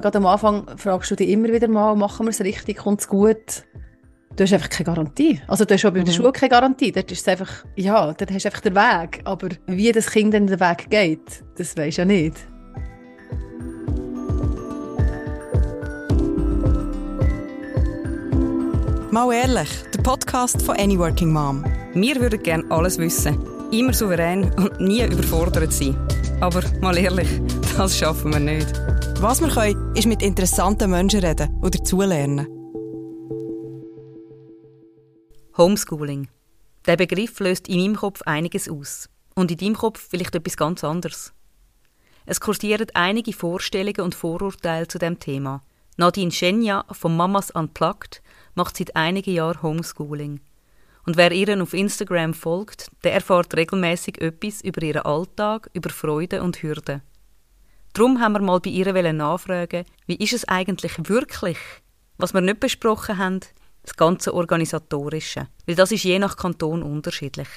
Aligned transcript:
Gerade 0.00 0.18
am 0.18 0.26
Anfang 0.26 0.64
fragst 0.76 1.10
du 1.10 1.16
dich 1.16 1.28
immer 1.28 1.48
wieder 1.48 1.66
mal, 1.66 1.96
machen 1.96 2.26
wir 2.26 2.30
es 2.30 2.40
richtig, 2.40 2.76
kommt 2.76 3.00
es 3.00 3.08
gut? 3.08 3.64
Du 4.36 4.44
hast 4.44 4.52
einfach 4.52 4.68
keine 4.68 4.84
Garantie. 4.86 5.40
Also 5.48 5.64
du 5.64 5.74
hast 5.74 5.84
auch 5.84 5.90
bei 5.90 6.00
mhm. 6.00 6.04
der 6.04 6.12
Schule 6.12 6.30
keine 6.30 6.50
Garantie. 6.50 6.92
Dort 6.92 7.10
ist 7.10 7.22
es 7.22 7.28
einfach, 7.28 7.64
ja, 7.74 8.12
dort 8.12 8.30
hast 8.30 8.44
du 8.44 8.48
einfach 8.48 8.60
den 8.60 8.76
Weg. 8.76 9.20
Aber 9.24 9.48
wie 9.66 9.90
das 9.90 10.08
Kind 10.08 10.32
dann 10.32 10.46
den 10.46 10.60
Weg 10.60 10.88
geht, 10.90 11.42
das 11.56 11.76
weisst 11.76 11.98
du 11.98 12.02
ja 12.02 12.04
nicht. 12.04 12.36
Mal 19.10 19.32
ehrlich, 19.32 19.68
der 19.92 20.02
Podcast 20.02 20.62
von 20.62 20.76
Any 20.76 20.96
Working 20.96 21.32
Mom. 21.32 21.64
Wir 21.94 22.20
würden 22.20 22.40
gerne 22.40 22.64
alles 22.68 22.98
wissen, 22.98 23.36
immer 23.72 23.92
souverän 23.92 24.52
und 24.52 24.78
nie 24.80 25.02
überfordert 25.02 25.72
sein. 25.72 25.96
Aber 26.40 26.62
mal 26.80 26.96
ehrlich, 26.96 27.28
das 27.76 27.98
schaffen 27.98 28.32
wir 28.32 28.38
nicht. 28.38 28.72
Was 29.20 29.40
wir 29.40 29.48
können, 29.48 29.96
ist 29.96 30.06
mit 30.06 30.22
interessanten 30.22 30.92
Menschen 30.92 31.18
reden 31.18 31.52
oder 31.60 31.82
zulernen. 31.82 32.46
Homeschooling. 35.56 36.28
Der 36.86 36.96
Begriff 36.96 37.40
löst 37.40 37.66
in 37.66 37.80
meinem 37.80 37.96
Kopf 37.96 38.22
einiges 38.22 38.68
aus. 38.68 39.08
Und 39.34 39.50
in 39.50 39.56
deinem 39.56 39.74
Kopf 39.74 40.06
vielleicht 40.08 40.36
etwas 40.36 40.56
ganz 40.56 40.84
anderes. 40.84 41.32
Es 42.26 42.40
kursieren 42.40 42.86
einige 42.94 43.32
Vorstellungen 43.32 44.02
und 44.02 44.14
Vorurteile 44.14 44.86
zu 44.86 45.00
dem 45.00 45.18
Thema. 45.18 45.64
Nadine 45.96 46.30
Schenja 46.30 46.84
von 46.92 47.16
Mamas 47.16 47.50
Unplugged 47.50 48.22
macht 48.54 48.76
seit 48.76 48.94
einigen 48.94 49.34
Jahren 49.34 49.62
Homeschooling. 49.64 50.38
Und 51.06 51.16
wer 51.16 51.32
ihr 51.32 51.60
auf 51.60 51.74
Instagram 51.74 52.34
folgt, 52.34 52.92
der 53.02 53.14
erfährt 53.14 53.56
regelmäßig 53.56 54.20
etwas 54.20 54.60
über 54.60 54.80
ihren 54.80 55.02
Alltag, 55.02 55.70
über 55.72 55.90
Freude 55.90 56.40
und 56.40 56.62
Hürden. 56.62 57.02
Darum 57.92 58.20
haben 58.20 58.32
wir 58.32 58.40
mal 58.40 58.60
bei 58.60 58.70
ihr 58.70 59.12
nachfragen, 59.12 59.84
wie 60.06 60.16
ist 60.16 60.32
es 60.32 60.46
eigentlich 60.46 60.92
wirklich? 61.08 61.58
Was 62.16 62.34
wir 62.34 62.40
nicht 62.40 62.60
besprochen 62.60 63.18
haben, 63.18 63.40
das 63.82 63.96
ganze 63.96 64.34
Organisatorische. 64.34 65.48
Weil 65.66 65.74
das 65.74 65.92
ist 65.92 66.04
je 66.04 66.18
nach 66.18 66.36
Kanton 66.36 66.82
unterschiedlich. 66.82 67.48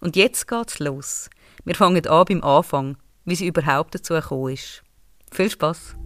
Und 0.00 0.16
jetzt 0.16 0.46
geht's 0.46 0.78
los. 0.78 1.30
Wir 1.64 1.74
fangen 1.74 2.06
an 2.06 2.24
beim 2.28 2.42
Anfang, 2.42 2.96
wie 3.24 3.34
sie 3.34 3.46
überhaupt 3.46 3.94
dazu 3.94 4.14
gekommen 4.14 4.54
ist. 4.54 4.82
Viel 5.32 5.50
Spaß! 5.50 5.96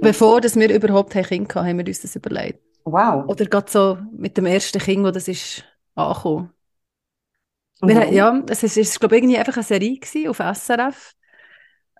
Bevor 0.00 0.40
dass 0.40 0.56
wir 0.56 0.72
überhaupt 0.72 1.16
ein 1.16 1.24
Kind 1.24 1.54
hatten, 1.54 1.66
haben 1.66 1.78
wir 1.78 1.86
uns 1.86 2.00
das 2.00 2.16
überlegt. 2.16 2.60
Wow. 2.84 3.26
Oder 3.26 3.46
gerade 3.46 3.70
so 3.70 3.98
mit 4.12 4.36
dem 4.36 4.46
ersten 4.46 4.78
Kind, 4.78 5.04
wo 5.04 5.10
das 5.10 5.26
ist 5.26 5.64
angekommen. 5.96 6.50
Wir, 7.82 8.12
ja, 8.12 8.42
es 8.48 8.62
ist, 8.62 8.76
ist 8.76 8.98
glaube 8.98 9.16
ich, 9.16 9.22
irgendwie 9.22 9.38
einfach 9.38 9.56
eine 9.56 9.64
Serie 9.64 10.00
auf 10.30 10.38
SRF 10.38 11.14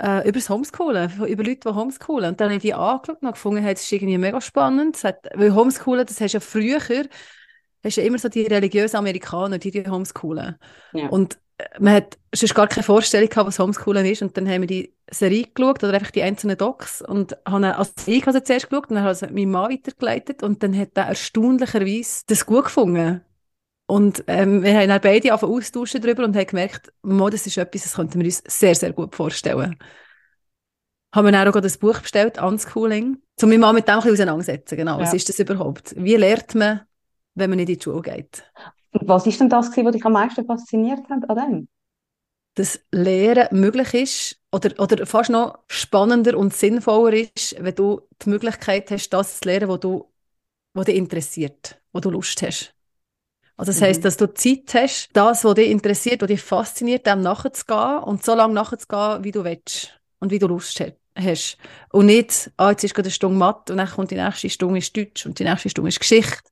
äh, 0.00 0.28
über 0.28 0.38
das 0.38 0.48
Homeschoolen, 0.48 1.12
über 1.26 1.44
Leute, 1.44 1.60
die 1.68 1.74
homeschoolen. 1.74 2.30
Und 2.30 2.40
dann 2.40 2.48
habe 2.48 2.56
ich 2.56 2.62
die 2.62 2.74
angeschaut 2.74 3.22
und 3.22 3.32
gefunden, 3.32 3.64
es 3.64 3.82
ist 3.82 3.92
irgendwie 3.92 4.18
mega 4.18 4.40
spannend. 4.40 5.02
Hat, 5.04 5.28
weil 5.34 5.54
Homeschoolen, 5.54 6.06
das 6.06 6.20
hast 6.20 6.32
du 6.32 6.36
ja 6.36 6.40
früher, 6.40 6.80
hast 7.84 7.96
du 7.96 8.00
ja 8.00 8.06
immer 8.06 8.18
so 8.18 8.28
die 8.28 8.42
religiösen 8.42 8.96
Amerikaner, 8.96 9.58
die 9.58 9.70
die 9.70 9.88
homeschoolen. 9.88 10.56
Ja. 10.92 11.08
Und 11.08 11.38
man 11.78 11.94
hat 11.94 12.18
sonst 12.34 12.54
gar 12.54 12.66
keine 12.66 12.84
Vorstellung 12.84 13.28
gehabt, 13.28 13.48
was 13.48 13.58
Homeschoolen 13.58 14.04
ist. 14.04 14.22
Und 14.22 14.36
dann 14.36 14.48
haben 14.48 14.62
wir 14.62 14.66
die 14.66 14.94
Serie 15.10 15.44
geschaut, 15.54 15.82
oder 15.82 15.94
einfach 15.94 16.10
die 16.10 16.22
einzelnen 16.22 16.58
Docs. 16.58 17.02
Und 17.02 17.36
haben 17.46 17.64
als 17.64 17.92
ich 18.06 18.26
also 18.26 18.40
zuerst 18.40 18.68
geschaut, 18.68 18.90
und 18.90 18.96
dann 18.96 19.04
hat 19.04 19.30
mein 19.32 19.50
Mann 19.50 19.72
weitergeleitet. 19.72 20.42
Und 20.42 20.62
dann 20.62 20.76
hat 20.76 20.90
er 20.94 21.06
erstaunlicherweise 21.06 22.22
das 22.26 22.44
gut 22.44 22.64
gefunden. 22.64 23.22
Und 23.86 24.24
ähm, 24.26 24.62
wir 24.64 24.74
haben 24.74 24.88
dann 24.88 25.00
beide 25.00 25.32
auf 25.32 25.44
austauschen 25.44 26.02
darüber 26.02 26.24
und 26.24 26.36
haben 26.36 26.46
gemerkt, 26.46 26.92
Mo, 27.02 27.30
das 27.30 27.46
ist 27.46 27.56
etwas, 27.56 27.84
das 27.84 27.94
könnten 27.94 28.18
wir 28.18 28.26
uns 28.26 28.42
sehr, 28.46 28.74
sehr 28.74 28.92
gut 28.92 29.14
vorstellen. 29.14 29.76
Haben 31.14 31.26
wir 31.26 31.32
dann 31.32 31.48
auch 31.48 31.60
das 31.60 31.78
Buch 31.78 32.00
bestellt, 32.00 32.42
Unschooling, 32.42 33.18
um 33.40 33.48
mich 33.48 33.58
mal 33.58 33.72
mit 33.72 33.86
dem 33.86 33.94
ein 33.94 33.98
bisschen 33.98 34.14
auseinandersetzen. 34.14 34.76
Genau, 34.76 34.96
ja. 34.96 35.02
was 35.02 35.14
ist 35.14 35.28
das 35.28 35.38
überhaupt? 35.38 35.94
Wie 35.96 36.16
lernt 36.16 36.54
man, 36.56 36.80
wenn 37.34 37.48
man 37.48 37.58
nicht 37.58 37.68
in 37.68 37.78
die 37.78 37.82
Schule 37.82 38.02
geht? 38.02 38.44
Und 38.90 39.08
was 39.08 39.26
ist 39.26 39.40
denn 39.40 39.48
das, 39.48 39.68
was 39.76 39.92
dich 39.92 40.04
am 40.04 40.12
meisten 40.12 40.44
fasziniert 40.44 41.08
hat 41.08 41.30
an 41.30 41.36
dem? 41.36 41.68
Dass 42.54 42.80
Lehren 42.90 43.48
möglich 43.52 43.94
ist 43.94 44.40
oder, 44.50 44.82
oder 44.82 45.06
fast 45.06 45.30
noch 45.30 45.60
spannender 45.68 46.36
und 46.36 46.54
sinnvoller 46.54 47.12
ist, 47.12 47.54
wenn 47.58 47.74
du 47.74 48.00
die 48.22 48.30
Möglichkeit 48.30 48.90
hast, 48.90 49.10
das 49.10 49.40
zu 49.40 49.48
lernen, 49.48 49.68
was 49.68 49.80
du, 49.80 50.10
was 50.72 50.86
dich 50.86 50.96
interessiert, 50.96 51.80
wo 51.92 52.00
du 52.00 52.10
Lust 52.10 52.42
hast. 52.42 52.75
Also 53.56 53.70
das 53.70 53.80
mhm. 53.80 53.84
heisst, 53.84 54.04
dass 54.04 54.16
du 54.16 54.32
Zeit 54.32 54.74
hast, 54.74 55.10
das, 55.12 55.44
was 55.44 55.54
dich 55.54 55.70
interessiert, 55.70 56.22
was 56.22 56.28
dich 56.28 56.42
fasziniert, 56.42 57.06
dem 57.06 57.22
nachzugehen 57.22 58.02
und 58.04 58.24
so 58.24 58.34
lange 58.34 58.54
nachzugehen, 58.54 59.24
wie 59.24 59.32
du 59.32 59.44
willst 59.44 59.98
und 60.18 60.30
wie 60.30 60.38
du 60.38 60.46
Lust 60.46 60.82
hast. 61.16 61.58
Und 61.92 62.06
nicht, 62.06 62.50
ah, 62.58 62.70
jetzt 62.70 62.84
ist 62.84 62.94
gerade 62.94 63.06
eine 63.06 63.12
Stunde 63.12 63.38
Mathe 63.38 63.72
und 63.72 63.78
dann 63.78 63.88
kommt 63.88 64.10
die 64.10 64.16
nächste 64.16 64.50
Stunde 64.50 64.78
ist 64.78 64.94
Deutsch 64.96 65.24
und 65.24 65.38
die 65.38 65.44
nächste 65.44 65.70
Stunde 65.70 65.88
ist 65.88 66.00
Geschichte 66.00 66.42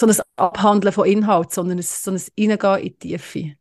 so 0.00 0.06
ein 0.06 0.16
Abhandeln 0.36 0.92
von 0.92 1.06
Inhalt, 1.06 1.52
sondern 1.52 1.78
ein, 1.78 1.82
so 1.82 2.10
ein 2.10 2.20
Reingehen 2.38 2.86
in 2.86 2.98
die 2.98 3.16
Tiefe. 3.16 3.54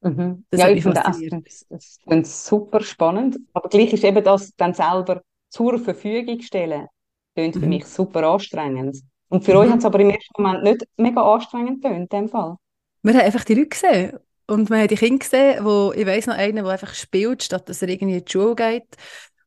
Mhm. 0.00 0.44
Ja, 0.54 0.68
ich 0.68 0.82
finde 0.82 1.02
das, 1.02 1.66
das, 1.68 1.98
das 2.04 2.46
super 2.46 2.80
spannend. 2.80 3.38
Aber 3.52 3.68
gleich 3.68 3.92
ist 3.92 4.04
eben 4.04 4.22
das 4.22 4.54
dann 4.56 4.74
selber 4.74 5.22
zur 5.48 5.78
Verfügung 5.78 6.40
stellen, 6.40 6.86
klingt 7.34 7.54
für 7.54 7.62
mhm. 7.62 7.68
mich 7.68 7.86
super 7.86 8.22
anstrengend. 8.28 8.98
Und 9.28 9.44
für 9.44 9.52
mhm. 9.52 9.58
euch 9.58 9.70
hat 9.70 9.78
es 9.78 9.84
aber 9.84 10.00
im 10.00 10.10
ersten 10.10 10.42
Moment 10.42 10.62
nicht 10.64 10.86
mega 10.96 11.22
anstrengend 11.22 11.82
getönt, 11.82 12.12
in 12.12 12.18
dem 12.18 12.28
Fall. 12.28 12.56
Wir 13.02 13.14
haben 13.14 13.20
einfach 13.20 13.44
die 13.44 13.54
Leute 13.54 13.68
gesehen. 13.68 14.18
Und 14.46 14.68
wir 14.68 14.78
haben 14.78 14.88
die 14.88 14.96
Kinder 14.96 15.18
gesehen, 15.18 15.64
wo, 15.64 15.92
ich 15.94 16.06
weiss 16.06 16.26
noch 16.26 16.36
einen, 16.36 16.64
der 16.64 16.72
einfach 16.72 16.94
spielt, 16.94 17.42
statt 17.42 17.68
dass 17.68 17.80
er 17.82 17.88
irgendwie 17.88 18.18
in 18.18 18.24
die 18.24 18.30
Schule 18.30 18.54
geht. 18.54 18.96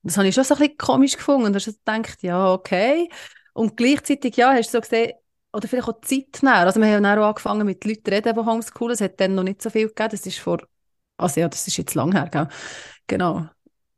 Und 0.01 0.11
das 0.11 0.17
habe 0.17 0.27
ich 0.27 0.35
schon 0.35 0.43
so 0.43 0.55
ein 0.55 0.59
bisschen 0.59 0.77
komisch 0.77 1.17
gefunden. 1.17 1.45
Und 1.45 1.53
da 1.53 1.57
hast 1.57 1.67
du 1.67 1.73
gedacht, 1.73 2.23
ja, 2.23 2.53
okay. 2.53 3.09
Und 3.53 3.77
gleichzeitig, 3.77 4.35
ja, 4.37 4.53
hast 4.53 4.73
du 4.73 4.77
so 4.77 4.81
gesehen, 4.81 5.13
oder 5.53 5.67
vielleicht 5.67 5.87
auch 5.87 6.01
zeitnah. 6.01 6.63
Also 6.63 6.79
wir 6.79 6.87
haben 6.87 7.05
auch 7.05 7.27
angefangen 7.27 7.65
mit 7.65 7.83
Leuten 7.85 8.05
zu 8.05 8.11
reden, 8.11 8.35
die 8.35 8.45
homeschoolen. 8.45 8.93
Es 8.93 9.01
hat 9.01 9.19
dann 9.19 9.35
noch 9.35 9.43
nicht 9.43 9.61
so 9.61 9.69
viel 9.69 9.87
gegeben. 9.87 10.09
Das 10.11 10.25
ist 10.25 10.39
vor, 10.39 10.59
also 11.17 11.39
ja, 11.39 11.49
das 11.49 11.67
ist 11.67 11.77
jetzt 11.77 11.95
lang 11.95 12.11
her, 12.11 12.29
gell? 12.31 12.47
genau, 13.07 13.47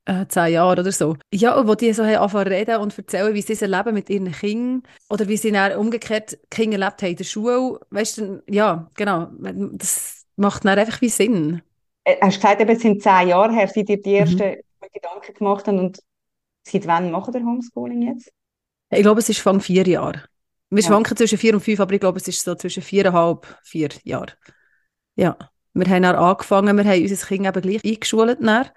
äh, 0.10 0.28
zehn 0.28 0.54
Jahre 0.54 0.82
oder 0.82 0.92
so. 0.92 1.16
Ja, 1.32 1.68
wo 1.68 1.76
die 1.76 1.94
so 1.94 2.04
haben 2.04 2.16
angefangen 2.16 2.48
reden 2.48 2.78
und 2.78 2.98
erzählen, 2.98 3.34
wie 3.34 3.42
sie 3.42 3.54
es 3.54 3.62
erleben 3.62 3.94
mit 3.94 4.10
ihren 4.10 4.32
Kindern 4.32 4.84
oder 5.10 5.28
wie 5.28 5.38
sie 5.38 5.52
dann 5.52 5.78
umgekehrt 5.78 6.40
Kinder 6.50 6.80
erlebt 6.80 7.02
haben 7.04 7.12
in 7.12 7.16
der 7.18 7.24
Schule. 7.24 7.80
Weißt 7.92 8.18
du, 8.18 8.42
ja, 8.50 8.90
genau, 8.96 9.28
das 9.40 10.26
macht 10.36 10.66
dann 10.66 10.80
einfach 10.80 11.00
wie 11.02 11.10
Sinn. 11.10 11.62
Äh, 12.06 12.16
hast 12.22 12.38
du 12.38 12.42
gesagt, 12.42 12.62
eben, 12.62 12.72
es 12.72 12.82
sind 12.82 13.04
zehn 13.04 13.28
Jahre 13.28 13.54
her, 13.54 13.68
seit 13.68 13.88
ihr 13.88 14.02
die 14.02 14.10
mhm. 14.10 14.16
ersten 14.16 14.50
mhm. 14.50 14.88
Gedanken 14.94 15.34
gemacht 15.36 15.68
habt 15.68 15.78
und 15.78 16.00
seit 16.64 16.88
wann 16.88 17.12
macht 17.12 17.36
ihr 17.36 17.42
Homeschooling 17.42 18.02
jetzt? 18.02 18.32
Ich 18.90 19.02
glaube, 19.02 19.20
es 19.20 19.30
ist 19.30 19.42
von 19.42 19.62
vier 19.62 19.88
Jahren. 19.88 20.24
Wir 20.72 20.82
ja. 20.82 20.88
schwanken 20.88 21.16
zwischen 21.16 21.38
vier 21.38 21.54
und 21.54 21.62
fünf, 21.62 21.80
aber 21.80 21.94
ich 21.94 22.00
glaube, 22.00 22.18
es 22.18 22.28
ist 22.28 22.44
so 22.44 22.56
zwischen 22.56 22.82
viereinhalb, 22.82 23.46
vier 23.64 23.90
Jahren. 24.04 24.32
Ja. 25.16 25.38
Wir 25.74 25.88
haben 25.88 26.02
dann 26.02 26.16
angefangen, 26.16 26.76
wir 26.78 26.84
haben 26.84 27.02
unser 27.02 27.28
Kind 27.28 27.46
eben 27.46 27.62
gleich 27.62 27.86
eingeschult. 27.86 28.40
Dann. 28.42 28.70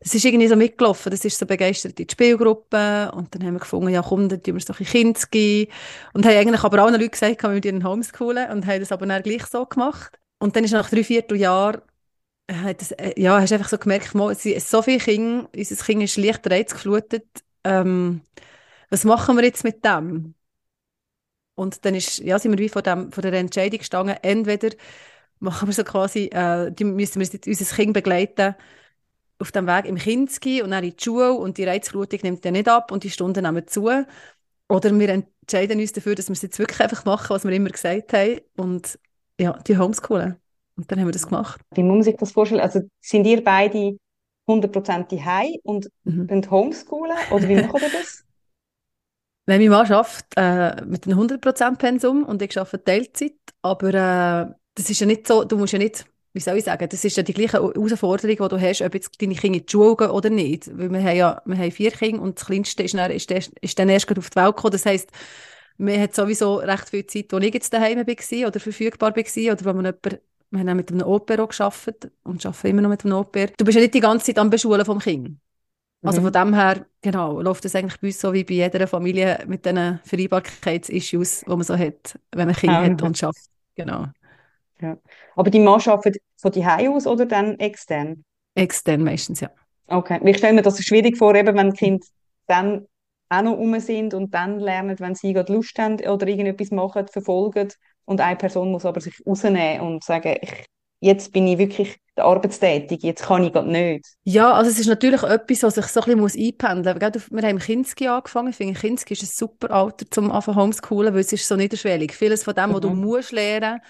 Das 0.00 0.14
ist 0.14 0.24
irgendwie 0.24 0.48
so 0.48 0.56
mitgelaufen. 0.56 1.10
Das 1.10 1.24
ist 1.24 1.38
so 1.38 1.46
begeistert 1.46 1.98
in 1.98 2.06
die 2.06 2.12
Spielgruppe. 2.12 3.10
Und 3.12 3.34
dann 3.34 3.44
haben 3.44 3.54
wir 3.54 3.60
gefunden, 3.60 3.88
ja 3.88 4.02
komm, 4.02 4.28
dann 4.28 4.42
tun 4.42 4.54
wir 4.54 4.58
es 4.58 4.66
doch 4.66 4.80
in 4.80 5.14
geben. 5.30 5.72
Und 6.12 6.26
haben 6.26 6.36
eigentlich 6.36 6.62
aber 6.62 6.82
allen 6.82 6.94
Leuten 6.94 7.10
gesagt, 7.10 7.42
wir 7.42 7.50
würden 7.50 7.86
homeschoolen. 7.86 8.50
Und 8.50 8.66
haben 8.66 8.80
das 8.80 8.92
aber 8.92 9.06
dann 9.06 9.22
gleich 9.22 9.46
so 9.46 9.64
gemacht. 9.66 10.18
Und 10.38 10.56
dann 10.56 10.64
ist 10.64 10.72
nach 10.72 10.90
drei, 10.90 11.04
vier 11.04 11.24
Jahren 11.36 11.80
hat 12.50 12.80
das, 12.80 12.92
äh, 12.92 13.20
ja, 13.20 13.40
hast 13.40 13.50
du 13.50 13.54
einfach 13.54 13.68
so 13.68 13.78
gemerkt, 13.78 14.12
sind 14.38 14.60
so 14.62 14.82
viele 14.82 14.98
Kinder, 14.98 15.48
unser 15.56 15.84
Kind 15.84 16.02
ist 16.02 16.16
leicht 16.16 16.48
reizgeflutet. 16.50 17.26
Ähm, 17.64 18.20
was 18.90 19.04
machen 19.04 19.36
wir 19.36 19.44
jetzt 19.44 19.64
mit 19.64 19.84
dem? 19.84 20.34
Und 21.54 21.84
dann 21.84 21.94
ist, 21.94 22.18
ja, 22.18 22.38
sind 22.38 22.52
wir 22.52 22.58
wie 22.58 22.68
vor, 22.68 22.82
dem, 22.82 23.12
vor 23.12 23.22
der 23.22 23.32
Entscheidung 23.34 23.78
gestanden, 23.78 24.16
entweder 24.22 24.70
machen 25.38 25.68
wir 25.68 25.72
so 25.72 25.84
quasi, 25.84 26.30
äh, 26.32 26.70
müssen 26.84 27.20
wir 27.20 27.40
unser 27.46 27.76
Kind 27.76 27.92
begleiten 27.92 28.56
auf 29.44 29.52
dem 29.52 29.66
Weg 29.66 29.84
im 29.84 29.96
Kinski 29.96 30.62
und 30.62 30.70
dann 30.70 30.82
in 30.82 30.94
die 30.96 31.02
Schule 31.02 31.34
und 31.34 31.58
die 31.58 31.64
Reizflutung 31.64 32.18
nimmt 32.22 32.44
ja 32.44 32.50
nicht 32.50 32.68
ab 32.68 32.90
und 32.90 33.04
die 33.04 33.10
Stunden 33.10 33.44
nehmen 33.44 33.66
zu. 33.68 33.90
Oder 34.68 34.98
wir 34.98 35.08
entscheiden 35.10 35.78
uns 35.78 35.92
dafür, 35.92 36.14
dass 36.14 36.28
wir 36.28 36.32
es 36.32 36.42
jetzt 36.42 36.58
wirklich 36.58 36.80
einfach 36.80 37.04
machen, 37.04 37.30
was 37.30 37.44
wir 37.44 37.52
immer 37.52 37.68
gesagt 37.68 38.14
haben 38.14 38.40
und 38.56 38.98
ja, 39.38 39.52
die 39.66 39.76
homeschoolen. 39.76 40.36
Und 40.76 40.90
dann 40.90 40.98
haben 40.98 41.08
wir 41.08 41.12
das 41.12 41.26
gemacht. 41.26 41.60
Wie 41.74 41.82
muss 41.82 41.94
man 41.94 42.02
sich 42.02 42.16
das 42.16 42.32
vorstellen? 42.32 42.62
Also 42.62 42.80
sind 43.00 43.26
ihr 43.26 43.44
beide 43.44 43.98
100% 44.48 45.24
Hause 45.24 45.58
und 45.62 45.90
mhm. 46.04 46.50
homeschoolen 46.50 47.16
oder 47.30 47.48
wie 47.48 47.62
macht 47.62 47.82
ihr 47.82 47.90
das? 47.90 48.24
Wenn 49.46 49.60
mein 49.60 49.70
Mann 49.70 49.92
arbeitet 49.92 50.26
äh, 50.36 50.84
mit 50.86 51.06
einem 51.06 51.20
100% 51.20 51.76
Pensum 51.76 52.24
und 52.24 52.40
ich 52.40 52.58
arbeite 52.58 52.82
Teilzeit, 52.82 53.36
aber 53.60 53.88
äh, 53.88 54.54
das 54.74 54.90
ist 54.90 55.00
ja 55.00 55.06
nicht 55.06 55.26
so, 55.26 55.44
du 55.44 55.58
musst 55.58 55.74
ja 55.74 55.78
nicht, 55.78 56.06
wie 56.34 56.40
soll 56.40 56.58
ich 56.58 56.64
sagen, 56.64 56.88
das 56.88 57.04
ist 57.04 57.16
ja 57.16 57.22
die 57.22 57.32
gleiche 57.32 57.62
Herausforderung, 57.62 58.36
die 58.36 58.48
du 58.56 58.60
hast, 58.60 58.82
ob 58.82 58.92
jetzt 58.92 59.22
deine 59.22 59.36
Kinder 59.36 59.58
in 59.58 59.66
die 59.66 59.70
Schule 59.70 59.94
gehen 59.94 60.10
oder 60.10 60.30
nicht. 60.30 60.68
Weil 60.76 60.90
wir 60.90 61.02
haben 61.02 61.16
ja 61.16 61.42
wir 61.44 61.56
haben 61.56 61.70
vier 61.70 61.92
Kinder 61.92 62.22
und 62.22 62.38
das 62.38 62.46
Kleinste 62.46 62.82
ist 62.82 62.94
dann, 62.94 63.10
ist, 63.12 63.30
ist 63.30 63.78
dann 63.78 63.88
erst 63.88 64.18
auf 64.18 64.30
die 64.30 64.36
Welt 64.36 64.56
gekommen. 64.56 64.72
Das 64.72 64.84
heisst, 64.84 65.10
wir 65.78 66.00
haben 66.00 66.12
sowieso 66.12 66.56
recht 66.56 66.90
viel 66.90 67.06
Zeit, 67.06 67.26
wo 67.30 67.38
ich 67.38 67.54
jetzt 67.54 67.72
daheim 67.72 67.98
war 67.98 68.48
oder 68.48 68.60
verfügbar 68.60 69.14
war 69.14 69.52
oder 69.52 69.64
wo 69.64 69.72
man 69.72 69.84
jemand, 69.84 70.20
wir 70.50 70.60
haben 70.60 70.68
auch 70.68 70.74
mit 70.74 70.90
einem 70.90 71.06
Opero 71.06 71.46
gearbeitet 71.46 72.10
und 72.24 72.44
arbeiten 72.44 72.66
immer 72.66 72.82
noch 72.82 72.90
mit 72.90 73.04
einem 73.04 73.14
Opero. 73.14 73.52
Du 73.56 73.64
bist 73.64 73.76
ja 73.76 73.82
nicht 73.82 73.94
die 73.94 74.00
ganze 74.00 74.26
Zeit 74.26 74.38
am 74.38 74.50
Beschulen 74.50 74.84
vom 74.84 74.98
Kind. 74.98 75.38
Also 76.02 76.20
von 76.20 76.32
dem 76.32 76.52
her, 76.52 76.84
genau, 77.00 77.40
läuft 77.40 77.64
das 77.64 77.74
eigentlich 77.74 77.98
bei 77.98 78.08
uns 78.08 78.20
so 78.20 78.32
wie 78.34 78.44
bei 78.44 78.54
jeder 78.54 78.86
Familie 78.86 79.42
mit 79.46 79.64
diesen 79.64 80.00
Vereinbarkeitsissues, 80.04 81.44
die 81.46 81.50
man 81.50 81.62
so 81.62 81.78
hat, 81.78 82.18
wenn 82.32 82.46
man 82.46 82.54
Kinder 82.54 82.84
ja. 82.84 82.90
hat 82.90 83.02
und 83.02 83.16
schafft. 83.16 83.46
Genau. 83.74 84.08
Ja. 84.80 84.96
Aber 85.36 85.50
die 85.50 85.60
Mann 85.60 85.80
arbeitet 85.80 86.22
von 86.36 86.52
die 86.52 86.64
aus 86.64 87.06
oder 87.06 87.26
dann 87.26 87.58
extern? 87.58 88.24
Extern 88.54 89.02
meistens, 89.02 89.40
ja. 89.40 89.50
Okay. 89.86 90.20
Ich 90.24 90.38
stelle 90.38 90.54
mir 90.54 90.62
das 90.62 90.82
schwierig 90.82 91.16
vor, 91.16 91.34
eben 91.34 91.56
wenn 91.56 91.72
Kinder 91.72 92.06
dann 92.46 92.86
auch 93.28 93.42
noch 93.42 93.56
rum 93.56 93.78
sind 93.80 94.14
und 94.14 94.32
dann 94.34 94.58
lernen, 94.58 94.98
wenn 94.98 95.14
sie 95.14 95.32
gerade 95.32 95.52
Lust 95.52 95.78
haben 95.78 95.96
oder 96.06 96.26
irgendetwas 96.26 96.70
machen, 96.70 97.06
verfolgen 97.08 97.68
und 98.04 98.20
eine 98.20 98.36
Person 98.36 98.70
muss 98.70 98.84
aber 98.84 99.00
sich 99.00 99.14
rausnehmen 99.26 99.80
und 99.80 100.04
sagen, 100.04 100.36
ich, 100.40 100.66
jetzt 101.00 101.32
bin 101.32 101.46
ich 101.46 101.58
wirklich 101.58 101.96
arbeitstätig, 102.16 103.02
jetzt 103.02 103.24
kann 103.24 103.44
ich 103.44 103.52
gerade 103.52 103.70
nicht. 103.70 104.06
Ja, 104.24 104.52
also 104.52 104.70
es 104.70 104.78
ist 104.78 104.86
natürlich 104.86 105.22
etwas, 105.22 105.62
was 105.62 105.74
sich 105.74 105.86
so 105.86 106.00
ein 106.02 106.18
bisschen 106.18 106.46
einpendeln 106.46 106.98
muss. 107.12 107.30
Wir 107.30 107.48
haben 107.48 107.58
Kinski 107.58 108.08
angefangen, 108.08 108.48
ich 108.48 108.56
finde, 108.56 108.78
Kinski 108.78 109.14
ist 109.14 109.22
ein 109.22 109.26
super 109.26 109.70
Alter 109.70 110.06
zum 110.10 110.30
Anfang 110.30 110.56
Homeschoolen, 110.56 111.12
weil 111.12 111.20
es 111.20 111.32
ist 111.32 111.48
so 111.48 111.56
niederschwellig. 111.56 112.12
Vieles 112.12 112.44
von 112.44 112.54
dem, 112.54 112.70
mhm. 112.70 112.74
was 112.74 112.80
du 112.80 112.90
mhm. 112.90 113.00
musst 113.00 113.32
lernen 113.32 113.80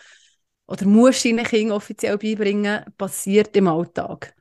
oder 0.66 0.87
musst 0.87 1.25
deinen 1.25 1.44
Kindern 1.44 1.76
offiziell 1.76 2.19
beibringen, 2.19 2.84
passiert 2.96 3.56
im 3.56 3.69
Alltag. 3.69 4.34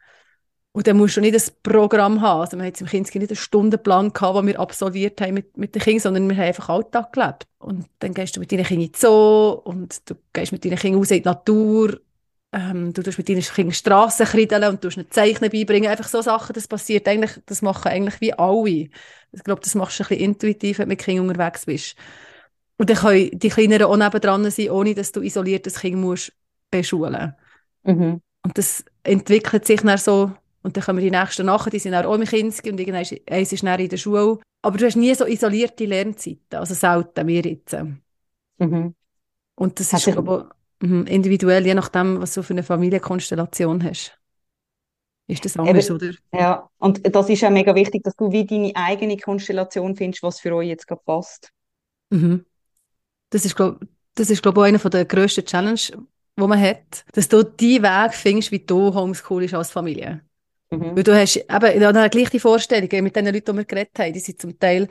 Und 0.74 0.88
dann 0.88 0.98
musst 0.98 1.18
du 1.18 1.22
nicht 1.22 1.36
ein 1.36 1.54
Programm 1.62 2.22
haben. 2.22 2.42
Also 2.42 2.58
wir 2.58 2.66
jetzt 2.66 2.82
im 2.82 2.88
Kinski 2.88 3.20
nicht 3.20 3.30
einen 3.30 3.38
Stundenplan 3.38 4.12
gehabt, 4.12 4.38
den 4.38 4.48
wir 4.48 4.60
absolviert 4.60 5.22
haben 5.22 5.36
mit, 5.36 5.56
mit 5.56 5.76
den 5.76 5.82
Kindern, 5.84 6.02
sondern 6.02 6.30
wir 6.30 6.36
haben 6.36 6.46
einfach 6.46 6.70
Alltag 6.70 7.14
gelebt. 7.14 7.48
Und 7.60 7.86
dann 8.00 8.14
gehst 8.16 8.36
du 8.36 8.40
mit 8.40 8.52
deinen 8.52 8.66
Kindern 8.66 8.88
in 8.88 8.94
Zoo 8.96 9.52
und 9.64 10.10
du 10.10 10.16
gehst 10.34 10.52
mit 10.52 10.66
deinen 10.66 10.78
Kindern 10.78 11.00
raus 11.00 11.12
in 11.12 11.22
die 11.22 11.30
Natur. 11.30 12.02
Ähm, 12.52 12.92
du 12.92 13.04
tust 13.04 13.20
mit 13.20 13.30
deinen 13.30 13.42
Kindern 13.42 13.74
Strassen 13.74 14.26
kreideln 14.26 14.64
und 14.64 14.82
tust 14.82 14.98
ihnen 14.98 15.12
Zeichnen 15.12 15.52
beibringen. 15.52 15.92
Einfach 15.92 16.08
so 16.08 16.22
Sachen, 16.24 16.54
das 16.54 16.68
passiert 16.68 17.08
eigentlich, 17.08 17.40
das 17.46 17.62
machen 17.62 17.90
eigentlich 17.90 18.20
wie 18.20 18.34
alle. 18.34 18.90
Ich 19.32 19.44
glaube, 19.44 19.62
das 19.62 19.76
machst 19.76 20.00
du 20.00 20.04
ein 20.04 20.08
bisschen 20.08 20.26
intuitiv, 20.26 20.80
wenn 20.80 20.86
du 20.86 20.90
mit 20.90 21.00
Kindern 21.00 21.30
unterwegs 21.30 21.68
bist. 21.68 21.96
Und 22.78 22.90
dann 22.90 22.98
können 22.98 23.30
die 23.34 23.50
Kleineren 23.50 23.88
auch 23.88 23.98
nebendran 23.98 24.50
sein, 24.50 24.70
ohne 24.70 24.96
dass 24.96 25.12
du 25.12 25.22
isoliertes 25.22 25.80
Kind 25.80 25.98
musst 25.98 26.34
beschulen. 26.72 27.36
Mhm. 27.84 28.22
Und 28.44 28.58
das 28.58 28.84
entwickelt 29.04 29.66
sich 29.66 29.82
dann 29.82 29.98
so 29.98 30.32
und 30.64 30.78
dann 30.78 30.84
kommen 30.84 31.00
die 31.00 31.12
nächsten 31.12 31.46
nachher, 31.46 31.70
die 31.70 31.80
sind 31.80 31.94
auch 31.94 32.16
im 32.16 32.24
Kinski 32.24 32.72
und 32.72 32.80
irgendwann 32.80 33.02
ist, 33.02 33.16
eins 33.30 33.52
ist 33.52 33.64
dann 33.64 33.80
in 33.80 33.90
der 33.90 33.98
Schule. 33.98 34.40
Aber 34.62 34.78
du 34.78 34.86
hast 34.86 34.96
nie 34.96 35.14
so 35.14 35.26
isolierte 35.26 35.86
Lernzeiten, 35.86 36.58
also 36.58 36.74
selten, 36.74 37.28
wir 37.28 37.42
jetzt. 37.42 37.76
Mhm. 38.58 38.96
Und 39.56 39.80
das 39.80 39.92
ist, 39.92 40.06
glaube 40.06 40.50
ich, 40.82 40.90
mhm, 40.90 41.06
individuell, 41.06 41.66
je 41.66 41.74
nachdem, 41.74 42.22
was 42.22 42.34
du 42.34 42.42
für 42.44 42.54
eine 42.54 42.64
Familienkonstellation 42.64 43.84
hast. 43.84 44.18
Ist 45.28 45.46
das 45.46 45.58
anders, 45.58 45.90
Eben, 45.90 45.96
oder? 45.96 46.12
Ja, 46.34 46.70
und 46.80 47.16
das 47.16 47.30
ist 47.30 47.42
ja 47.42 47.50
mega 47.50 47.76
wichtig, 47.76 48.04
dass 48.04 48.16
du 48.16 48.32
wie 48.32 48.46
deine 48.46 48.72
eigene 48.76 49.18
Konstellation 49.18 49.96
findest, 49.96 50.24
was 50.24 50.40
für 50.40 50.56
euch 50.56 50.70
jetzt 50.70 50.88
gerade 50.88 51.02
passt. 51.06 51.52
Mhm. 52.10 52.46
Das 53.34 53.46
ist, 53.46 53.56
glaube 53.56 53.80
das 54.16 54.30
ist, 54.30 54.44
glaube 54.44 54.62
ich, 54.62 54.68
einer 54.68 54.90
der 54.90 55.06
grössten 55.06 55.44
Challenges, 55.44 55.92
die 55.92 56.48
man 56.48 56.62
hat, 56.62 57.04
dass 57.14 57.28
du 57.28 57.44
die 57.44 57.82
Weg 57.82 58.14
findest, 58.14 58.52
wie 58.52 58.60
du 58.60 58.94
Homeschooling 58.94 59.52
als 59.56 59.72
Familie. 59.72 60.22
Mhm. 60.70 60.96
Weil 60.96 61.04
du 61.04 61.16
hast 61.16 61.38
eben 61.38 61.82
ja, 61.82 62.08
gleich 62.10 62.30
die 62.30 62.40
Vorstellungen 62.40 63.04
mit 63.04 63.16
den 63.16 63.26
Leuten, 63.26 63.52
die 63.52 63.58
wir 63.58 63.66
geredet 63.66 63.98
haben, 63.98 64.14
die 64.14 64.20
sind 64.20 64.40
zum 64.40 64.60
Teil, 64.60 64.88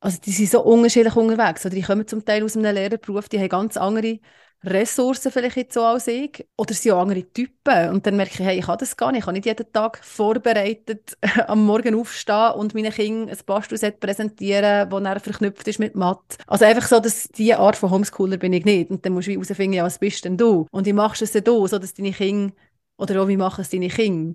also 0.00 0.18
die 0.20 0.32
sind 0.32 0.50
so 0.50 0.64
unterschiedlich 0.64 1.14
unterwegs. 1.14 1.64
Oder 1.64 1.76
die 1.76 1.82
kommen 1.82 2.06
zum 2.08 2.24
Teil 2.24 2.42
aus 2.42 2.56
einem 2.56 2.74
Lehrerberuf, 2.74 3.28
die 3.28 3.38
haben 3.38 3.48
ganz 3.48 3.76
andere 3.76 4.18
Ressourcen 4.64 5.30
vielleicht 5.30 5.56
jetzt 5.56 5.74
so 5.74 5.82
als 5.82 6.08
ich. 6.08 6.46
Oder 6.56 6.74
sie 6.74 6.90
auch 6.90 7.00
andere 7.00 7.22
Typen. 7.32 7.90
Und 7.90 8.06
dann 8.06 8.16
merke 8.16 8.32
ich, 8.34 8.38
hey, 8.40 8.58
ich 8.58 8.66
kann 8.66 8.78
das 8.78 8.96
gar 8.96 9.12
nicht. 9.12 9.20
Ich 9.20 9.24
kann 9.24 9.34
nicht 9.34 9.46
jeden 9.46 9.72
Tag 9.72 10.04
vorbereitet 10.04 11.16
am 11.46 11.64
Morgen 11.64 11.94
aufstehen 11.94 12.52
und 12.52 12.74
meinen 12.74 12.92
Kindern 12.92 13.28
ein 13.28 13.38
Bastelset 13.46 14.00
präsentieren, 14.00 14.90
das 14.90 15.02
dann 15.02 15.20
verknüpft 15.20 15.68
ist 15.68 15.78
mit 15.78 15.94
Mathe. 15.94 16.36
Also 16.46 16.64
einfach 16.64 16.88
so, 16.88 17.00
dass 17.00 17.28
diese 17.28 17.58
Art 17.58 17.76
von 17.76 17.90
Homeschooler 17.90 18.36
bin 18.36 18.52
ich 18.52 18.64
nicht. 18.64 18.90
Und 18.90 19.04
dann 19.04 19.12
musst 19.12 19.28
du 19.28 19.32
herausfinden, 19.32 19.74
ja, 19.74 19.84
was 19.84 19.98
bist 19.98 20.24
denn 20.24 20.36
du? 20.36 20.66
Und 20.70 20.86
wie 20.86 20.92
machst 20.92 21.20
du 21.20 21.24
es 21.24 21.32
denn 21.32 21.44
du, 21.44 21.66
so 21.66 21.78
dass 21.78 21.94
deine 21.94 22.12
Kinder, 22.12 22.52
oder 22.96 23.22
auch 23.22 23.28
wie 23.28 23.36
machen 23.36 23.60
es 23.62 23.70
deine 23.70 23.88
Kinder? 23.88 24.34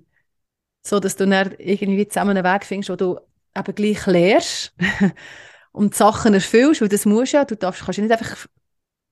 so 0.86 1.00
dass 1.00 1.16
du 1.16 1.26
dann 1.26 1.54
irgendwie 1.58 2.06
zusammen 2.06 2.36
einen 2.36 2.44
Weg 2.44 2.64
findest, 2.64 2.90
wo 2.90 2.96
du 2.96 3.18
eben 3.56 3.74
gleich 3.74 4.06
lehrst 4.06 4.74
und 5.72 5.94
Sachen 5.94 6.34
erfüllst, 6.34 6.80
weil 6.80 6.88
das 6.88 7.06
musst 7.06 7.32
ja, 7.32 7.44
du 7.44 7.56
darfst, 7.56 7.84
kannst 7.84 7.98
nicht 7.98 8.12
einfach 8.12 8.46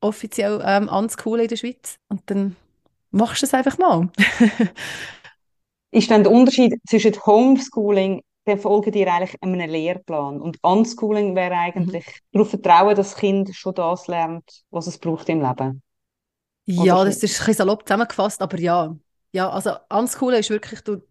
offiziell 0.03 0.63
ähm, 0.65 0.89
in 0.93 1.49
der 1.49 1.57
Schweiz 1.57 1.97
und 2.09 2.23
dann 2.27 2.57
machst 3.11 3.43
du 3.43 3.47
es 3.47 3.55
einfach 3.55 3.79
mal. 3.79 4.09
ist 5.93 6.11
dann 6.11 6.25
der 6.25 6.33
Unterschied 6.33 6.75
zwischen 6.89 7.15
Homeschooling, 7.25 8.23
dann 8.45 8.59
folgen 8.59 8.93
dir 8.93 9.13
eigentlich 9.13 9.41
einem 9.43 9.71
Lehrplan 9.71 10.41
und 10.41 10.59
Unschooling 10.63 11.37
wäre 11.37 11.55
eigentlich 11.55 12.07
mhm. 12.07 12.33
darauf 12.33 12.51
vertrauen, 12.51 12.97
dass 12.97 13.11
das 13.11 13.17
Kind 13.17 13.55
schon 13.55 13.75
das 13.75 14.09
lernt, 14.09 14.65
was 14.71 14.87
es 14.87 14.99
braucht 14.99 15.29
im 15.29 15.43
Leben? 15.43 15.83
Ja, 16.65 17.05
das 17.05 17.17
ist 17.17 17.23
ein 17.25 17.29
bisschen 17.29 17.55
salopp 17.55 17.87
zusammengefasst, 17.87 18.41
aber 18.41 18.59
ja. 18.59 18.97
Ja, 19.33 19.51
also 19.51 19.73
Unschooling 19.89 20.41
ist 20.41 20.51
wirklich, 20.51 20.81
du 20.83 21.03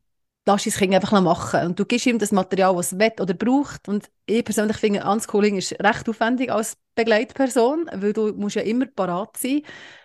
lass 0.45 0.63
das 0.63 0.77
Kind 0.77 0.93
einfach 0.93 1.19
machen. 1.21 1.67
Und 1.67 1.79
du 1.79 1.85
gibst 1.85 2.05
ihm 2.05 2.19
das 2.19 2.31
Material, 2.31 2.75
was 2.75 2.91
es 2.91 2.99
will 2.99 3.11
oder 3.19 3.33
braucht. 3.33 3.87
Und 3.87 4.09
ich 4.25 4.43
persönlich 4.43 4.77
finde, 4.77 5.03
Unschooling 5.03 5.57
ist 5.57 5.73
recht 5.81 6.07
aufwendig 6.09 6.51
als 6.51 6.77
Begleitperson, 6.95 7.89
weil 7.93 8.13
du 8.13 8.33
musst 8.33 8.55
ja 8.55 8.63
immer 8.63 8.85
parat 8.85 9.37
sein. 9.37 9.61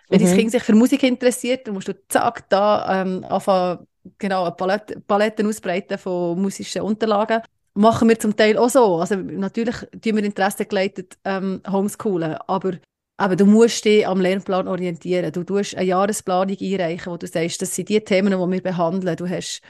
Wenn 0.09 0.21
mhm. 0.21 0.25
dein 0.25 0.37
Kind 0.37 0.51
sich 0.51 0.63
für 0.63 0.75
Musik 0.75 1.03
interessiert, 1.03 1.67
dann 1.67 1.73
musst 1.73 1.87
du 1.87 1.95
zack, 2.07 2.47
da 2.49 3.01
ähm, 3.01 3.25
anfangen, 3.27 3.87
genau, 4.17 4.43
eine 4.43 4.55
Palette, 4.55 4.99
Paletten 5.01 5.47
ausbreiten 5.47 5.97
von 5.97 6.39
musischen 6.41 6.81
Unterlagen. 6.81 7.41
Machen 7.73 8.09
wir 8.09 8.19
zum 8.19 8.35
Teil 8.35 8.57
auch 8.57 8.69
so. 8.69 8.97
Also 8.97 9.15
natürlich 9.15 9.75
tun 10.01 10.15
wir 10.15 10.23
Interesse 10.23 10.65
geleitet 10.65 11.17
ähm, 11.25 11.61
homeschoolen, 11.69 12.37
aber 12.47 12.73
aber 13.19 13.35
du 13.35 13.47
musst 13.47 13.83
dich 13.83 14.07
am 14.07 14.21
Lernplan 14.21 14.67
orientieren. 14.67 15.31
Du 15.31 15.43
tust 15.43 15.75
eine 15.75 15.87
Jahresplanung 15.87 16.55
einreichen, 16.61 17.11
wo 17.11 17.17
du 17.17 17.25
sagst, 17.25 17.59
das 17.63 17.73
sind 17.73 17.89
die 17.89 17.99
Themen, 17.99 18.31
die 18.31 18.51
wir 18.51 18.61
behandeln. 18.61 19.15
Du 19.15 19.27
hast 19.27 19.63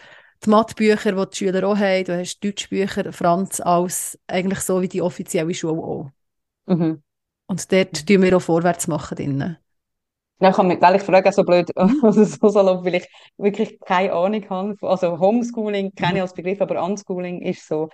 die 0.45 0.49
Mathebücher, 0.49 1.11
die 1.11 1.29
die 1.29 1.35
Schüler 1.35 1.67
auch 1.67 1.77
haben, 1.77 2.03
du 2.05 2.17
hast 2.17 2.43
Deutschbücher, 2.43 3.11
Franz, 3.11 3.59
alles 3.59 4.19
eigentlich 4.27 4.59
so 4.59 4.81
wie 4.81 4.87
die 4.87 5.01
offizielle 5.01 5.53
Schule 5.53 5.81
auch. 5.81 6.11
Mhm. 6.65 7.01
Und 7.47 7.71
dort 7.71 8.07
tun 8.07 8.21
wir 8.21 8.37
auch 8.37 8.41
vorwärts 8.41 8.87
machen 8.87 9.15
drinnen. 9.15 9.57
Ja, 10.39 10.51
kann 10.51 10.67
mich, 10.67 10.79
weil 10.81 10.97
ich 10.97 11.01
frage 11.01 11.31
so 11.31 11.43
blöd, 11.43 11.71
also 12.03 12.23
so 12.23 12.49
salopp, 12.49 12.85
weil 12.85 12.95
ich 12.95 13.09
wirklich 13.37 13.79
keine 13.79 14.13
Ahnung 14.13 14.47
habe. 14.49 14.75
Also 14.81 15.19
Homeschooling 15.19 15.95
kenne 15.95 16.17
ich 16.17 16.21
als 16.21 16.33
Begriff, 16.33 16.61
aber 16.61 16.83
Unschooling 16.83 17.41
ist 17.41 17.67
so. 17.67 17.89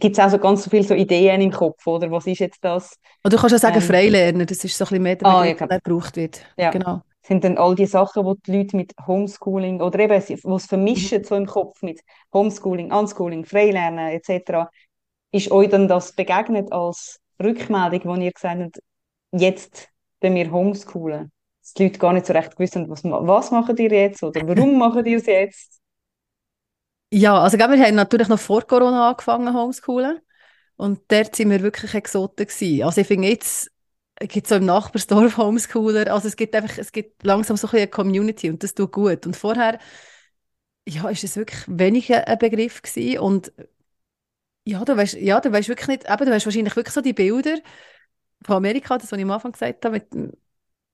Gibt 0.00 0.18
es 0.18 0.24
auch 0.24 0.30
so 0.30 0.38
ganz 0.38 0.64
so 0.64 0.70
viele 0.70 0.82
so 0.82 0.94
Ideen 0.94 1.40
im 1.40 1.52
Kopf, 1.52 1.86
oder? 1.86 2.10
Was 2.10 2.26
ist 2.26 2.40
jetzt 2.40 2.62
das? 2.64 2.98
Oder 3.24 3.36
du 3.36 3.40
kannst 3.40 3.52
ja 3.52 3.58
sagen 3.58 3.76
ähm, 3.76 3.82
Freilernen, 3.82 4.46
das 4.46 4.64
ist 4.64 4.76
so 4.76 4.84
ein 4.84 4.88
bisschen 4.88 5.02
mehr 5.04 5.16
der 5.16 5.26
Begriff, 5.26 5.60
ah, 5.60 5.64
ja, 5.64 5.66
der 5.68 5.80
gebraucht 5.80 6.16
wird. 6.16 6.44
Ja. 6.58 6.70
Genau 6.72 7.02
sind 7.26 7.42
dann 7.42 7.56
all 7.56 7.74
die 7.74 7.86
Sachen, 7.86 8.24
wo 8.24 8.34
die 8.34 8.56
Leute 8.58 8.76
mit 8.76 8.92
Homeschooling 9.06 9.80
oder 9.80 9.98
eben, 9.98 10.22
wo 10.44 10.56
es 10.56 10.66
vermischen 10.66 11.20
mhm. 11.22 11.24
so 11.24 11.34
im 11.34 11.46
Kopf 11.46 11.82
mit 11.82 12.00
Homeschooling, 12.32 12.92
Unschooling, 12.92 13.44
Freilernen 13.44 14.08
etc. 14.20 14.68
Ist 15.32 15.50
euch 15.50 15.70
dann 15.70 15.88
das 15.88 16.12
begegnet 16.12 16.70
als 16.70 17.20
Rückmeldung, 17.42 18.00
wo 18.04 18.14
ihr 18.20 18.30
gesagt 18.30 18.60
habt, 18.60 18.78
jetzt 19.32 19.88
wenn 20.20 20.34
wir 20.34 20.50
homeschoolen? 20.50 21.32
Dass 21.62 21.72
die 21.72 21.84
Leute 21.84 21.98
gar 21.98 22.12
nicht 22.12 22.26
so 22.26 22.34
recht 22.34 22.58
wissen, 22.58 22.90
was, 22.90 23.02
was 23.04 23.50
machen 23.50 23.76
ihr 23.78 23.90
jetzt 23.90 24.22
oder 24.22 24.46
warum 24.46 24.78
machen 24.78 25.06
ihr 25.06 25.16
es 25.16 25.26
jetzt? 25.26 25.80
Ja, 27.10 27.40
also 27.40 27.56
wir 27.56 27.66
haben 27.66 27.94
natürlich 27.94 28.28
noch 28.28 28.38
vor 28.38 28.62
Corona 28.62 29.10
angefangen 29.10 29.54
homeschoolen 29.54 30.20
und 30.76 31.00
dort 31.08 31.34
sind 31.36 31.50
wir 31.50 31.62
wirklich 31.62 31.94
Exoten 31.94 32.46
gewesen. 32.46 32.82
Also 32.82 33.00
ich 33.00 33.06
finde 33.06 33.28
jetzt 33.28 33.70
gibt 34.20 34.46
so 34.46 34.56
im 34.56 34.64
Nachbarsdorf 34.66 35.36
Homeschooler. 35.36 36.12
Also 36.12 36.28
es 36.28 36.36
gibt 36.36 36.54
einfach, 36.54 36.78
es 36.78 36.92
gibt 36.92 37.22
langsam 37.24 37.56
so 37.56 37.68
ein 37.68 37.76
eine 37.76 37.88
Community 37.88 38.50
und 38.50 38.62
das 38.62 38.74
tut 38.74 38.92
gut. 38.92 39.26
Und 39.26 39.36
vorher, 39.36 39.78
ja, 40.88 41.08
ist 41.08 41.24
es 41.24 41.36
wirklich 41.36 41.64
weniger 41.66 42.26
ein 42.28 42.38
Begriff 42.38 42.82
gewesen 42.82 43.18
und 43.18 43.52
ja, 44.64 44.84
du 44.84 44.96
weißt, 44.96 45.14
ja, 45.14 45.40
du 45.40 45.52
weißt 45.52 45.68
wirklich 45.68 45.88
nicht, 45.88 46.04
eben, 46.10 46.24
du 46.24 46.30
weißt 46.32 46.46
wahrscheinlich 46.46 46.76
wirklich 46.76 46.94
so 46.94 47.00
die 47.00 47.12
Bilder 47.12 47.58
von 48.44 48.56
Amerika, 48.56 48.98
das, 48.98 49.12
was 49.12 49.18
ich 49.18 49.24
am 49.24 49.30
Anfang 49.32 49.52
gesagt 49.52 49.84
habe, 49.84 49.96
mit, 49.96 50.34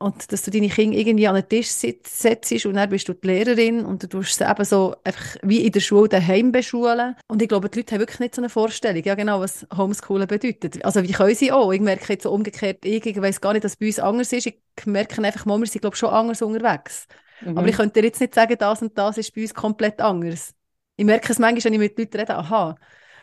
und 0.01 0.33
dass 0.33 0.43
du 0.43 0.51
deine 0.51 0.71
Kinder 0.71 0.97
irgendwie 0.97 1.29
an 1.29 1.35
den 1.35 1.47
Tisch 1.47 1.69
setzt 1.69 2.65
und 2.65 2.75
dann 2.75 2.89
bist 2.89 3.07
du 3.07 3.13
die 3.13 3.27
Lehrerin 3.27 3.85
und 3.85 4.03
du 4.03 4.09
tust 4.09 4.39
sie 4.39 4.51
eben 4.51 4.65
so 4.65 4.97
einfach 5.05 5.37
wie 5.43 5.67
in 5.67 5.73
der 5.73 5.81
Schule 5.81 6.09
daheim 6.09 6.53
beschulen. 6.53 7.17
Und 7.29 7.43
ich 7.43 7.49
glaube, 7.49 7.69
die 7.69 7.81
Leute 7.81 7.95
haben 7.95 8.01
wirklich 8.01 8.19
nicht 8.19 8.35
so 8.35 8.41
eine 8.41 8.49
Vorstellung, 8.49 9.03
ja 9.05 9.15
genau, 9.15 9.41
was 9.41 9.67
Homeschoolen 9.77 10.27
bedeutet. 10.27 10.83
Also 10.87 11.03
wie 11.03 11.13
können 11.13 11.35
sie 11.35 11.53
auch? 11.53 11.71
Ich 11.71 11.83
merke 11.83 12.15
jetzt 12.15 12.23
so 12.23 12.33
umgekehrt, 12.33 12.83
ich, 12.87 13.05
ich 13.05 13.21
weiß 13.21 13.43
gar 13.43 13.53
nicht, 13.53 13.63
dass 13.63 13.73
es 13.73 13.77
bei 13.77 13.87
uns 13.87 13.99
anders 13.99 14.33
ist. 14.33 14.47
Ich 14.47 14.59
merke 14.87 15.23
einfach 15.23 15.45
wir 15.45 15.67
sind 15.67 15.83
glaube 15.83 15.95
ich, 15.95 16.01
schon 16.01 16.09
anders 16.09 16.41
unterwegs. 16.41 17.07
Mhm. 17.43 17.59
Aber 17.59 17.69
ich 17.69 17.77
könnte 17.77 18.01
dir 18.01 18.07
jetzt 18.07 18.21
nicht 18.23 18.35
sagen, 18.35 18.57
das 18.59 18.81
und 18.81 18.97
das 18.97 19.19
ist 19.19 19.35
bei 19.35 19.43
uns 19.43 19.53
komplett 19.53 20.01
anders. 20.01 20.55
Ich 20.97 21.05
merke 21.05 21.31
es 21.31 21.39
manchmal, 21.39 21.65
wenn 21.65 21.75
ich 21.75 21.79
mit 21.79 21.99
Leuten 21.99 22.17
rede, 22.17 22.37
aha. 22.37 22.75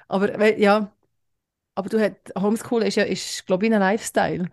Aber 0.07 0.57
ja, 0.59 0.91
aber 1.73 1.89
du 1.89 1.99
hast, 1.99 2.15
Homeschooling 2.39 2.87
ist 2.87 2.95
ja, 2.95 3.03
ist, 3.03 3.47
glaube 3.47 3.65
ich, 3.65 3.73
ein 3.73 3.79
Lifestyle. 3.79 4.49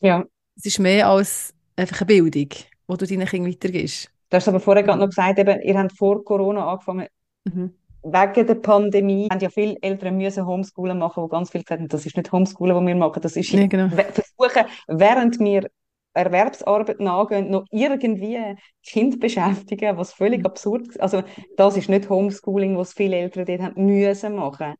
Ja. 0.00 0.24
Es 0.58 0.66
ist 0.66 0.78
mehr 0.78 1.08
als 1.08 1.54
einfach 1.76 2.00
eine 2.02 2.06
Bildung, 2.06 2.48
die 2.50 2.96
du 2.96 2.96
deinen 3.06 3.26
Kindern 3.26 3.52
weitergibst. 3.52 4.10
Du 4.30 4.36
hast 4.36 4.48
aber 4.48 4.60
vorher 4.60 4.82
gerade 4.82 4.98
noch 5.00 5.08
gesagt, 5.08 5.38
eben, 5.38 5.60
ihr 5.62 5.78
habt 5.78 5.92
vor 5.96 6.24
Corona 6.24 6.70
angefangen. 6.70 7.06
Mhm. 7.44 7.72
wegen 8.02 8.46
der 8.46 8.54
Pandemie 8.56 9.28
haben 9.30 9.40
ja 9.40 9.50
viele 9.50 9.76
Eltern 9.82 10.16
müssen 10.16 10.46
Homeschoolen 10.46 10.98
machen, 10.98 11.22
wo 11.22 11.28
ganz 11.28 11.50
viel 11.50 11.62
gesagt 11.62 11.80
haben, 11.80 11.88
das 11.88 12.06
ist 12.06 12.16
nicht 12.16 12.32
Homeschoolen, 12.32 12.76
was 12.76 12.86
wir 12.86 12.94
machen, 12.96 13.22
das 13.22 13.36
ist 13.36 13.52
Nee, 13.52 13.68
genau. 13.68 13.88
versuchen, 13.88 14.66
während 14.88 15.38
wir 15.40 15.68
Erwerbsarbeit 16.14 17.00
nachgehen, 17.00 17.50
noch 17.50 17.64
irgendwie 17.70 18.56
Kind 18.84 19.20
beschäftigen, 19.20 19.96
was 19.96 20.12
völlig 20.12 20.40
Mhm. 20.40 20.46
absurd 20.46 20.88
ist. 20.88 21.00
Also 21.00 21.22
das 21.56 21.76
ist 21.76 21.88
nicht 21.88 22.08
Homeschooling, 22.08 22.76
was 22.76 22.92
viele 22.92 23.16
Eltern 23.16 23.44
dort 23.46 23.60
haben 23.62 23.84
müssen 23.86 24.34
machen. 24.36 24.74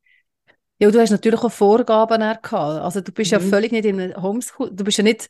Ja, 0.81 0.91
du 0.91 1.01
hast 1.01 1.11
natürlich 1.11 1.41
auch 1.43 1.51
Vorgaben 1.51 2.21
gehabt. 2.21 2.55
Also 2.55 3.01
du 3.01 3.11
bist 3.13 3.33
ja 3.33 3.39
Mhm. 3.39 3.51
völlig 3.51 3.73
nicht 3.73 3.85
in 3.85 4.01
einem 4.01 4.23
Homeschool, 4.23 4.71
du 4.73 4.85
bist 4.85 4.99
ja 4.99 5.05
nicht 5.05 5.29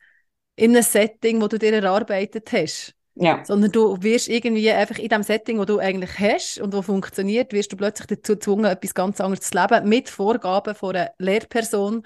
in 0.59 0.73
einem 0.73 0.83
Setting, 0.83 1.41
wo 1.41 1.49
du 1.49 1.59
dir 1.59 1.73
erarbeitet 1.73 2.51
hast, 2.53 2.95
Ja, 3.15 3.43
sondern 3.43 3.73
du 3.73 4.03
wirst 4.03 4.29
irgendwie 4.29 4.71
einfach 4.71 4.99
in 4.99 5.09
dem 5.09 5.23
Setting, 5.23 5.59
wo 5.59 5.65
du 5.65 5.79
eigentlich 5.79 6.19
hast 6.19 6.59
und 6.61 6.73
wo 6.75 6.83
funktioniert, 6.83 7.53
wirst 7.53 7.73
du 7.73 7.77
plötzlich 7.77 8.07
dazu 8.09 8.35
gezwungen, 8.35 8.65
etwas 8.67 8.95
ganz 8.95 9.21
anderes 9.21 9.49
zu 9.51 9.59
leben, 9.59 9.89
mit 9.89 10.09
Vorgaben 10.09 10.75
von 10.75 10.97
einer 10.97 11.11
Lehrperson, 11.19 12.03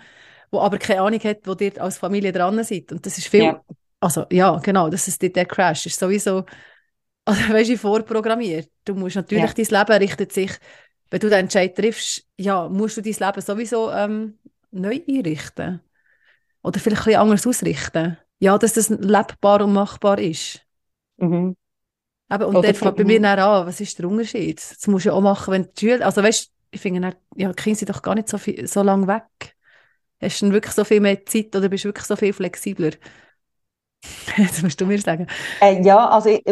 die 0.53 0.59
aber 0.59 0.79
keine 0.79 1.01
Ahnung 1.03 1.21
hat, 1.21 1.41
wo 1.47 1.55
dir 1.55 1.73
als 1.81 1.99
Familie 1.99 2.33
dran 2.33 2.63
seid. 2.63 2.93
Und 2.93 3.07
das 3.07 3.19
ist 3.19 3.29
viel, 3.29 3.45
Ja. 3.45 3.63
also 4.01 4.27
ja, 4.31 4.59
genau, 4.59 4.89
das 4.91 5.09
ist 5.09 5.23
der, 5.23 5.31
der 5.31 5.47
Crash, 5.47 5.87
ist 5.87 5.99
sowieso, 5.99 6.45
also 7.25 7.41
weißt 7.53 7.71
du, 7.71 7.79
vorprogrammiert. 7.79 8.71
Du 8.85 8.95
musst 8.95 9.17
natürlich, 9.17 9.55
Ja. 9.55 9.65
dein 9.65 9.81
Leben 9.87 9.99
richtet 10.03 10.33
sich, 10.33 10.51
wenn 11.11 11.21
du 11.21 11.29
den 11.29 11.41
Entscheid 11.41 11.75
triffst, 11.77 12.27
ja, 12.37 12.69
musst 12.69 12.97
du 12.97 13.03
dein 13.03 13.15
Leben 13.15 13.41
sowieso 13.41 13.91
ähm, 13.93 14.39
neu 14.71 15.01
einrichten. 15.09 15.81
Oder 16.63 16.81
vielleicht 16.81 17.03
ein 17.03 17.05
bisschen 17.07 17.21
anders 17.21 17.47
ausrichten. 17.47 18.19
Ja, 18.45 18.59
dass 18.59 18.75
das 18.75 18.91
lebbar 18.91 19.63
und 19.63 19.73
machbar 19.73 20.19
ist. 20.19 20.67
mhm. 21.19 21.55
Eben, 22.33 22.45
und 22.45 22.65
dort 22.65 22.77
fängt 22.77 22.97
bei 22.97 23.05
mir 23.05 23.21
dann 23.21 23.39
an, 23.39 23.67
was 23.67 23.81
ist 23.81 23.99
der 23.99 24.09
Unterschied? 24.09 24.59
Das 24.59 24.87
musst 24.87 25.05
du 25.05 25.11
ja 25.11 25.15
auch 25.15 25.21
machen, 25.21 25.53
wenn 25.53 25.65
die 25.75 25.81
Schüler, 25.81 26.07
also 26.07 26.23
weißt 26.23 26.51
ich 26.75 26.81
finde, 26.81 27.01
dann, 27.03 27.15
ja, 27.37 27.49
die 27.53 27.63
Kinder 27.63 27.79
sind 27.79 27.91
doch 27.91 28.01
gar 28.01 28.15
nicht 28.15 28.29
so, 28.29 28.39
viel, 28.39 28.67
so 28.67 28.83
lange 28.83 29.07
weg. 29.07 29.55
Hast 30.23 30.43
du 30.43 30.53
wirklich 30.53 30.75
so 30.75 30.85
viel 30.85 31.01
mehr 31.01 31.25
Zeit 31.27 31.55
oder 31.57 31.69
bist 31.69 31.85
du 31.85 31.89
wirklich 31.89 32.07
so 32.07 32.17
viel 32.17 32.33
flexibler? 32.33 32.93
das 34.37 34.63
musst 34.63 34.81
du 34.81 34.87
mir 34.87 34.99
sagen. 35.01 35.27
Äh, 35.61 35.83
ja, 35.85 36.09
also 36.09 36.29
ich, 36.31 36.43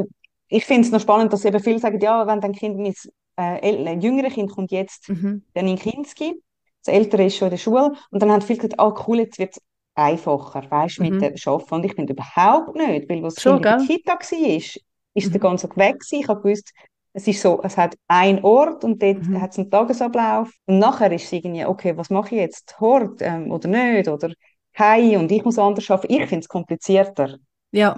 ich 0.49 0.64
finde 0.64 0.82
es 0.87 0.92
noch 0.92 1.00
spannend, 1.00 1.32
dass 1.32 1.44
eben 1.44 1.61
viele 1.61 1.78
sagen, 1.78 2.00
ja, 2.00 2.26
wenn 2.26 2.40
dein 2.40 2.52
Kind, 2.52 2.76
mein 2.78 2.94
äh, 3.37 3.61
äl- 3.70 4.02
jüngere 4.02 4.30
Kind 4.30 4.50
kommt 4.52 4.70
jetzt 4.73 5.09
Mhm. 5.09 5.40
dann 5.54 5.66
in 5.68 5.76
Kinski, 5.78 6.42
das 6.85 6.94
ältere 6.94 7.25
ist 7.26 7.37
schon 7.37 7.47
in 7.49 7.50
der 7.52 7.59
Schule 7.59 7.92
und 8.11 8.23
dann 8.23 8.30
haben 8.30 8.42
viele 8.42 8.59
gesagt, 8.61 8.78
ah 8.80 8.94
cool, 9.06 9.18
jetzt 9.20 9.38
wird 9.38 9.52
es 9.56 9.62
einfacher, 10.00 10.71
weißt 10.71 11.00
du, 11.00 11.02
Mhm. 11.02 11.04
mit 11.04 11.21
dem 11.21 11.35
Arbeiten. 11.47 11.75
Und 11.75 11.85
ich 11.85 11.95
finde 11.95 12.12
überhaupt 12.14 12.75
nicht, 12.76 13.09
weil 13.11 13.23
was 13.23 13.38
Schon, 13.38 13.62
in 13.64 13.64
der? 13.64 13.76
Kita 13.76 14.14
war, 14.14 14.49
ist, 14.57 14.80
ist 15.14 15.33
Mhm. 15.33 15.35
der 15.35 15.40
ganze 15.40 15.69
Tag 15.69 15.76
weg 15.76 16.00
gewesen. 16.00 16.21
Ich 16.21 16.28
habe 16.28 16.42
gewusst, 16.42 16.73
es 17.12 17.26
ist 17.28 17.42
so, 17.42 17.61
es 17.62 17.76
hat 17.76 17.97
einen 18.09 18.45
Ort 18.45 18.85
und 18.85 19.02
dort 19.02 19.28
Mhm. 19.28 19.35
hat 19.35 19.52
es 19.52 19.59
einen 19.59 19.71
Tagesablauf 19.71 20.50
und 20.66 20.78
nachher 20.78 21.11
ist 21.12 21.25
es 21.25 21.33
irgendwie, 21.33 21.64
okay, 21.66 21.97
was 21.97 22.11
mache 22.11 22.35
ich 22.37 22.40
jetzt, 22.40 22.78
Hort 22.80 23.21
ähm, 23.23 23.50
oder 23.50 23.69
nicht 23.69 24.09
oder 24.09 24.30
hey 24.73 25.16
und 25.16 25.30
ich 25.33 25.45
muss 25.45 25.59
anders 25.59 25.90
arbeiten. 25.90 26.12
Ich 26.14 26.21
finde 26.28 26.40
es 26.40 26.49
komplizierter. 26.49 27.37
Ja, 27.73 27.97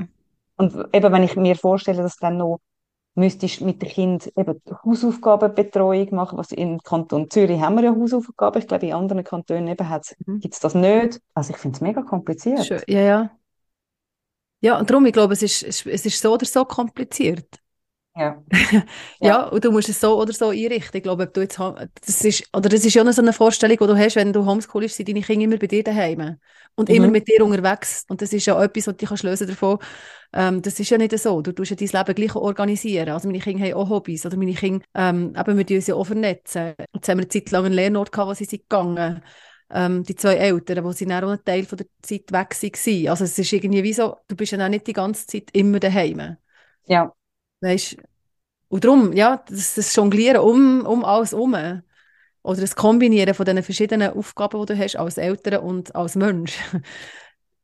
Und 0.56 0.74
eben, 0.94 1.12
wenn 1.12 1.22
ich 1.22 1.36
mir 1.36 1.56
vorstelle, 1.56 2.02
dass 2.02 2.16
dann 2.16 2.36
noch 2.38 2.58
müsstest 3.14 3.60
mit 3.60 3.82
dem 3.82 3.88
Kind 3.88 4.32
eben 4.36 4.60
Hausaufgabenbetreuung 4.84 6.14
machen, 6.14 6.38
was 6.38 6.52
im 6.52 6.78
Kanton 6.82 7.30
Zürich 7.30 7.60
haben 7.60 7.76
wir 7.76 7.84
ja 7.84 7.94
Hausaufgaben, 7.94 8.58
ich 8.60 8.68
glaube 8.68 8.86
in 8.86 8.94
anderen 8.94 9.24
Kantonen 9.24 9.68
eben 9.68 9.88
Mhm. 10.26 10.40
gibt 10.40 10.54
es 10.54 10.60
das 10.60 10.74
nicht. 10.74 11.20
Also 11.34 11.52
ich 11.52 11.58
finde 11.58 11.76
es 11.76 11.80
mega 11.80 12.02
kompliziert. 12.02 12.66
schön. 12.66 12.82
Ja, 12.88 13.00
ja. 13.00 13.38
Ja, 14.60 14.78
und 14.78 14.88
darum, 14.90 15.04
ich 15.06 15.12
glaube, 15.12 15.34
es 15.34 15.42
ist, 15.42 15.62
es 15.86 16.06
ist 16.06 16.20
so 16.20 16.32
oder 16.34 16.46
so 16.46 16.64
kompliziert. 16.64 17.61
Ja. 19.20 19.20
Ja, 19.20 19.44
und 19.48 19.64
du 19.64 19.70
musst 19.72 19.88
es 19.88 20.00
so 20.00 20.20
oder 20.20 20.32
so 20.32 20.48
einrichten. 20.50 20.98
Ich 20.98 21.02
glaube, 21.02 21.24
ob 21.24 21.32
du 21.32 21.40
jetzt, 21.40 21.58
das 21.58 22.24
ist, 22.24 22.44
oder 22.54 22.68
das 22.68 22.84
ist 22.84 22.94
ja 22.94 23.04
noch 23.04 23.12
so 23.12 23.22
eine 23.22 23.32
Vorstellung, 23.32 23.78
die 23.80 23.86
du 23.86 23.96
hast, 23.96 24.16
wenn 24.16 24.32
du 24.32 24.44
homeschoolst, 24.44 24.96
sind 24.96 25.08
deine 25.08 25.22
Kinder 25.22 25.44
immer 25.44 25.56
bei 25.56 25.66
dir 25.66 25.82
daheim 25.82 26.36
und 26.74 26.90
Mhm. 26.90 26.94
immer 26.94 27.08
mit 27.08 27.26
dir 27.28 27.44
unterwegs. 27.44 28.04
Und 28.08 28.20
das 28.20 28.32
ist 28.32 28.44
ja 28.46 28.62
etwas, 28.62 28.86
was 28.86 28.94
du 28.94 28.98
dich 28.98 29.08
kannst 29.08 29.22
lösen 29.24 29.46
davon. 29.48 29.78
Ähm, 30.34 30.60
das 30.62 30.78
ist 30.80 30.90
ja 30.90 30.98
nicht 30.98 31.16
so. 31.18 31.40
Du 31.42 31.52
tust 31.52 31.70
ja 31.70 31.76
dein 31.76 31.88
Leben 31.88 32.14
gleich 32.14 32.34
organisieren. 32.36 33.08
Also 33.10 33.28
meine 33.28 33.40
Kinder 33.40 33.64
haben 33.64 33.74
auch 33.74 33.88
Hobbys 33.88 34.26
oder 34.26 34.36
meine 34.36 34.54
Kinder, 34.54 34.84
ähm, 34.94 35.34
eben, 35.38 35.58
wir 35.68 35.76
uns 35.76 35.86
ja 35.86 35.94
auch 35.94 36.04
vernetzen. 36.04 36.74
Jetzt 36.94 37.08
haben 37.08 37.18
wir 37.18 37.22
eine 37.22 37.28
Zeit 37.28 37.50
lang 37.50 37.64
einen 37.66 37.74
Lernort 37.74 38.12
gehabt, 38.12 38.28
wo 38.30 38.34
sie 38.34 38.44
sind 38.44 38.62
gegangen. 38.68 39.22
Ähm, 39.70 40.02
die 40.02 40.16
zwei 40.16 40.34
Eltern, 40.34 40.84
wo 40.84 40.92
sie 40.92 41.06
dann 41.06 41.24
auch 41.24 41.30
einen 41.30 41.44
Teil 41.44 41.64
von 41.64 41.78
der 41.78 41.86
Zeit 42.02 42.30
weg 42.30 42.54
waren. 42.62 43.08
Also 43.08 43.24
es 43.24 43.38
ist 43.38 43.52
irgendwie 43.52 43.82
wie 43.82 43.92
so, 43.94 44.16
du 44.28 44.36
bist 44.36 44.52
ja 44.52 44.62
auch 44.62 44.68
nicht 44.68 44.86
die 44.86 44.92
ganze 44.92 45.26
Zeit 45.26 45.48
immer 45.54 45.80
daheim. 45.80 46.36
Ja. 46.86 47.14
Weißt 47.62 47.98
und 48.68 48.84
darum, 48.84 49.12
ja, 49.14 49.44
das, 49.48 49.74
das 49.76 49.94
Jonglieren 49.96 50.38
um, 50.42 50.86
um 50.86 51.04
alles 51.04 51.32
herum. 51.32 51.56
Oder 52.42 52.60
das 52.62 52.76
Kombinieren 52.76 53.34
von 53.34 53.46
diesen 53.46 53.62
verschiedenen 53.62 54.12
Aufgaben, 54.14 54.60
die 54.66 54.74
du 54.74 54.78
hast 54.78 54.96
als 54.96 55.18
Eltern 55.18 55.62
und 55.64 55.94
als 55.96 56.16
Mensch. 56.16 56.58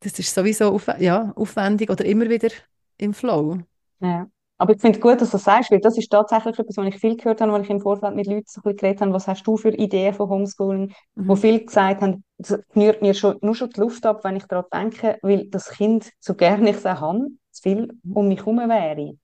Das 0.00 0.18
ist 0.18 0.34
sowieso 0.34 0.72
auf, 0.74 0.88
ja, 1.00 1.32
aufwendig 1.36 1.90
oder 1.90 2.04
immer 2.04 2.30
wieder 2.30 2.50
im 2.98 3.14
Flow. 3.14 3.58
Ja. 4.00 4.28
Aber 4.60 4.72
ich 4.74 4.80
finde 4.80 4.98
es 4.98 5.02
gut, 5.02 5.20
dass 5.20 5.30
du 5.30 5.36
das 5.36 5.44
sagst, 5.44 5.70
weil 5.70 5.80
das 5.80 5.96
ist 5.96 6.10
tatsächlich 6.10 6.58
etwas, 6.58 6.76
was 6.76 6.86
ich 6.88 6.98
viel 6.98 7.16
gehört 7.16 7.40
habe, 7.40 7.52
wenn 7.52 7.62
ich 7.62 7.70
im 7.70 7.80
Vorfeld 7.80 8.16
mit 8.16 8.26
Leuten 8.26 8.44
so 8.46 8.60
ein 8.60 8.62
bisschen 8.64 8.76
geredet 8.76 9.00
habe, 9.02 9.12
was 9.12 9.28
hast 9.28 9.46
du 9.46 9.56
für 9.56 9.70
Ideen 9.70 10.14
von 10.14 10.28
Homeschooling, 10.28 10.92
wo 11.26 11.36
Mhm. 11.36 11.36
viele 11.36 11.64
gesagt 11.64 12.00
haben, 12.02 12.24
es 12.38 12.58
knurrt 12.72 13.00
mir 13.00 13.14
schon, 13.14 13.36
nur 13.40 13.54
schon 13.54 13.70
die 13.70 13.80
Luft 13.80 14.04
ab, 14.04 14.24
wenn 14.24 14.34
ich 14.36 14.44
daran 14.46 14.64
denke, 14.72 15.18
weil 15.22 15.46
das 15.48 15.70
Kind, 15.70 16.10
so 16.18 16.34
gerne 16.34 16.70
ich 16.70 16.76
es 16.76 16.86
auch 16.86 17.00
habe, 17.00 17.28
zu 17.52 17.62
viel 17.62 17.88
um 18.12 18.26
mich 18.28 18.38
herum 18.40 18.58
wäre. 18.58 19.16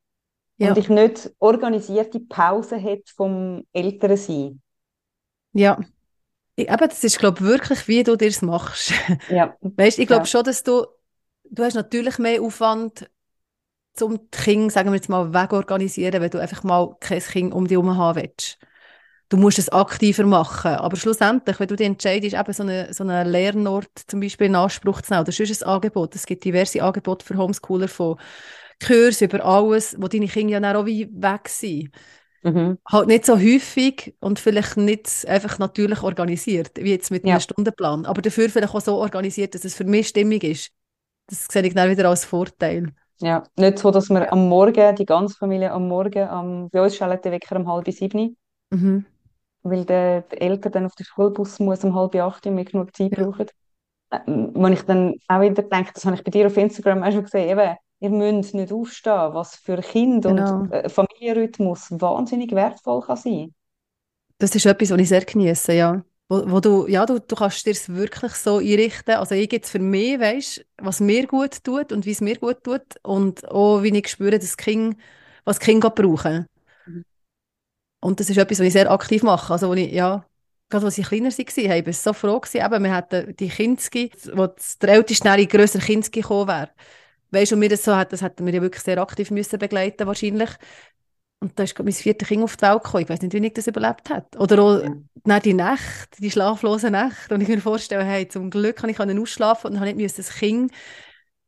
Ja, 0.59 0.75
Und 0.75 0.79
ich 0.79 0.89
nicht 0.89 1.33
organisierte 1.39 2.21
Pause 2.21 2.77
hätte 2.77 3.13
vom 3.15 3.65
Elternsein. 3.73 4.63
ja. 5.53 5.79
Ich, 6.57 6.69
eben, 6.71 6.89
das 6.89 7.05
ist, 7.05 7.19
glaube 7.19 7.41
ich, 7.41 7.47
wirklich, 7.47 7.89
wie 7.89 8.05
du 8.05 8.17
dir 8.17 8.29
es 8.29 8.43
machst. 8.43 8.93
Ja. 9.29 9.57
Weißt, 9.77 9.99
ich 10.01 10.07
glaube 10.09 10.27
Ja. 10.27 10.27
schon, 10.27 10.45
dass 10.45 10.63
du, 10.65 10.87
du 11.51 11.65
hast 11.65 11.75
natürlich 11.75 12.19
mehr 12.19 12.43
Aufwand, 12.43 13.11
um 14.01 14.19
die 14.19 14.29
Kinder, 14.39 14.71
sagen 14.71 14.91
wir 14.91 14.97
jetzt 14.97 15.09
mal, 15.11 15.35
wegorganisieren, 15.35 16.21
wenn 16.23 16.31
du 16.31 16.41
einfach 16.41 16.65
mal 16.65 16.97
kein 17.01 17.21
Kind 17.21 17.55
um 17.55 17.67
dich 17.67 17.73
herum 17.77 17.97
haben 17.97 18.23
willst. 18.23 18.59
Du 19.31 19.37
musst 19.39 19.59
es 19.59 19.69
aktiver 19.71 20.25
machen. 20.27 20.73
Aber 20.73 20.97
schlussendlich, 20.97 21.61
wenn 21.61 21.69
du 21.69 21.77
dich 21.77 21.87
entscheidest, 21.87 22.37
eben 22.37 22.53
so 22.53 22.63
einen 22.65 22.93
so 22.95 23.05
einen 23.05 23.29
Lernort 23.31 23.91
zum 24.09 24.21
Beispiel 24.21 24.49
in 24.49 24.57
Anspruch 24.57 25.03
zu 25.03 25.13
nehmen, 25.13 25.23
oder 25.25 25.33
sonst 25.33 25.63
ein 25.65 25.69
Angebot, 25.71 26.15
es 26.17 26.27
gibt 26.27 26.45
diverse 26.45 26.83
Angebote 26.83 27.25
für 27.27 27.37
Homeschooler 27.39 27.89
von 27.89 28.19
Kurs 28.81 29.21
über 29.21 29.45
alles, 29.45 29.97
wo 30.01 30.09
deine 30.09 30.29
Kinder 30.29 30.53
ja 30.55 30.61
dann 30.61 30.77
auch 30.77 30.87
wie 30.87 31.09
weg 31.13 31.49
sind. 31.49 31.91
Mhm. 32.43 32.79
Halt 32.91 33.09
nicht 33.09 33.25
so 33.25 33.39
häufig 33.39 34.15
und 34.21 34.39
vielleicht 34.39 34.77
nicht 34.77 35.27
einfach 35.27 35.59
natürlich 35.59 36.03
organisiert, 36.03 36.73
wie 36.77 36.91
jetzt 36.91 37.11
mit 37.11 37.25
Ja. 37.25 37.33
einem 37.35 37.41
Stundenplan, 37.41 38.05
aber 38.07 38.21
dafür 38.23 38.51
vielleicht 38.51 38.75
auch 38.75 38.81
so 38.81 38.97
organisiert, 38.97 39.55
dass 39.55 39.65
es 39.65 39.75
für 39.75 39.85
mich 39.85 40.09
stimmig 40.09 40.45
ist. 40.45 40.71
Das 41.29 41.47
sehe 41.47 41.63
ich 41.63 41.75
dann 41.75 41.91
wieder 41.91 42.09
als 42.09 42.25
Vorteil. 42.27 42.93
Ja. 43.21 43.45
Nicht 43.57 43.79
so, 43.79 43.91
dass 43.91 44.11
wir 44.11 44.33
am 44.33 44.49
Morgen, 44.49 44.97
die 44.97 45.07
ganze 45.07 45.37
Familie 45.37 45.73
am 45.73 45.89
Morgen, 45.89 46.29
am, 46.29 46.69
bei 46.71 46.83
uns 46.83 46.97
schaltet 46.97 47.25
der 47.25 47.33
Wecker 47.33 47.57
um 47.57 47.69
halb 47.69 47.91
sieben, 47.91 48.37
Mhm. 48.71 49.05
weil 49.63 49.85
der, 49.85 50.23
der 50.23 50.43
Eltern 50.43 50.73
dann 50.73 50.87
auf 50.87 50.95
den 50.95 51.07
Schulbus 51.07 51.59
muss 51.59 51.85
um 51.85 51.95
halb 51.95 52.15
acht 52.17 52.47
und 52.47 52.57
wir 52.57 52.65
genug 52.65 52.95
Zeit 52.97 53.13
Ja. 53.13 53.25
brauchen. 53.25 53.47
Äh, 54.11 54.21
Wenn 54.27 54.73
ich 54.73 54.83
dann 54.83 55.15
auch 55.29 55.41
wieder 55.41 55.63
denke, 55.63 55.93
das 55.95 56.05
habe 56.05 56.17
ich 56.17 56.25
bei 56.25 56.31
dir 56.31 56.47
auf 56.49 56.57
Instagram 56.57 57.03
auch 57.05 57.13
schon 57.13 57.25
gesehen, 57.25 57.49
eben, 57.51 57.77
ihr 58.05 58.11
müsst 58.11 58.55
nicht 58.55 58.73
aufstehen, 58.73 59.35
was 59.35 59.57
für 59.57 59.79
Kind 59.83 60.27
Genau. 60.27 60.61
und 60.63 60.73
äh, 60.73 60.89
Familienrhythmus 60.89 61.91
wahnsinnig 62.01 62.53
wertvoll 62.53 63.01
kann 63.03 63.17
sein. 63.17 63.55
Das 64.39 64.55
ist 64.55 64.67
etwas, 64.67 64.91
was 64.91 65.01
ich 65.01 65.09
sehr 65.09 65.25
genieße, 65.25 65.73
ja. 65.75 66.05
Wo, 66.29 66.51
wo 66.51 66.61
du, 66.61 66.87
ja, 66.89 67.05
du, 67.07 67.21
du 67.21 67.35
kannst 67.37 67.67
dir 67.67 67.71
es 67.73 67.89
wirklich 67.89 68.33
so 68.35 68.59
einrichten. 68.59 69.15
Also 69.15 69.35
ich 69.35 69.53
jetzt 69.53 69.71
für 69.71 69.79
mich, 69.79 70.19
weißt, 70.19 70.65
was 70.79 71.01
mir 71.01 71.27
gut 71.27 71.63
tut 71.65 71.93
und 71.93 72.07
wie 72.07 72.11
es 72.13 72.21
mir 72.21 72.37
gut 72.39 72.65
tut 72.65 72.83
und 73.03 73.47
auch, 73.51 73.83
wie 73.83 73.97
ich 73.97 74.09
spüre, 74.09 74.39
dass 74.39 74.57
Kind, 74.57 74.97
was 75.45 75.61
Kinder 75.61 75.91
brauchen. 75.91 76.47
Mhm. 76.87 77.05
Und 78.01 78.21
das 78.21 78.29
ist 78.31 78.37
etwas, 78.37 78.59
was 78.59 78.67
ich 78.67 78.73
sehr 78.73 78.91
aktiv 78.91 79.23
mache. 79.23 79.53
Also, 79.53 79.69
wo 79.69 79.75
ich, 79.75 79.93
ja, 79.93 80.27
gerade 80.69 80.87
als 80.87 80.99
ich 80.99 81.07
kleiner 81.07 81.31
war, 81.31 81.39
ich 81.39 81.87
war 81.87 81.93
so 81.93 82.13
froh, 82.13 82.41
gewesen, 82.41 82.65
eben, 82.65 82.85
wir 82.85 82.95
hatten 82.95 83.35
die 83.37 83.49
Kinski, 83.49 84.11
wo 84.35 84.47
das- 84.47 84.79
der 84.79 84.91
älteste 84.91 85.29
in 85.29 85.49
grösser 85.49 85.79
Kinski 85.81 86.21
gekommen 86.21 86.49
wäre. 86.49 86.71
Weißt 87.35 87.53
du, 87.53 87.57
und 87.57 87.61
mir 87.61 87.69
das 87.69 87.85
so 87.85 87.95
hat, 87.97 88.13
das 88.13 88.23
hätten 88.23 88.47
wir 88.47 88.55
ja 88.55 88.63
wirklich 88.63 88.83
sehr 88.83 88.99
aktiv 88.99 89.31
müssen 89.31 89.59
begleiten 89.59 90.07
wahrscheinlich. 90.07 90.51
Und 91.41 91.59
da 91.59 91.65
ist 91.65 91.79
mein 91.79 91.93
viertes 91.93 92.29
Kind 92.29 92.43
auf 92.43 92.57
die 92.57 92.63
Welt 92.63 92.83
gekommen. 92.83 93.03
Ich 93.03 93.09
weiß 93.11 93.21
nicht, 93.21 93.35
wie 93.35 93.47
ich 93.47 93.53
das 93.53 93.67
überlebt 93.67 94.09
hat. 94.09 94.35
Oder 94.39 94.63
auch 94.63 94.83
Ja. 95.27 95.41
die 95.41 95.53
Nacht, 95.53 96.19
die 96.19 96.31
schlaflosen 96.31 96.93
Nächte. 96.93 97.35
Und 97.35 97.43
ich 97.43 97.49
kann 97.49 97.57
mir 97.57 97.63
vorstellen, 97.63 98.07
hey, 98.07 98.27
zum 98.29 98.49
Glück 98.51 98.77
kann 98.77 98.89
ich 98.89 98.99
ausschlafen 98.99 99.71
und 99.73 99.77
habe 99.77 99.87
nicht 99.87 99.97
müssen 99.97 100.17
das 100.17 100.35
Kind 100.35 100.73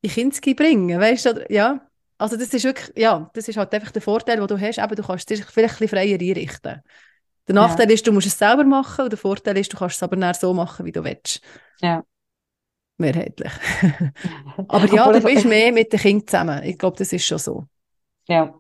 in 0.03 0.11
Kinski 0.11 0.55
bringen. 0.55 1.01
Weißt 1.01 1.27
du, 1.27 1.47
ja. 1.49 1.81
Also 2.19 2.37
das 2.37 2.53
ist 2.53 2.65
wirklich, 2.65 2.93
ja, 2.97 3.31
das 3.35 3.49
ist 3.49 3.57
halt 3.57 3.73
einfach 3.75 3.91
der 3.91 4.03
Vorteil, 4.03 4.37
den 4.37 4.47
du 4.47 4.61
hast. 4.61 4.79
Eben, 4.79 4.97
du 4.97 5.03
kannst 5.03 5.29
dir 5.31 5.39
vielleicht 5.39 5.81
ein 5.81 5.89
freier 5.89 6.19
einrichten. 6.19 6.83
Der 7.49 7.55
Nachteil 7.55 7.91
ist, 7.91 8.07
du 8.07 8.13
musst 8.13 8.27
es 8.27 8.39
selber 8.39 8.65
machen 8.65 9.05
und 9.05 9.11
der 9.11 9.19
Vorteil 9.19 9.57
ist, 9.57 9.73
du 9.73 9.77
kannst 9.77 9.97
es 9.97 10.03
aber 10.03 10.17
dann 10.17 10.35
so 10.35 10.53
machen, 10.53 10.85
wie 10.85 10.93
du 10.93 11.05
willst. 11.05 11.41
Ja. 11.81 12.03
Mehrheitlich. 12.99 13.53
aber 14.69 14.87
ja, 14.87 15.13
du 15.13 15.21
bist 15.21 15.45
mehr 15.45 15.71
mit 15.73 15.93
den 15.93 16.01
Kindern 16.01 16.27
zusammen. 16.27 16.63
Ich 16.65 16.79
glaube, 16.79 16.97
das 16.97 17.13
ist 17.13 17.27
schon 17.27 17.39
so. 17.39 17.65
Ja. 18.27 18.55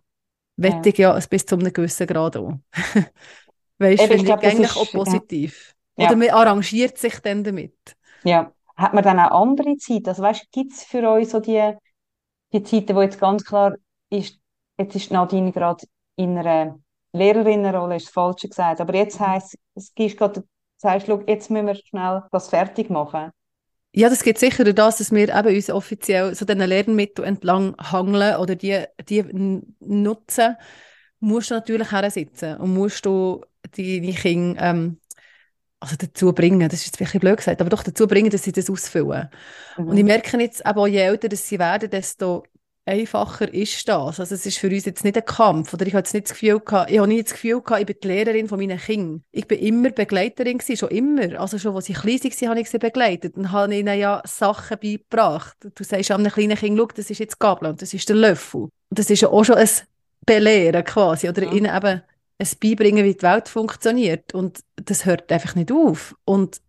Wettig 0.56 0.98
ja, 0.98 1.18
bis 1.28 1.46
zu 1.46 1.56
einem 1.56 1.72
gewissen 1.72 2.06
Grad 2.06 2.36
auch. 2.36 2.52
Weißt 3.78 4.02
du, 4.02 4.06
finde 4.08 4.24
ich 4.24 4.32
eigentlich 4.32 4.70
ist, 4.70 4.76
auch 4.76 4.90
positiv. 4.90 5.74
Ja. 5.96 6.06
Oder 6.06 6.16
man 6.16 6.30
arrangiert 6.30 6.98
sich 6.98 7.18
dann 7.20 7.44
damit. 7.44 7.76
Ja. 8.24 8.52
Hat 8.76 8.92
man 8.92 9.04
dann 9.04 9.18
auch 9.18 9.42
andere 9.42 9.76
Zeit? 9.76 10.06
Also 10.06 10.22
weißt, 10.22 10.50
gibt 10.52 10.72
es 10.72 10.84
für 10.84 11.08
euch 11.08 11.30
so 11.30 11.40
die, 11.40 11.72
die 12.52 12.62
Zeiten, 12.62 12.94
wo 12.94 13.00
jetzt 13.00 13.18
ganz 13.18 13.44
klar 13.44 13.74
ist, 14.10 14.38
jetzt 14.78 14.94
ist 14.94 15.10
Nadine 15.10 15.50
gerade 15.50 15.86
in 16.16 16.36
einer 16.36 16.78
Lehrerinnenrolle, 17.12 17.96
ist 17.96 18.06
das 18.06 18.12
Falsche 18.12 18.48
gesagt, 18.48 18.80
aber 18.80 18.94
jetzt 18.94 19.18
heisst 19.18 19.56
es, 19.74 19.94
gibst 19.94 20.18
gerade, 20.18 20.44
sagst 20.76 21.08
du, 21.08 21.22
jetzt 21.26 21.50
müssen 21.50 21.66
wir 21.66 21.74
schnell 21.74 22.24
das 22.30 22.48
fertig 22.48 22.90
machen. 22.90 23.30
Ja, 23.96 24.10
das 24.10 24.22
geht 24.22 24.38
sicher 24.38 24.62
das, 24.64 24.98
dass 24.98 25.10
wir 25.10 25.34
eben 25.34 25.56
uns 25.56 25.70
offiziell 25.70 26.34
so 26.34 26.44
diesen 26.44 26.60
Lernmitteln 26.60 27.26
entlang 27.26 27.74
hangeln 27.78 28.36
oder 28.36 28.54
die, 28.54 28.84
die 29.08 29.24
nutzen, 29.80 30.56
musst 31.18 31.50
du 31.50 31.54
natürlich 31.54 31.88
sitzen 32.12 32.58
und 32.58 32.74
musst 32.74 33.06
du 33.06 33.42
deine 33.74 34.12
Kinder 34.12 34.62
ähm, 34.62 35.00
also 35.80 35.96
dazu 35.98 36.34
bringen, 36.34 36.68
das 36.68 36.80
ist 36.80 36.86
jetzt 36.86 37.00
wirklich 37.00 37.20
blöd 37.20 37.38
gesagt, 37.38 37.60
aber 37.60 37.70
doch 37.70 37.82
dazu 37.82 38.06
bringen, 38.06 38.28
dass 38.28 38.42
sie 38.42 38.52
das 38.52 38.68
ausfüllen. 38.68 39.30
Mhm. 39.78 39.88
Und 39.88 39.96
ich 39.96 40.04
merke 40.04 40.38
jetzt 40.40 40.64
auch, 40.66 40.86
je 40.86 40.98
älter 40.98 41.34
sie 41.34 41.58
werden, 41.58 41.88
desto 41.88 42.44
einfacher 42.86 43.52
ist 43.52 43.88
das. 43.88 44.20
Also 44.20 44.34
es 44.34 44.46
ist 44.46 44.58
für 44.58 44.68
uns 44.68 44.84
jetzt 44.84 45.04
nicht 45.04 45.16
ein 45.16 45.24
Kampf 45.24 45.74
oder 45.74 45.86
ich 45.86 45.92
habe 45.92 46.00
jetzt 46.00 46.14
nicht 46.14 46.26
das 46.26 46.38
Gefühl 46.38 46.60
gehabt, 46.60 46.90
ich 46.90 46.98
habe 46.98 47.08
nie 47.08 47.22
das 47.22 47.32
Gefühl 47.32 47.60
gehabt, 47.60 47.80
ich 47.80 47.86
bin 47.86 47.96
die 48.02 48.08
Lehrerin 48.08 48.48
von 48.48 48.58
meinen 48.58 48.78
Kindern. 48.78 49.24
Ich 49.32 49.46
bin 49.46 49.58
immer 49.58 49.90
Begleiterin 49.90 50.58
gewesen, 50.58 50.76
schon 50.76 50.90
immer. 50.90 51.40
Also 51.40 51.58
schon, 51.58 51.74
als 51.74 51.86
sie 51.86 51.94
klein 51.94 52.20
waren, 52.22 52.48
habe 52.48 52.60
ich 52.60 52.70
sie 52.70 52.78
begleitet 52.78 53.36
und 53.36 53.50
habe 53.52 53.74
ihnen 53.74 53.98
ja 53.98 54.22
Sachen 54.24 54.78
beigebracht. 54.78 55.56
Du 55.74 55.84
sagst 55.84 56.10
einem 56.10 56.30
kleinen 56.30 56.56
Kind, 56.56 56.78
schau, 56.78 56.86
das 56.86 57.10
ist 57.10 57.18
jetzt 57.18 57.38
Gabel 57.40 57.70
und 57.70 57.82
das 57.82 57.92
ist 57.92 58.08
der 58.08 58.16
Löffel. 58.16 58.62
Und 58.62 58.98
das 58.98 59.10
ist 59.10 59.20
ja 59.20 59.28
auch 59.28 59.44
schon 59.44 59.56
ein 59.56 59.68
Belehren 60.24 60.84
quasi 60.84 61.28
oder 61.28 61.42
ja. 61.42 61.52
ihnen 61.52 61.76
eben 61.76 62.02
ein 62.38 62.48
Beibringen, 62.62 63.04
wie 63.04 63.14
die 63.14 63.22
Welt 63.22 63.48
funktioniert. 63.48 64.32
Und 64.32 64.60
das 64.76 65.04
hört 65.04 65.30
einfach 65.32 65.56
nicht 65.56 65.72
auf. 65.72 66.14
Und 66.24 66.60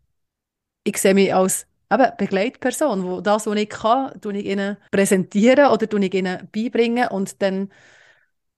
ich 0.83 0.97
sehe 0.97 1.13
mich 1.13 1.33
als 1.33 1.66
eben 1.91 2.11
Begleitperson, 2.17 3.03
wo 3.03 3.21
das, 3.21 3.45
was 3.45 3.55
ich 3.55 3.69
kann, 3.69 4.19
tue 4.21 4.37
ich 4.37 4.45
ihnen 4.45 4.77
präsentieren 4.91 5.67
oder 5.67 5.87
tue 5.87 6.05
ich 6.05 6.13
ihnen 6.13 6.47
beibringen 6.51 7.07
und 7.09 7.41
dann 7.41 7.71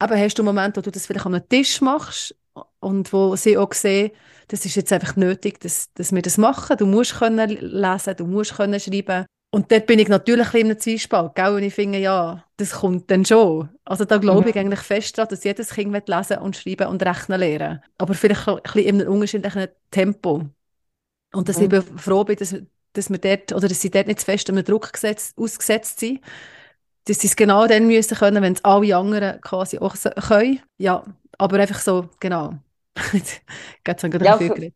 eben 0.02 0.20
hast 0.20 0.38
du 0.38 0.42
einen 0.42 0.56
Moment, 0.56 0.78
wo 0.78 0.82
du 0.82 0.92
das 0.92 1.06
vielleicht 1.06 1.26
an 1.26 1.36
einem 1.36 1.50
Tisch 1.50 1.82
machst 1.82 2.36
und 2.80 3.12
wo 3.14 3.36
sie 3.36 3.58
auch 3.58 3.74
sehen, 3.74 4.12
das 4.48 4.66
ist 4.66 4.76
jetzt 4.76 4.92
einfach 4.92 5.16
nötig, 5.16 5.60
dass, 5.60 5.94
dass 5.94 6.12
wir 6.12 6.22
das 6.22 6.38
machen. 6.38 6.78
Du 6.78 6.86
musst 6.86 7.20
können 7.20 7.50
lesen, 7.50 8.16
du 8.18 8.26
musst 8.26 8.56
können 8.56 8.80
schreiben. 8.80 9.26
Und 9.52 9.72
dort 9.72 9.88
bin 9.88 10.00
ich 10.00 10.08
natürlich 10.08 10.54
ein 10.54 10.62
in 10.62 10.68
einem 10.68 10.80
Zwiespalt, 10.80 11.34
gell? 11.36 11.56
Und 11.56 11.64
ich 11.64 11.74
finde, 11.74 11.98
ja, 11.98 12.44
das 12.58 12.72
kommt 12.72 13.10
dann 13.10 13.26
schon. 13.26 13.70
Also 13.84 14.06
da 14.06 14.18
glaube 14.18 14.50
ich 14.50 14.58
eigentlich 14.58 14.82
fest 14.82 15.18
daran, 15.18 15.30
dass 15.30 15.44
jedes 15.44 15.70
Kind 15.70 16.08
lesen 16.08 16.38
und 16.38 16.56
schreiben 16.56 16.88
und 16.88 17.04
rechnen 17.04 17.40
lernen 17.40 17.84
Aber 17.98 18.14
vielleicht 18.14 18.48
ein 18.48 18.60
bisschen 18.62 18.82
in 18.82 19.02
einem 19.02 19.12
unterschiedlichen 19.12 19.68
Tempo. 19.90 20.46
Und 21.34 21.50
dass 21.50 21.58
mhm. 21.58 21.64
ich 21.64 21.74
eben 21.74 21.98
froh 21.98 22.24
bin, 22.24 22.36
dass, 22.36 22.56
dass 22.94 23.10
wir 23.10 23.18
dort, 23.18 23.54
oder 23.54 23.68
dass 23.68 23.82
sie 23.82 23.90
dort 23.90 24.08
nicht 24.08 24.20
zu 24.20 24.26
fest 24.26 24.50
unter 24.50 24.64
Druck 24.64 24.92
gesetzt, 24.92 25.38
ausgesetzt 25.38 26.00
sind. 26.00 26.22
Dass 27.06 27.20
sie 27.20 27.28
es 27.28 27.36
genau 27.36 27.66
dann 27.68 27.88
müssen 27.88 28.18
können, 28.18 28.44
wenn 28.44 28.54
es 28.54 28.64
alle 28.64 28.96
anderen 28.96 29.42
quasi 29.42 29.80
auch 29.80 29.96
können. 29.96 30.60
Ja, 30.78 31.04
aber 31.38 31.60
einfach 31.60 31.80
so, 31.80 32.10
genau. 32.20 32.54
Jetzt 33.14 33.42
gerade 33.86 34.26
ja, 34.26 34.38
viel 34.38 34.50
geredet. 34.50 34.76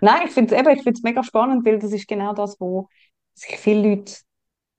Nein, 0.00 0.22
ich 0.26 0.32
finde 0.32 0.56
es 0.56 1.02
mega 1.02 1.22
spannend, 1.22 1.64
weil 1.64 1.78
das 1.78 1.92
ist 1.92 2.08
genau 2.08 2.32
das, 2.34 2.58
wo 2.58 2.88
sich 3.34 3.56
viele 3.58 3.88
Leute 3.88 4.14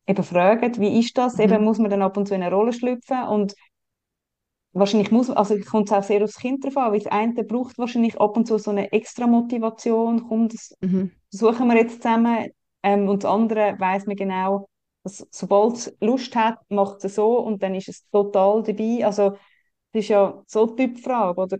eben 0.07 0.23
fragen, 0.23 0.79
wie 0.79 0.99
ist 0.99 1.17
das? 1.17 1.37
Mhm. 1.37 1.43
Eben 1.43 1.63
muss 1.63 1.77
man 1.77 1.89
dann 1.89 2.01
ab 2.01 2.17
und 2.17 2.27
zu 2.27 2.35
in 2.35 2.43
eine 2.43 2.53
Rolle 2.53 2.73
schlüpfen 2.73 3.23
und 3.23 3.55
wahrscheinlich 4.73 5.11
muss, 5.11 5.29
also 5.29 5.57
kommt 5.59 5.89
es 5.89 5.93
auch 5.93 6.03
sehr 6.03 6.23
aufs 6.23 6.37
Kind 6.37 6.63
drauf 6.63 6.77
an, 6.77 6.91
weil 6.91 6.99
das 6.99 7.11
eine 7.11 7.43
braucht 7.43 7.77
wahrscheinlich 7.77 8.19
ab 8.19 8.37
und 8.37 8.47
zu 8.47 8.57
so 8.57 8.71
eine 8.71 8.91
extra 8.91 9.27
Motivation, 9.27 10.27
komm, 10.27 10.49
das 10.49 10.75
mhm. 10.81 11.11
suchen 11.29 11.67
wir 11.67 11.77
jetzt 11.77 12.01
zusammen 12.01 12.49
ähm, 12.83 13.09
und 13.09 13.23
das 13.23 13.31
andere 13.31 13.75
weiß 13.79 14.05
man 14.05 14.15
genau, 14.15 14.67
dass 15.03 15.27
sobald 15.31 15.75
es 15.75 15.97
Lust 15.99 16.35
hat, 16.35 16.59
macht 16.69 17.03
es 17.03 17.15
so 17.15 17.39
und 17.39 17.61
dann 17.63 17.75
ist 17.75 17.89
es 17.89 18.07
total 18.09 18.63
dabei, 18.63 19.05
also 19.05 19.31
das 19.93 20.03
ist 20.03 20.09
ja 20.09 20.41
so 20.47 20.67
eine 20.67 20.75
Typfrage, 20.75 21.41
oder? 21.41 21.57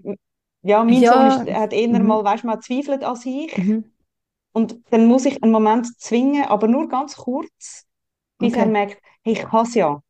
Ja, 0.64 0.84
mein 0.84 1.02
ja. 1.02 1.14
Sohn 1.34 1.48
ist, 1.48 1.54
hat 1.54 1.74
eher 1.74 1.88
mhm. 1.88 2.08
mal, 2.08 2.24
weißt 2.24 2.44
du, 2.44 2.48
mal 2.48 2.60
zweifelt 2.60 3.04
als 3.04 3.26
ich 3.26 3.58
mhm. 3.58 3.92
Und 4.54 4.82
dann 4.92 5.06
muss 5.06 5.26
ich 5.26 5.42
einen 5.42 5.52
Moment 5.52 5.88
zwingen, 6.00 6.46
aber 6.46 6.68
nur 6.68 6.90
ganz 6.90 7.16
kurz, 7.16 7.86
bis 8.38 8.54
okay. 8.54 8.60
er 8.62 8.66
merkt, 8.66 9.02
hey, 9.24 9.34
ich 9.34 9.44
kann 9.44 9.66
es 9.66 9.76
ja. 9.76 10.02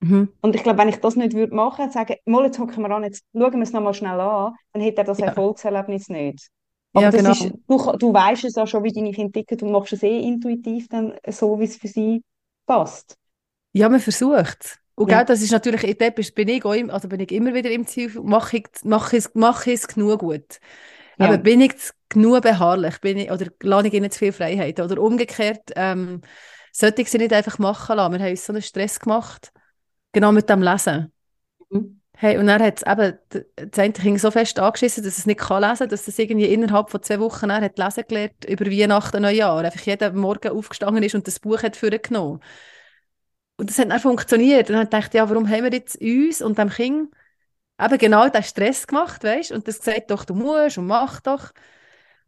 Mhm. 0.00 0.32
Und 0.40 0.54
ich 0.54 0.62
glaube, 0.62 0.78
wenn 0.78 0.88
ich 0.88 1.00
das 1.00 1.16
nicht 1.16 1.34
würde 1.34 1.54
machen 1.54 1.78
würde, 1.78 1.92
sagen, 1.92 2.16
mal 2.24 2.44
jetzt 2.44 2.58
hocken 2.58 2.82
wir 2.82 2.90
an, 2.90 3.04
jetzt 3.04 3.24
schauen 3.32 3.52
wir 3.52 3.62
es 3.62 3.72
nochmal 3.72 3.94
schnell 3.94 4.20
an, 4.20 4.54
dann 4.72 4.82
hätte 4.82 4.98
er 4.98 5.04
das 5.04 5.18
ja. 5.18 5.26
Erfolgserlebnis 5.26 6.08
nicht. 6.08 6.50
Aber 6.98 7.04
ja, 7.04 7.10
genau. 7.10 7.30
ist, 7.30 7.52
du, 7.66 7.96
du 7.98 8.12
weißt 8.12 8.44
es 8.44 8.54
ja 8.54 8.66
schon, 8.66 8.84
wie 8.84 8.92
deine 8.92 9.12
Kinder 9.12 9.32
ticken, 9.32 9.58
du 9.58 9.66
machst 9.66 9.92
es 9.92 10.02
eh 10.02 10.20
intuitiv 10.20 10.88
dann 10.88 11.14
so, 11.26 11.58
wie 11.58 11.64
es 11.64 11.76
für 11.76 11.88
sie 11.88 12.22
passt. 12.66 13.16
Ja, 13.72 13.88
man 13.88 14.00
versucht 14.00 14.58
es. 14.60 14.78
Und 14.94 15.10
ja. 15.10 15.22
das 15.22 15.42
ist 15.42 15.52
natürlich, 15.52 15.96
dort 15.96 16.34
bin 16.34 16.48
ich, 16.48 16.64
auch, 16.64 16.74
also 16.92 17.08
bin 17.08 17.20
ich 17.20 17.30
immer 17.30 17.54
wieder 17.54 17.70
im 17.70 17.86
Ziel, 17.86 18.10
mache 18.20 18.56
ich, 18.56 18.66
mach 18.82 19.12
ich, 19.12 19.26
mach 19.34 19.66
ich 19.66 19.74
es 19.74 19.88
genug 19.88 20.20
gut. 20.20 20.58
Ja. 21.18 21.26
Aber 21.26 21.38
bin 21.38 21.60
ich 21.60 21.74
genug 22.08 22.42
beharrlich? 22.42 23.00
Bin 23.00 23.16
ich, 23.18 23.30
oder 23.30 23.46
lasse 23.62 23.88
ich 23.88 23.94
ihnen 23.94 24.10
zu 24.10 24.18
viel 24.18 24.32
Freiheit? 24.32 24.80
Oder 24.80 25.00
umgekehrt, 25.00 25.70
ähm, 25.76 26.22
sollte 26.72 27.02
ich 27.02 27.10
sie 27.10 27.18
nicht 27.18 27.32
einfach 27.32 27.58
machen 27.58 27.96
lassen? 27.96 28.12
Wir 28.12 28.20
haben 28.20 28.30
uns 28.30 28.44
so 28.46 28.52
einen 28.52 28.62
Stress 28.62 28.98
gemacht, 28.98 29.52
genau 30.12 30.32
mit 30.32 30.48
dem 30.50 30.62
Lesen. 30.62 31.12
Hey, 32.20 32.36
und 32.36 32.48
dann 32.48 32.60
hat 32.60 32.82
eben, 32.84 33.16
das 33.54 33.78
eine 33.78 33.92
Kind 33.92 34.20
so 34.20 34.32
fest 34.32 34.58
angeschissen, 34.58 35.04
dass 35.04 35.18
es 35.18 35.26
nicht 35.26 35.38
kann 35.38 35.62
lesen 35.62 35.78
kann, 35.78 35.88
dass 35.88 36.08
es 36.08 36.18
irgendwie 36.18 36.46
innerhalb 36.52 36.90
von 36.90 37.00
zwei 37.00 37.20
Wochen 37.20 37.48
er 37.48 37.60
hat 37.60 37.78
lesen 37.78 38.04
gelernt 38.08 38.44
über 38.44 38.66
Weihnachten 38.66 39.22
Neujahr. 39.22 39.64
Einfach 39.64 39.82
jeden 39.82 40.16
Morgen 40.16 40.50
aufgestanden 40.50 41.04
ist 41.04 41.14
und 41.14 41.28
das 41.28 41.38
Buch 41.38 41.62
hat 41.62 41.76
vorgenommen. 41.76 42.40
Und 43.56 43.70
das 43.70 43.78
hat 43.78 43.90
dann 43.90 44.00
funktioniert. 44.00 44.68
Und 44.68 44.76
dann 44.76 44.90
dachte 44.90 45.08
ich, 45.08 45.14
ja, 45.14 45.30
warum 45.30 45.48
haben 45.48 45.62
wir 45.64 45.72
jetzt 45.72 46.00
uns 46.00 46.42
und 46.42 46.58
dem 46.58 46.70
Kind 46.70 47.14
eben 47.80 47.98
genau 47.98 48.28
den 48.28 48.42
Stress 48.42 48.86
gemacht, 48.86 49.22
weißt 49.22 49.52
und 49.52 49.68
das 49.68 49.78
gesagt, 49.78 50.10
doch, 50.10 50.24
du 50.24 50.34
musst 50.34 50.78
und 50.78 50.88
mach 50.88 51.20
doch. 51.20 51.52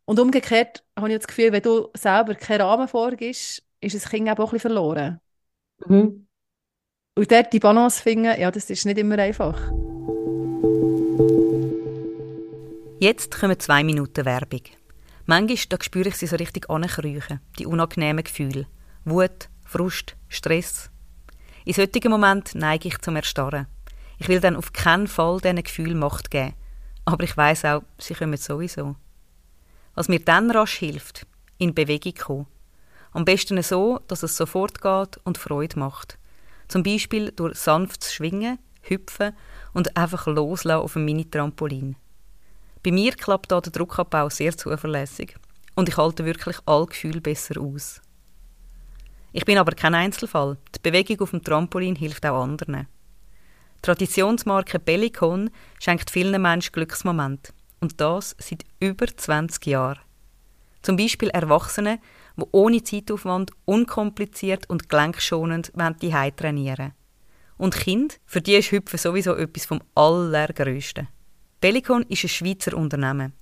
Und 0.04 0.20
umgekehrt 0.20 0.84
habe 0.96 1.10
ich 1.10 1.18
das 1.18 1.26
Gefühl, 1.26 1.52
wenn 1.52 1.62
du 1.62 1.88
selber 1.96 2.36
keinen 2.36 2.62
Rahmen 2.62 2.88
vorgibst, 2.88 3.64
ist 3.80 3.94
das 3.96 4.08
Kind 4.08 4.28
auch 4.28 4.36
ein 4.36 4.36
bisschen 4.36 4.60
verloren. 4.60 5.20
Mhm. 5.86 6.28
Und 7.16 7.30
dort 7.30 7.52
die 7.52 7.58
Balance 7.58 8.02
finden, 8.02 8.40
ja, 8.40 8.50
das 8.50 8.70
ist 8.70 8.86
nicht 8.86 8.98
immer 8.98 9.18
einfach. 9.18 9.58
Jetzt 13.00 13.38
kommen 13.38 13.58
zwei 13.58 13.82
Minuten 13.82 14.24
Werbung. 14.24 14.62
Manchmal 15.26 15.58
da 15.68 15.76
spüre 15.82 16.08
ich 16.08 16.16
sie 16.16 16.26
so 16.26 16.36
richtig 16.36 16.70
ankräuchen, 16.70 17.40
die 17.58 17.66
unangenehmen 17.66 18.24
Gefühle. 18.24 18.66
Wut, 19.04 19.48
Frust, 19.64 20.16
Stress. 20.28 20.90
In 21.64 21.72
solchen 21.72 22.10
Momenten 22.10 22.60
neige 22.60 22.88
ich 22.88 22.98
zum 22.98 23.16
Erstarren. 23.16 23.66
Ich 24.18 24.28
will 24.28 24.40
dann 24.40 24.56
auf 24.56 24.72
keinen 24.72 25.08
Fall 25.08 25.40
diesen 25.40 25.62
Gefühl 25.62 25.94
Macht 25.94 26.30
geben. 26.30 26.54
Aber 27.04 27.24
ich 27.24 27.36
weiß 27.36 27.64
auch, 27.64 27.82
sie 27.98 28.14
kommen 28.14 28.36
sowieso. 28.36 28.96
Was 29.94 30.08
mir 30.08 30.20
dann 30.20 30.50
rasch 30.50 30.78
hilft, 30.78 31.26
in 31.58 31.74
Bewegung 31.74 32.14
kommen. 32.14 32.46
Am 33.12 33.24
besten 33.24 33.60
so, 33.62 34.00
dass 34.06 34.22
es 34.22 34.36
sofort 34.36 34.80
geht 34.80 35.18
und 35.24 35.38
Freude 35.38 35.78
macht. 35.78 36.19
Zum 36.70 36.84
Beispiel 36.84 37.32
durch 37.32 37.58
sanftes 37.58 38.14
Schwingen, 38.14 38.60
Hüpfen 38.82 39.32
und 39.72 39.96
einfach 39.96 40.28
loslassen 40.28 40.84
auf 40.84 40.94
einem 40.94 41.06
Mini-Trampolin. 41.06 41.96
Bei 42.84 42.92
mir 42.92 43.12
klappt 43.12 43.50
da 43.50 43.60
der 43.60 43.72
Druckabbau 43.72 44.28
sehr 44.28 44.56
zuverlässig 44.56 45.34
und 45.74 45.88
ich 45.88 45.96
halte 45.96 46.24
wirklich 46.24 46.58
all 46.66 46.86
Gefühle 46.86 47.20
besser 47.20 47.60
aus. 47.60 48.00
Ich 49.32 49.44
bin 49.44 49.58
aber 49.58 49.72
kein 49.72 49.96
Einzelfall. 49.96 50.58
Die 50.72 50.78
Bewegung 50.80 51.20
auf 51.22 51.30
dem 51.30 51.42
Trampolin 51.42 51.96
hilft 51.96 52.24
auch 52.24 52.40
anderen. 52.40 52.86
Die 53.78 53.82
Traditionsmarke 53.82 54.78
Bellicon 54.78 55.50
schenkt 55.80 56.08
vielen 56.08 56.40
Menschen 56.40 56.70
Glücksmomente. 56.70 57.52
Und 57.80 58.00
das 58.00 58.36
seit 58.38 58.64
über 58.78 59.08
20 59.08 59.66
Jahren. 59.66 59.98
Zum 60.82 60.96
Beispiel 60.96 61.30
Erwachsene, 61.30 61.98
die 62.40 62.46
ohne 62.52 62.82
Zeitaufwand, 62.82 63.52
unkompliziert 63.64 64.68
und 64.68 64.88
gelenkschonend 64.88 65.72
die 66.02 66.10
trainieren 66.36 66.92
Und 67.56 67.76
Kinder, 67.76 68.14
für 68.26 68.40
die 68.40 68.54
ist 68.54 68.72
Hüpfen 68.72 68.98
sowieso 68.98 69.34
etwas 69.36 69.66
vom 69.66 69.80
Allergrößten. 69.94 71.08
Bellicon 71.60 72.02
ist 72.08 72.24
ein 72.24 72.28
Schweizer 72.28 72.76
Unternehmen. 72.76 73.34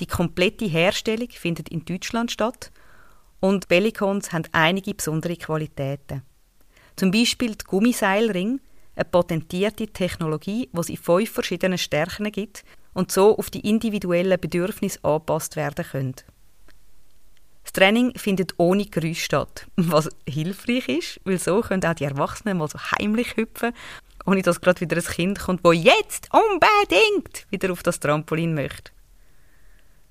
Die 0.00 0.06
komplette 0.06 0.66
Herstellung 0.66 1.28
findet 1.30 1.68
in 1.70 1.84
Deutschland 1.84 2.30
statt 2.30 2.70
und 3.40 3.68
Bellicons 3.68 4.32
haben 4.32 4.44
einige 4.52 4.94
besondere 4.94 5.36
Qualitäten. 5.36 6.22
Zum 6.96 7.10
Beispiel 7.10 7.54
die 7.54 7.64
Gummiseilring, 7.64 8.60
eine 8.94 9.04
patentierte 9.04 9.86
Technologie, 9.86 10.68
die 10.72 10.80
es 10.80 10.88
in 10.88 10.96
fünf 10.96 11.30
verschiedenen 11.30 11.78
Stärken 11.78 12.30
gibt 12.32 12.64
und 12.94 13.12
so 13.12 13.38
auf 13.38 13.50
die 13.50 13.68
individuellen 13.68 14.40
Bedürfnisse 14.40 15.02
angepasst 15.04 15.56
werden 15.56 15.84
können. 15.84 16.14
Das 17.62 17.72
Training 17.72 18.12
findet 18.16 18.54
ohne 18.56 18.86
Geräusch 18.86 19.24
statt, 19.24 19.66
was 19.76 20.08
hilfreich 20.28 20.88
ist, 20.88 21.20
weil 21.24 21.38
so 21.38 21.60
können 21.60 21.84
auch 21.84 21.94
die 21.94 22.04
Erwachsenen 22.04 22.58
mal 22.58 22.68
so 22.68 22.78
heimlich 22.78 23.36
hüpfen, 23.36 23.72
ohne 24.26 24.42
dass 24.42 24.60
gerade 24.60 24.80
wieder 24.80 24.96
ein 24.96 25.02
Kind 25.02 25.38
kommt, 25.38 25.64
wo 25.64 25.72
jetzt 25.72 26.28
unbedingt 26.32 27.46
wieder 27.50 27.72
auf 27.72 27.82
das 27.82 28.00
Trampolin 28.00 28.54
möchte. 28.54 28.92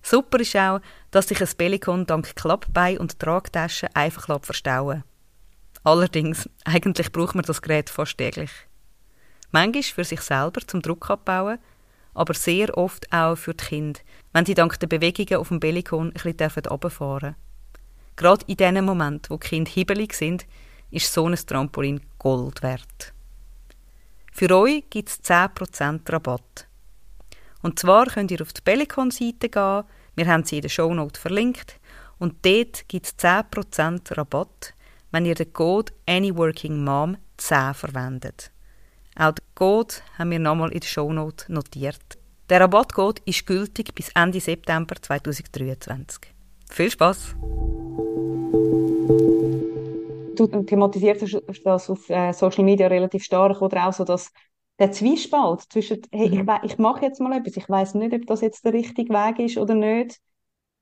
Super 0.01 0.39
ist 0.39 0.55
auch, 0.55 0.79
dass 1.11 1.27
sich 1.27 1.41
ein 1.41 1.49
Bellicon 1.57 2.05
dank 2.05 2.35
Klappbein 2.35 2.97
und 2.97 3.19
Tragtaschen 3.19 3.89
einfach 3.93 4.39
verstauen 4.41 5.03
Allerdings, 5.83 6.49
eigentlich 6.65 7.11
braucht 7.11 7.35
man 7.35 7.45
das 7.45 7.61
Gerät 7.61 7.89
fast 7.89 8.17
täglich. 8.17 8.51
Manchmal 9.51 9.83
für 9.83 10.03
sich 10.03 10.19
selber 10.19 10.59
zum 10.67 10.81
Druck 10.81 11.09
abbauen, 11.09 11.59
aber 12.17 12.33
sehr 12.33 12.75
oft 12.77 13.11
auch 13.13 13.35
für 13.35 13.53
die 13.53 13.63
Kinder, 13.63 13.99
wenn 14.33 14.45
sie 14.45 14.55
dank 14.55 14.79
der 14.79 14.87
Bewegungen 14.87 15.39
auf 15.39 15.49
dem 15.49 15.59
Bellicon 15.59 16.07
ein 16.07 16.35
bisschen 16.35 16.65
runterfahren 16.65 17.35
dürfen. 17.35 17.47
Gerade 18.15 18.45
in 18.47 18.57
dem 18.57 18.85
Moment, 18.85 19.29
wo 19.29 19.37
die 19.37 19.47
Kinder 19.47 19.71
hibbelig 19.71 20.13
sind, 20.13 20.47
ist 20.89 21.13
so 21.13 21.27
ein 21.27 21.35
Trampolin 21.35 22.01
Gold 22.17 22.63
wert. 22.63 23.13
Für 24.33 24.49
euch 24.55 24.83
gibt 24.89 25.09
es 25.09 25.23
10% 25.23 26.11
Rabatt. 26.11 26.67
Und 27.61 27.79
zwar 27.79 28.07
könnt 28.07 28.31
ihr 28.31 28.41
auf 28.41 28.53
die 28.53 28.61
Bellicon-Seite 28.61 29.49
gehen, 29.49 29.83
wir 30.15 30.27
haben 30.27 30.43
sie 30.43 30.57
in 30.57 30.61
der 30.63 30.69
Shownote 30.69 31.19
verlinkt, 31.19 31.79
und 32.17 32.43
dort 32.43 32.87
gibt 32.87 33.05
es 33.05 33.17
10% 33.19 34.17
Rabatt, 34.17 34.73
wenn 35.11 35.25
ihr 35.25 35.35
den 35.35 35.53
Code 35.53 35.93
AnyWorkingMom 36.07 37.17
10 37.37 37.73
verwendet. 37.75 38.51
Auch 39.19 39.31
den 39.31 39.43
Code 39.55 39.95
haben 40.19 40.29
wir 40.29 40.39
nochmal 40.39 40.71
in 40.71 40.79
der 40.79 40.87
Shownote 40.87 41.51
notiert. 41.51 42.19
Der 42.49 42.61
Rabattcode 42.61 43.19
ist 43.25 43.47
gültig 43.47 43.95
bis 43.95 44.09
Ende 44.09 44.39
September 44.39 44.95
2023. 44.95 46.21
Viel 46.69 46.91
Spaß! 46.91 47.35
Du 50.35 50.45
thematisierst 50.45 51.41
das 51.65 51.89
auf 51.89 52.07
äh, 52.11 52.31
Social 52.31 52.63
Media 52.63 52.85
relativ 52.87 53.23
stark 53.23 53.59
oder 53.59 53.87
auch 53.87 53.93
so, 53.93 54.03
dass 54.03 54.31
der 54.77 54.91
Zwiespalt 54.91 55.61
zwischen, 55.61 56.03
hey, 56.11 56.29
mhm. 56.29 56.47
ich, 56.63 56.71
ich 56.73 56.77
mache 56.77 57.05
jetzt 57.05 57.19
mal 57.19 57.35
etwas, 57.35 57.57
ich 57.57 57.67
weiß 57.67 57.95
nicht, 57.95 58.13
ob 58.13 58.27
das 58.27 58.41
jetzt 58.41 58.63
der 58.65 58.73
richtige 58.73 59.11
Weg 59.11 59.39
ist 59.39 59.57
oder 59.57 59.73
nicht. 59.73 60.19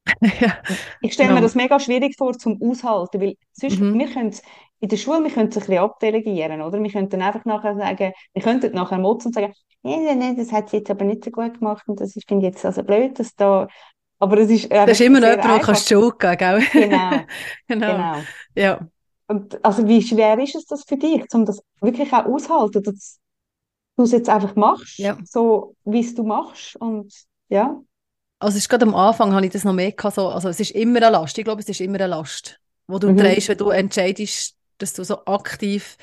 ja, 0.39 0.57
ich 1.01 1.13
stelle 1.13 1.29
genau. 1.29 1.39
mir 1.39 1.45
das 1.45 1.55
mega 1.55 1.79
schwierig 1.79 2.15
vor 2.17 2.37
zum 2.37 2.61
Aushalten, 2.61 3.21
weil 3.21 3.35
sonst, 3.53 3.79
mhm. 3.79 3.97
wir 3.97 4.07
können 4.07 4.35
in 4.79 4.89
der 4.89 4.97
Schule, 4.97 5.23
wir 5.23 5.31
können 5.31 5.49
es 5.49 5.57
ein 5.57 5.61
bisschen 5.61 5.77
abdelegieren, 5.79 6.61
oder? 6.61 6.81
Wir 6.81 6.91
könnten 6.91 7.21
einfach 7.21 7.45
nachher 7.45 7.75
sagen, 7.75 8.13
wir 8.33 8.41
könnten 8.41 8.73
nachher 8.75 8.99
motzen 8.99 9.27
und 9.27 9.33
sagen, 9.33 9.53
nee, 9.83 10.13
nee, 10.13 10.35
das 10.35 10.51
hat 10.51 10.69
sie 10.69 10.77
jetzt 10.77 10.91
aber 10.91 11.05
nicht 11.05 11.23
so 11.23 11.31
gut 11.31 11.59
gemacht 11.59 11.87
und 11.87 11.99
das 11.99 12.15
ist, 12.15 12.27
finde 12.27 12.47
ich 12.47 12.53
jetzt 12.53 12.65
also 12.65 12.83
blöd, 12.83 13.17
dass 13.17 13.35
da, 13.35 13.67
aber 14.19 14.37
es 14.39 14.49
ist 14.49 14.71
Das 14.71 14.91
ist 14.91 15.01
immer 15.01 15.19
noch 15.19 15.29
jemand, 15.29 15.45
der 15.45 15.59
kannst 15.59 15.87
Schuld 15.87 16.19
geben, 16.19 16.37
gell? 16.37 16.63
Genau. 16.71 17.09
genau. 17.09 17.25
genau. 17.67 18.15
Ja. 18.55 18.79
Und 19.27 19.63
also 19.65 19.87
wie 19.87 20.01
schwer 20.01 20.37
ist 20.39 20.55
es 20.55 20.65
das 20.65 20.83
für 20.83 20.97
dich, 20.97 21.23
um 21.33 21.45
das 21.45 21.61
wirklich 21.81 22.11
auch 22.13 22.25
aushalten, 22.25 22.83
dass 22.83 23.19
du 23.97 24.03
es 24.03 24.11
jetzt 24.11 24.29
einfach 24.29 24.55
machst, 24.55 24.99
ja. 24.99 25.17
so 25.23 25.75
wie 25.83 26.01
es 26.01 26.13
du 26.13 26.23
machst 26.23 26.75
und 26.75 27.11
ja. 27.49 27.81
Also 28.39 28.57
ist 28.57 28.69
gerade 28.69 28.85
am 28.85 28.95
Anfang 28.95 29.33
habe 29.33 29.45
ich 29.45 29.51
das 29.51 29.63
noch 29.63 29.73
mehr 29.73 29.91
gehabt, 29.91 30.15
so, 30.15 30.27
also 30.27 30.49
es 30.49 30.59
ist 30.59 30.71
immer 30.71 30.97
eine 30.97 31.09
Last, 31.09 31.37
ich 31.37 31.45
glaube 31.45 31.61
es 31.61 31.69
ist 31.69 31.81
immer 31.81 31.95
eine 31.95 32.07
Last, 32.07 32.59
wo 32.87 32.99
du 32.99 33.09
mhm. 33.09 33.17
drehst, 33.17 33.47
wenn 33.49 33.57
du 33.57 33.69
entscheidest, 33.69 34.55
dass 34.77 34.93
du 34.93 35.03
so 35.03 35.25
aktiv 35.25 35.97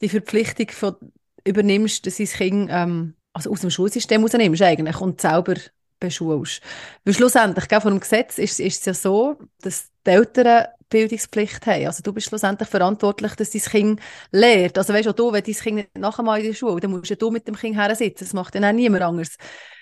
die 0.00 0.08
Verpflichtung 0.08 0.68
von, 0.70 0.96
übernimmst, 1.44 2.06
dass 2.06 2.18
dein 2.18 2.26
Kind 2.26 2.70
ähm, 2.70 3.14
also 3.32 3.50
aus 3.50 3.60
dem 3.60 3.70
Schulsystem 3.70 4.22
rausnimmst 4.22 4.62
eigentlich 4.62 5.00
und 5.00 5.20
selber 5.20 5.54
beschulst. 5.98 6.60
Weil 7.04 7.14
schlussendlich, 7.14 7.68
gell, 7.68 7.80
vor 7.80 7.90
dem 7.90 8.00
Gesetz 8.00 8.38
ist, 8.38 8.60
ist 8.60 8.80
es 8.80 8.84
ja 8.84 8.94
so, 8.94 9.38
dass 9.62 9.88
die 10.06 10.10
Eltern 10.10 10.66
Bildungspflicht 10.90 11.66
haben. 11.66 11.86
Also 11.86 12.02
du 12.02 12.12
bist 12.12 12.28
schlussendlich 12.28 12.68
verantwortlich, 12.68 13.34
dass 13.34 13.50
dein 13.50 13.62
Kind 13.62 14.00
lernt. 14.30 14.78
Also 14.78 14.94
weißt 14.94 15.18
du, 15.18 15.32
wenn 15.32 15.44
dein 15.44 15.54
Kind 15.54 15.76
nicht 15.76 15.98
nachher 15.98 16.22
mal 16.22 16.40
in 16.40 16.46
der 16.46 16.54
Schule, 16.54 16.80
dann 16.80 16.90
musst 16.90 17.20
du 17.20 17.30
mit 17.30 17.46
dem 17.46 17.56
Kind 17.56 17.76
her 17.76 17.94
sitzen. 17.94 18.24
Das 18.24 18.32
macht 18.32 18.54
dann 18.54 18.64
auch 18.64 18.72
niemand 18.72 19.02
anders. 19.02 19.36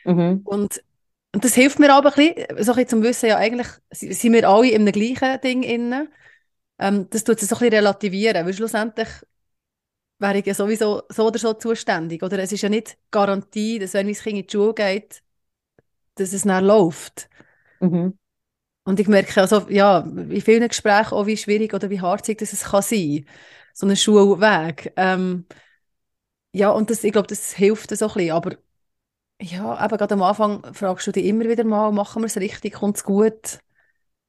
Mhm. 0.04 0.40
Und, 0.44 0.82
und 1.36 1.44
das 1.44 1.54
hilft 1.54 1.78
mir 1.78 1.92
aber 1.92 2.16
ein 2.16 2.34
bisschen, 2.34 2.64
so 2.64 2.72
ein 2.72 2.76
bisschen 2.76 2.88
zum 2.88 3.02
Wissen, 3.02 3.28
ja 3.28 3.36
eigentlich 3.36 3.66
sind 3.90 4.32
wir 4.32 4.48
alle 4.48 4.70
in 4.70 4.88
einem 4.88 4.92
gleichen 4.92 5.38
Ding 5.42 5.62
inne. 5.64 6.10
Ähm, 6.78 7.10
das 7.10 7.24
tut 7.24 7.42
es 7.42 7.50
so 7.50 7.56
ein 7.56 7.58
bisschen 7.58 7.74
relativieren, 7.74 8.46
weil 8.46 8.54
schlussendlich 8.54 9.08
wäre 10.18 10.38
ich 10.38 10.46
ja 10.46 10.54
sowieso 10.54 11.02
so 11.10 11.26
oder 11.26 11.38
so 11.38 11.52
zuständig. 11.52 12.22
Oder 12.22 12.38
es 12.38 12.52
ist 12.52 12.62
ja 12.62 12.70
nicht 12.70 12.96
Garantie, 13.10 13.78
dass 13.78 13.92
wenn 13.92 14.06
mein 14.06 14.14
Kind 14.14 14.38
in 14.38 14.46
die 14.46 14.50
Schule 14.50 14.72
geht, 14.72 15.22
dass 16.14 16.32
es 16.32 16.44
dann 16.44 16.64
läuft. 16.64 17.28
Mhm. 17.80 18.18
Und 18.84 18.98
ich 18.98 19.06
merke 19.06 19.38
also, 19.38 19.68
ja, 19.68 19.98
in 19.98 20.40
vielen 20.40 20.66
Gesprächen 20.68 21.12
auch, 21.12 21.26
wie 21.26 21.36
schwierig 21.36 21.74
oder 21.74 21.90
wie 21.90 22.00
hart 22.00 22.26
es 22.26 22.62
kann 22.62 22.80
sein 22.80 23.26
so 23.74 23.86
ein 23.86 23.94
Schulweg. 23.94 24.94
Ähm, 24.96 25.44
ja, 26.52 26.70
und 26.70 26.88
das, 26.88 27.04
ich 27.04 27.12
glaube, 27.12 27.28
das 27.28 27.52
hilft 27.52 27.94
so 27.94 28.08
ein 28.08 28.14
bisschen, 28.14 28.30
aber 28.30 28.56
ja, 29.40 29.84
eben 29.84 29.96
gerade 29.96 30.14
am 30.14 30.22
Anfang 30.22 30.62
fragst 30.74 31.06
du 31.06 31.12
dich 31.12 31.26
immer 31.26 31.44
wieder 31.44 31.64
mal, 31.64 31.92
machen 31.92 32.22
wir 32.22 32.26
es 32.26 32.36
richtig, 32.36 32.74
kommt 32.74 32.96
es 32.96 33.04
gut? 33.04 33.60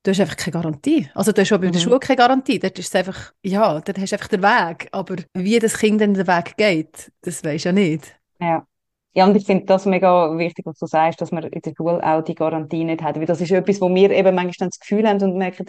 Du 0.04 0.12
hast 0.12 0.20
einfach 0.20 0.38
keine 0.38 0.54
Garantie. 0.54 1.10
Also 1.13 1.32
du 1.32 1.41
hast 1.41 1.52
auch 1.52 1.60
bei 1.60 1.67
mhm. 1.67 1.72
der 1.74 1.80
Schule 1.80 2.00
keine 2.00 2.17
Garantie. 2.17 2.60
Dort 2.60 2.80
ist 2.80 2.88
es 2.88 2.96
einfach, 2.96 3.34
ja, 3.43 3.82
dort 3.82 3.98
hast 3.98 4.12
du 4.12 4.15
einfach 4.15 4.28
den 4.30 4.41
Weg. 4.41 4.88
Aber 4.91 5.15
wie 5.34 5.60
das 5.60 5.78
Kind 5.78 6.00
dann 6.00 6.13
den 6.13 6.28
Weg 6.28 6.56
geht, 6.56 7.12
das 7.22 7.43
weisst 7.43 7.65
du 7.65 7.70
ja 7.70 7.74
nicht. 7.74 8.15
Ja. 8.39 8.65
Ja, 9.13 9.26
und 9.26 9.36
ich 9.36 9.46
finde 9.48 9.65
das 9.65 9.86
mega 9.88 10.38
wichtig, 10.38 10.65
was 10.67 10.78
du 10.78 10.86
sagst, 10.86 11.20
dass 11.20 11.32
man 11.32 11.43
in 11.46 11.60
der 11.60 11.74
Schule 11.76 12.04
auch 12.04 12.22
die 12.22 12.36
Garantie 12.36 12.84
nicht 12.84 13.02
hat. 13.02 13.17
Weil 13.17 13.26
das 13.26 13.41
ist 13.41 13.52
etwas, 13.52 13.82
wo 13.82 13.93
wir 13.93 14.12
eben 14.12 14.36
manchmal 14.36 14.70
das 14.70 14.80
Gefühl 14.80 15.08
haben 15.08 15.22
und 15.24 15.38
merken, 15.38 15.65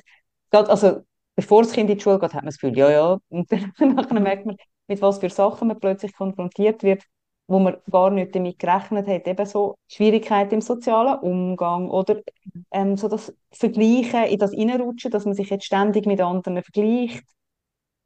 gerade, 0.51 0.68
also 0.68 1.01
bevor 1.35 1.62
das 1.62 1.72
Kind 1.72 1.88
in 1.88 1.96
die 1.96 2.03
Schule 2.03 2.18
geht, 2.18 2.35
hat 2.35 2.42
man 2.42 2.46
das 2.46 2.59
Gefühl, 2.59 2.77
ja, 2.77 2.90
ja. 2.90 3.18
Und 3.31 3.51
dann 3.51 3.72
merkt 4.22 4.44
man, 4.44 4.57
mit 4.87 5.01
was 5.01 5.18
für 5.18 5.31
Sachen 5.31 5.68
man 5.68 5.81
plötzlich 5.81 6.14
konfrontiert 6.14 6.83
wird, 6.83 7.05
wo 7.48 7.58
man 7.58 7.78
gar 7.90 8.11
nicht 8.11 8.34
damit 8.34 8.58
gerechnet 8.58 9.08
hat. 9.08 9.26
Eben 9.26 9.46
so 9.46 9.74
Schwierigkeiten 9.88 10.54
im 10.54 10.61
sozialen 10.61 11.18
Umgang 11.18 11.90
oder 11.90 12.20
ähm, 12.70 12.96
so 12.96 13.08
das 13.08 13.34
Vergleichen, 13.50 14.24
in 14.24 14.38
das 14.38 14.52
Reinrutschen, 14.52 15.11
dass 15.11 15.24
man 15.24 15.34
sich 15.34 15.50
jetzt 15.50 15.64
ständig 15.64 16.06
mit 16.06 16.20
anderen 16.20 16.62
vergleicht 16.62 17.24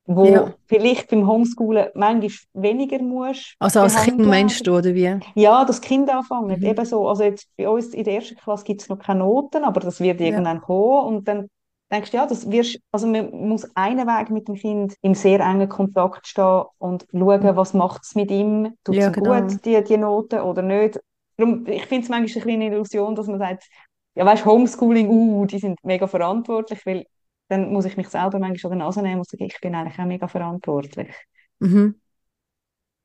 wo 0.07 0.25
ja. 0.25 0.53
vielleicht 0.67 1.11
beim 1.11 1.27
Homeschoolen 1.27 1.89
manchmal 1.95 2.31
weniger 2.55 2.99
muss. 3.01 3.55
Also 3.59 3.81
als 3.81 4.03
Kind 4.03 4.19
meinst 4.19 4.67
du, 4.67 4.77
oder 4.77 4.95
wie? 4.95 5.19
Ja, 5.35 5.65
das 5.65 5.81
Kind 5.81 6.11
anfangen. 6.11 6.59
Mhm. 6.59 6.67
Eben 6.67 6.85
so, 6.85 7.09
also 7.09 7.23
jetzt 7.23 7.49
bei 7.57 7.69
uns 7.69 7.95
in 7.95 8.05
der 8.05 8.15
ersten 8.15 8.37
Klasse 8.37 8.65
gibt 8.65 8.83
es 8.83 8.89
noch 8.89 8.99
keine 8.99 9.21
Noten, 9.21 9.65
aber 9.65 9.81
das 9.81 10.01
wird 10.01 10.21
irgendwann 10.21 10.57
ja. 10.57 10.63
kommen 10.63 11.17
und 11.17 11.29
dann 11.29 11.49
denkst 11.93 12.11
du, 12.11 12.17
ja, 12.17 12.27
das 12.27 12.51
wirst, 12.51 12.81
also 12.91 13.07
man 13.07 13.31
muss 13.31 13.71
einen 13.77 14.07
Weg 14.07 14.31
mit 14.31 14.49
dem 14.49 14.55
Kind 14.55 14.95
in 15.03 15.15
sehr 15.15 15.41
engen 15.41 15.69
Kontakt 15.69 16.27
stehen 16.27 16.65
und 16.79 17.07
schauen, 17.13 17.43
mhm. 17.43 17.57
was 17.57 17.75
macht 17.75 18.03
es 18.03 18.15
mit 18.15 18.31
ihm, 18.31 18.75
tut 18.83 18.97
es 18.97 19.05
ja, 19.05 19.11
genau. 19.11 19.41
gut, 19.43 19.65
die, 19.65 19.85
die 19.85 19.97
Noten 19.99 20.41
oder 20.41 20.63
nicht. 20.63 20.99
Darum, 21.37 21.67
ich 21.67 21.87
finde 21.87 22.05
es 22.05 22.09
manchmal 22.09 22.43
eine 22.43 22.43
kleine 22.43 22.67
Illusion, 22.75 23.15
dass 23.15 23.27
man 23.27 23.39
sagt, 23.39 23.69
ja 24.15 24.25
weißt, 24.25 24.45
Homeschooling, 24.45 25.09
uh, 25.09 25.47
die 25.47 25.59
sind 25.59 25.79
mega 25.85 26.07
verantwortlich, 26.07 26.85
weil 26.87 27.07
dann 27.49 27.71
muss 27.73 27.85
ich 27.85 27.97
mich 27.97 28.09
selber 28.09 28.39
manchmal 28.39 28.73
an 28.73 28.79
der 28.79 28.87
Nase 28.87 29.03
nehmen 29.03 29.19
und 29.19 29.29
sagen, 29.29 29.45
ich 29.45 29.61
bin 29.61 29.75
eigentlich 29.75 29.99
auch 29.99 30.07
mega 30.07 30.27
verantwortlich. 30.27 31.15
Mhm. 31.59 32.01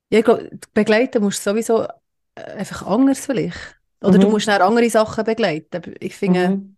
Ja, 0.10 0.20
ich 0.20 0.26
glaube, 0.26 0.50
begleiten 0.74 1.22
musst 1.22 1.46
du 1.46 1.52
sowieso 1.52 1.84
äh, 2.36 2.42
einfach 2.58 2.88
anders 2.88 3.26
vielleicht. 3.26 3.78
Oder 4.02 4.18
mhm. 4.18 4.22
du 4.22 4.30
musst 4.30 4.50
auch 4.50 4.60
andere 4.60 4.90
Sachen 4.90 5.26
begleiten. 5.26 5.96
Ich 6.00 6.16
finde, 6.16 6.50
mhm. 6.50 6.77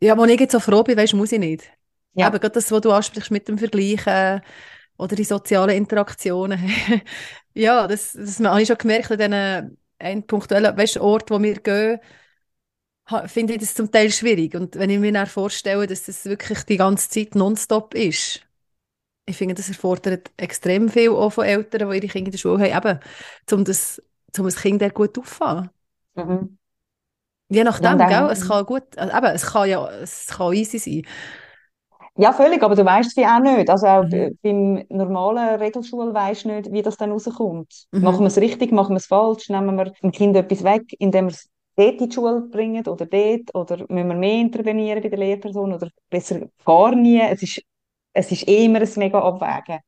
Ja, 0.00 0.16
wo 0.16 0.24
ich 0.24 0.40
jetzt 0.40 0.52
so 0.52 0.60
froh 0.60 0.82
bin, 0.82 0.96
weißt, 0.96 1.14
muss 1.14 1.32
ich 1.32 1.38
nicht. 1.38 1.70
Ja. 2.14 2.26
Aber 2.26 2.38
gerade 2.38 2.54
das, 2.54 2.70
was 2.72 2.80
du 2.80 2.90
ansprichst 2.90 3.30
mit 3.30 3.48
dem 3.48 3.58
Vergleichen 3.58 4.42
oder 4.96 5.16
die 5.16 5.24
sozialen 5.24 5.76
Interaktionen. 5.76 6.60
ja, 7.54 7.86
das, 7.86 8.12
das 8.12 8.40
habe 8.40 8.62
ich 8.62 8.68
schon 8.68 8.78
gemerkt 8.78 9.10
in 9.10 9.18
diesen 9.18 10.26
punktuellen 10.26 10.76
weißt, 10.76 10.98
Orten, 10.98 11.34
wo 11.34 11.42
wir 11.42 11.60
gehen, 11.60 12.00
finde 13.26 13.54
ich 13.54 13.60
das 13.60 13.74
zum 13.74 13.90
Teil 13.90 14.10
schwierig. 14.10 14.54
Und 14.54 14.76
wenn 14.76 14.90
ich 14.90 14.98
mir 14.98 15.12
dann 15.12 15.26
vorstelle, 15.26 15.86
dass 15.86 16.04
das 16.04 16.24
wirklich 16.24 16.62
die 16.64 16.76
ganze 16.76 17.08
Zeit 17.08 17.34
nonstop 17.34 17.94
ist, 17.94 18.42
ich 19.26 19.36
finde, 19.36 19.54
das 19.54 19.68
erfordert 19.68 20.30
extrem 20.36 20.88
viel 20.88 21.10
auch 21.10 21.30
von 21.30 21.44
Eltern, 21.44 21.90
die 21.90 21.96
ihre 21.96 22.08
Kinder 22.08 22.28
in 22.28 22.32
der 22.32 22.38
Schule 22.38 22.72
haben, 22.72 22.88
eben, 22.88 23.00
um 23.52 23.64
das, 23.64 24.02
um 24.36 24.44
das 24.44 24.56
Kind 24.56 24.82
gut 24.94 25.18
aufzufangen. 25.18 25.70
Mhm. 26.14 26.58
Je 27.50 27.64
nachdem, 27.64 27.98
gell? 27.98 28.28
es 28.30 28.46
kann 28.46 28.64
gut, 28.64 28.96
also 28.96 29.16
eben, 29.16 29.26
es 29.26 29.46
kann 29.46 29.68
ja, 29.68 29.90
es 29.90 30.28
kann 30.28 30.52
easy 30.52 30.78
sein. 30.78 31.02
Ja, 32.16 32.32
völlig, 32.32 32.62
aber 32.62 32.74
du 32.74 32.84
weißt 32.84 33.10
es 33.10 33.16
wie 33.16 33.26
auch 33.26 33.40
nicht. 33.40 33.70
Also 33.70 33.86
auch 33.86 34.04
mhm. 34.04 34.38
beim 34.42 34.84
normalen 34.88 35.58
Regelschul 35.58 36.12
weißt 36.12 36.44
du 36.44 36.48
nicht, 36.48 36.72
wie 36.72 36.82
das 36.82 36.96
dann 36.96 37.12
rauskommt. 37.12 37.86
Mhm. 37.92 38.02
Machen 38.02 38.20
wir 38.20 38.26
es 38.26 38.36
richtig, 38.36 38.72
machen 38.72 38.90
wir 38.90 38.98
es 38.98 39.06
falsch, 39.06 39.48
nehmen 39.48 39.76
wir 39.76 39.92
dem 40.02 40.12
Kind 40.12 40.36
etwas 40.36 40.62
weg, 40.62 40.82
indem 40.98 41.26
wir 41.26 41.32
es 41.32 41.48
dort 41.76 42.00
in 42.00 42.08
die 42.08 42.14
Schule 42.14 42.42
bringen 42.42 42.86
oder 42.86 43.06
dort, 43.06 43.54
oder 43.54 43.78
müssen 43.88 44.08
wir 44.08 44.16
mehr 44.16 44.40
intervenieren 44.40 45.02
bei 45.02 45.08
der 45.08 45.18
Lehrperson 45.18 45.72
oder 45.72 45.88
besser 46.08 46.42
gar 46.64 46.94
nie. 46.94 47.20
Es 47.20 47.42
ist, 47.42 47.62
es 48.12 48.30
ist 48.30 48.46
eh 48.48 48.66
immer 48.66 48.80
ein 48.80 48.90
mega 48.96 49.20
Abwägen. 49.20 49.80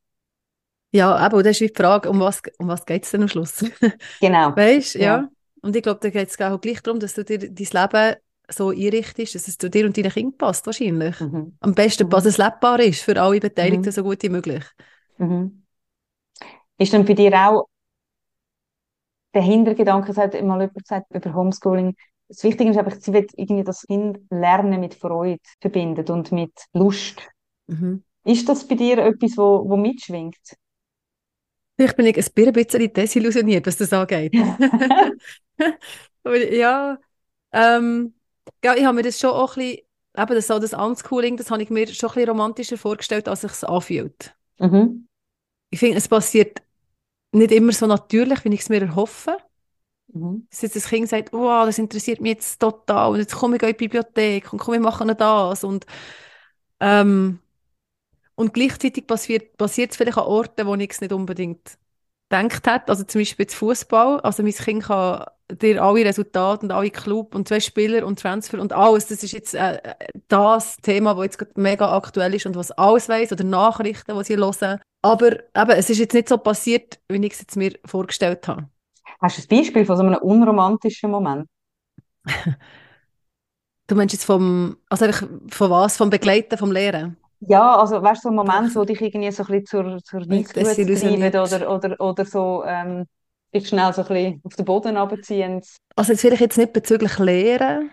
Ja, 0.90 1.14
aber 1.16 1.42
das 1.42 1.61
ist 1.61 1.77
die 1.77 1.83
Frage, 1.83 2.11
um 2.11 2.20
was, 2.20 2.42
um 2.59 2.68
was 2.68 2.85
geht 2.85 3.05
es 3.05 3.11
denn 3.11 3.22
am 3.22 3.29
Schluss? 3.29 3.64
Genau. 4.20 4.55
Weißt 4.55 4.94
du, 4.94 4.98
ja. 4.98 5.05
ja. 5.05 5.29
Und 5.62 5.77
ich 5.77 5.83
glaube, 5.83 6.01
da 6.01 6.11
geht 6.11 6.29
es 6.29 6.40
auch 6.40 6.61
gleich 6.61 6.83
darum, 6.83 7.01
dass 7.01 7.14
du 7.14 7.25
dir 7.25 7.38
dein 7.38 7.51
Leben 7.55 8.16
so 8.48 8.68
einrichtest, 8.70 9.35
dass 9.35 9.48
es 9.48 9.57
zu 9.57 9.70
dir 9.70 9.87
und 9.87 9.96
deinen 9.96 10.11
Kindern 10.11 10.37
passt, 10.37 10.66
wahrscheinlich. 10.66 11.18
Mhm. 11.20 11.57
Am 11.61 11.75
besten, 11.75 12.11
dass 12.11 12.25
es 12.27 12.38
lebbar 12.38 12.81
ist, 12.81 13.03
für 13.03 13.20
alle 13.20 13.40
Beteiligten 13.40 13.87
mhm. 13.87 13.92
so 13.92 14.03
gut 14.03 14.22
wie 14.22 14.29
möglich. 14.29 14.64
Mhm. 15.18 15.62
Ist 16.79 16.92
dann 16.92 17.07
für 17.07 17.14
dich 17.14 17.33
auch 17.35 17.66
der 19.35 19.42
Hintergedanke, 19.42 20.11
es 20.11 20.18
hat 20.18 20.35
mal 20.35 20.61
jemand 20.61 20.75
gesagt 20.75 21.07
über 21.11 21.35
Homeschooling, 21.35 21.94
das 22.29 22.44
Wichtige 22.44 22.70
ist 22.70 22.79
einfach, 22.79 22.96
sie 22.98 23.12
will 23.12 23.27
irgendwie 23.37 23.62
das 23.62 23.83
Kind 23.83 24.18
Lernen 24.31 24.81
mit 24.81 24.94
Freude 24.94 25.40
verbindet 25.61 26.11
und 26.11 26.33
mit 26.33 26.53
Lust. 26.72 27.20
Mhm. 27.66 28.05
Ist 28.25 28.48
das 28.48 28.66
bei 28.66 28.75
dir 28.75 28.98
etwas, 28.98 29.37
wo, 29.37 29.68
wo 29.68 29.77
mitschwingt? 29.77 30.57
Vielleicht 31.76 31.96
bin 31.96 32.06
ich 32.06 32.16
ein 32.16 32.52
bisschen 32.52 32.92
desillusioniert, 32.92 33.66
was 33.66 33.76
das 33.76 33.92
angeht. 33.92 34.35
ja, 36.52 36.98
ähm, 37.52 38.14
ja, 38.64 38.74
ich 38.74 38.85
habe 38.85 38.96
mir 38.96 39.02
das 39.02 39.18
schon 39.18 39.30
auch 39.30 39.56
ein 39.56 39.62
bisschen, 39.62 39.87
eben 40.16 40.35
das, 40.35 40.46
so 40.46 40.58
das 40.58 40.74
Unschooling, 40.74 41.37
das 41.37 41.50
habe 41.50 41.62
ich 41.62 41.70
mir 41.70 41.87
schon 41.88 42.11
ein 42.11 42.14
bisschen 42.14 42.28
romantischer 42.28 42.76
vorgestellt, 42.76 43.28
als 43.28 43.44
es 43.44 43.61
sich 43.61 43.68
anfühlt. 43.68 44.35
Mhm. 44.58 45.08
Ich 45.70 45.78
finde, 45.78 45.96
es 45.96 46.08
passiert 46.08 46.62
nicht 47.32 47.52
immer 47.52 47.72
so 47.72 47.87
natürlich, 47.87 48.44
wie 48.44 48.54
ich 48.54 48.61
es 48.61 48.68
mir 48.68 48.82
erhoffe. 48.82 49.38
Mhm. 50.12 50.46
Dass 50.50 50.62
jetzt 50.62 50.76
das 50.76 50.88
Kind 50.88 51.08
sagt, 51.08 51.32
wow, 51.32 51.64
das 51.64 51.78
interessiert 51.78 52.20
mich 52.20 52.32
jetzt 52.32 52.61
total 52.61 53.12
und 53.12 53.18
jetzt 53.18 53.35
komme 53.35 53.56
ich 53.56 53.62
in 53.62 53.68
die 53.68 53.74
Bibliothek 53.74 54.52
und 54.52 54.58
komm, 54.58 54.74
wir 54.74 54.80
machen 54.80 55.12
das 55.16 55.64
und 55.64 55.87
ähm, 56.80 57.38
und 58.34 58.54
gleichzeitig 58.54 59.06
passiert, 59.06 59.56
passiert 59.56 59.92
es 59.92 59.96
vielleicht 59.96 60.18
an 60.18 60.24
Orten, 60.24 60.66
wo 60.66 60.74
ich 60.74 60.90
es 60.90 61.00
nicht 61.00 61.12
unbedingt 61.12 61.78
gedacht 62.32 62.66
hätte. 62.66 62.88
Also 62.88 63.04
zum 63.04 63.20
Beispiel 63.20 63.44
jetzt 63.44 63.54
Fußball. 63.54 64.20
Also 64.20 64.42
mein 64.42 64.52
Kind 64.52 64.84
kann 64.84 65.24
dir 65.50 65.82
alle 65.82 66.04
Resultate 66.04 66.64
und 66.64 66.72
alle 66.72 66.90
Club 66.90 67.34
und 67.34 67.48
zwei 67.48 67.60
Spieler 67.60 68.06
und 68.06 68.18
Transfer 68.18 68.60
und 68.60 68.72
alles. 68.72 69.06
Das 69.06 69.22
ist 69.22 69.32
jetzt 69.32 69.54
äh, 69.54 69.80
das 70.28 70.76
Thema, 70.78 71.14
das 71.14 71.24
jetzt 71.24 71.56
mega 71.56 71.94
aktuell 71.94 72.34
ist 72.34 72.46
und 72.46 72.56
was 72.56 72.70
alles 72.72 73.08
weiß 73.08 73.32
oder 73.32 73.44
Nachrichten, 73.44 74.16
die 74.16 74.24
sie 74.24 74.36
hören. 74.36 74.80
Aber 75.02 75.32
eben, 75.32 75.70
es 75.70 75.90
ist 75.90 75.98
jetzt 75.98 76.14
nicht 76.14 76.28
so 76.28 76.38
passiert, 76.38 77.00
wie 77.08 77.24
ich 77.24 77.32
es 77.32 77.40
jetzt 77.40 77.56
mir 77.56 77.72
vorgestellt 77.84 78.46
habe. 78.48 78.68
Hast 79.20 79.38
du 79.38 79.42
ein 79.42 79.58
Beispiel 79.58 79.84
von 79.84 79.96
so 79.96 80.02
einem 80.02 80.14
unromantischen 80.16 81.10
Moment? 81.10 81.46
du 83.86 83.94
meinst 83.94 84.14
jetzt 84.14 84.24
vom, 84.24 84.76
also 84.88 85.06
von 85.50 85.70
was? 85.70 85.96
Vom 85.96 86.10
Begleiten, 86.10 86.56
vom 86.56 86.72
Lehren? 86.72 87.16
Ja, 87.48 87.76
also 87.76 88.02
weißt 88.02 88.24
du, 88.24 88.28
so 88.28 88.28
ein 88.28 88.37
Moment, 88.37 88.74
wo 88.76 88.85
dich 88.85 89.00
irgendwie 89.00 89.31
so 89.33 89.42
ein 89.42 89.61
bisschen 89.61 89.66
zur, 89.66 89.98
zur 90.05 90.20
Weißglut 90.20 90.64
treibt 90.64 91.35
oder, 91.35 91.70
oder, 91.70 92.00
oder 92.00 92.24
so 92.24 92.62
ähm, 92.64 93.07
dich 93.55 93.68
schnell 93.68 93.92
so 93.92 94.02
ein 94.02 94.09
bisschen 94.09 94.40
auf 94.44 94.55
den 94.55 94.64
Boden 94.64 94.96
runterziehen. 94.96 95.61
Also 95.96 96.12
jetzt 96.12 96.20
vielleicht 96.20 96.40
jetzt 96.40 96.59
nicht 96.59 96.72
bezüglich 96.72 97.18
Lehren, 97.18 97.90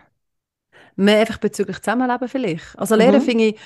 mehr 0.96 1.22
einfach 1.22 1.38
bezüglich 1.38 1.80
Zusammenleben 1.80 2.28
vielleicht. 2.28 2.78
Also 2.78 2.96
Lehren 2.96 3.22
mhm. 3.22 3.26
finde 3.26 3.44
ich, 3.46 3.60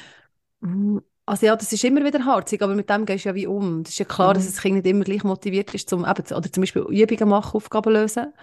mm, 0.62 0.98
also 1.26 1.46
ja, 1.46 1.56
das 1.56 1.72
ist 1.72 1.84
immer 1.84 2.04
wieder 2.04 2.26
harzig, 2.26 2.62
aber 2.62 2.76
mit 2.76 2.89
dem 2.89 3.06
gehst 3.06 3.26
du 3.26 3.30
ja 3.30 3.36
wie 3.36 3.48
um. 3.48 3.82
Es 3.82 3.91
ist 3.91 4.00
ja 4.00 4.06
klar, 4.06 4.30
mhm. 4.30 4.34
dass 4.36 4.46
das 4.46 4.62
Kind 4.62 4.76
nicht 4.76 4.88
immer 4.88 5.04
gleich 5.04 5.24
motiviert 5.24 5.74
ist, 5.74 5.89
zum, 5.89 6.06
eben, 6.06 6.36
oder 6.36 6.52
zum 6.52 6.62
Beispiel 6.62 6.82
Übungen 6.82 7.30
machen, 7.30 7.58
Aufgaben 7.58 7.93
lösen. 7.93 8.34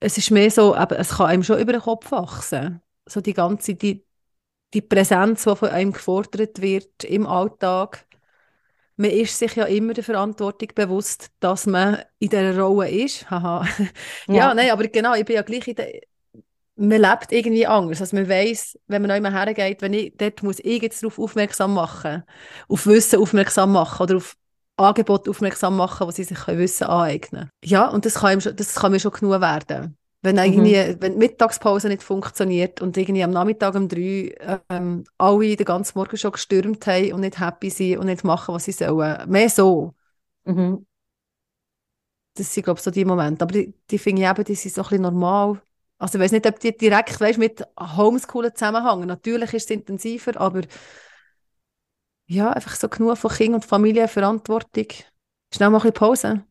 Es 0.00 0.18
ist 0.18 0.30
mehr 0.30 0.50
so, 0.50 0.76
eben, 0.76 0.94
es 0.98 1.10
kann 1.16 1.26
einem 1.26 1.42
schon 1.42 1.60
über 1.60 1.72
den 1.72 1.80
Kopf 1.80 2.10
wachsen. 2.10 2.82
So 3.06 3.20
die 3.20 3.34
ganze, 3.34 3.74
die, 3.74 4.04
die 4.74 4.80
Präsenz, 4.80 5.44
die 5.44 5.56
von 5.56 5.68
einem 5.68 5.92
gefordert 5.92 6.60
wird 6.60 7.04
im 7.04 7.26
Alltag. 7.26 8.06
Man 8.96 9.10
ist 9.10 9.38
sich 9.38 9.56
ja 9.56 9.64
immer 9.64 9.94
der 9.94 10.04
Verantwortung 10.04 10.68
bewusst, 10.74 11.30
dass 11.40 11.66
man 11.66 11.98
in 12.18 12.28
dieser 12.28 12.58
Rolle 12.58 12.90
ist. 12.90 13.30
Haha. 13.30 13.66
ja. 14.28 14.34
ja, 14.34 14.54
nein, 14.54 14.70
aber 14.70 14.86
genau, 14.88 15.14
ich 15.14 15.24
bin 15.24 15.36
ja 15.36 15.42
gleich 15.42 15.66
in 15.68 15.74
der, 15.76 16.00
man 16.76 17.00
lebt 17.00 17.32
irgendwie 17.32 17.66
anders. 17.66 18.00
Also 18.00 18.16
man 18.16 18.28
weiß, 18.28 18.78
wenn 18.86 19.02
man 19.02 19.22
neu 19.22 19.30
hergeht, 19.30 19.82
wenn 19.82 19.92
ich, 19.92 20.14
dort 20.16 20.42
muss 20.42 20.58
ich 20.60 20.82
jetzt 20.82 21.02
darauf 21.02 21.18
aufmerksam 21.18 21.74
machen, 21.74 22.24
auf 22.68 22.86
Wissen 22.86 23.20
aufmerksam 23.20 23.72
machen 23.72 24.02
oder 24.02 24.16
auf 24.16 24.34
Angebote 24.76 25.30
aufmerksam 25.30 25.76
machen, 25.76 26.06
wo 26.06 26.10
sie 26.10 26.24
sich 26.24 26.46
Wissen 26.46 26.84
aneignen 26.84 27.42
können. 27.42 27.50
Ja, 27.64 27.88
und 27.88 28.06
das 28.06 28.14
kann, 28.14 28.38
das 28.38 28.74
kann 28.74 28.92
mir 28.92 29.00
schon 29.00 29.12
genug 29.12 29.40
werden. 29.40 29.96
Wenn, 30.24 30.38
irgendwie, 30.38 30.76
mhm. 30.76 30.96
wenn 31.00 31.12
die 31.12 31.18
Mittagspause 31.18 31.88
nicht 31.88 32.02
funktioniert 32.02 32.80
und 32.80 32.96
irgendwie 32.96 33.24
am 33.24 33.32
Nachmittag 33.32 33.74
um 33.74 33.88
drei 33.88 34.34
ähm, 34.68 35.04
alle 35.18 35.56
den 35.56 35.66
ganzen 35.66 35.98
Morgen 35.98 36.16
schon 36.16 36.30
gestürmt 36.30 36.86
haben 36.86 37.12
und 37.12 37.20
nicht 37.20 37.40
happy 37.40 37.70
sind 37.70 37.98
und 37.98 38.06
nicht 38.06 38.22
machen, 38.22 38.54
was 38.54 38.64
sie 38.64 38.72
sollen. 38.72 39.28
Mehr 39.28 39.50
so. 39.50 39.94
Mhm. 40.44 40.86
Das 42.34 42.54
sind, 42.54 42.62
glaube 42.62 42.78
ich, 42.78 42.84
so 42.84 42.90
die 42.92 43.04
Momente. 43.04 43.42
Aber 43.42 43.52
die, 43.52 43.74
die 43.90 43.98
finde 43.98 44.22
ich 44.22 44.28
eben, 44.28 44.44
die 44.44 44.54
sind 44.54 44.74
so 44.74 44.82
ein 44.82 44.88
bisschen 44.88 45.02
normal. 45.02 45.60
Also 45.98 46.18
ich 46.18 46.24
weiß 46.24 46.32
nicht, 46.32 46.46
ob 46.46 46.58
die 46.60 46.76
direkt 46.76 47.20
weißt, 47.20 47.38
mit 47.38 47.62
Homeschoolen 47.78 48.54
zusammenhängen. 48.54 49.08
Natürlich 49.08 49.52
ist 49.54 49.64
es 49.64 49.70
intensiver, 49.70 50.40
aber 50.40 50.62
ja, 52.26 52.50
einfach 52.50 52.74
so 52.74 52.88
genug 52.88 53.18
von 53.18 53.30
Kind 53.30 53.54
und 53.54 53.64
Familie, 53.64 54.08
Verantwortung. 54.08 54.86
Schnell 55.54 55.70
mal 55.70 55.78
ein 55.78 55.82
bisschen 55.82 55.94
Pause. 55.94 56.44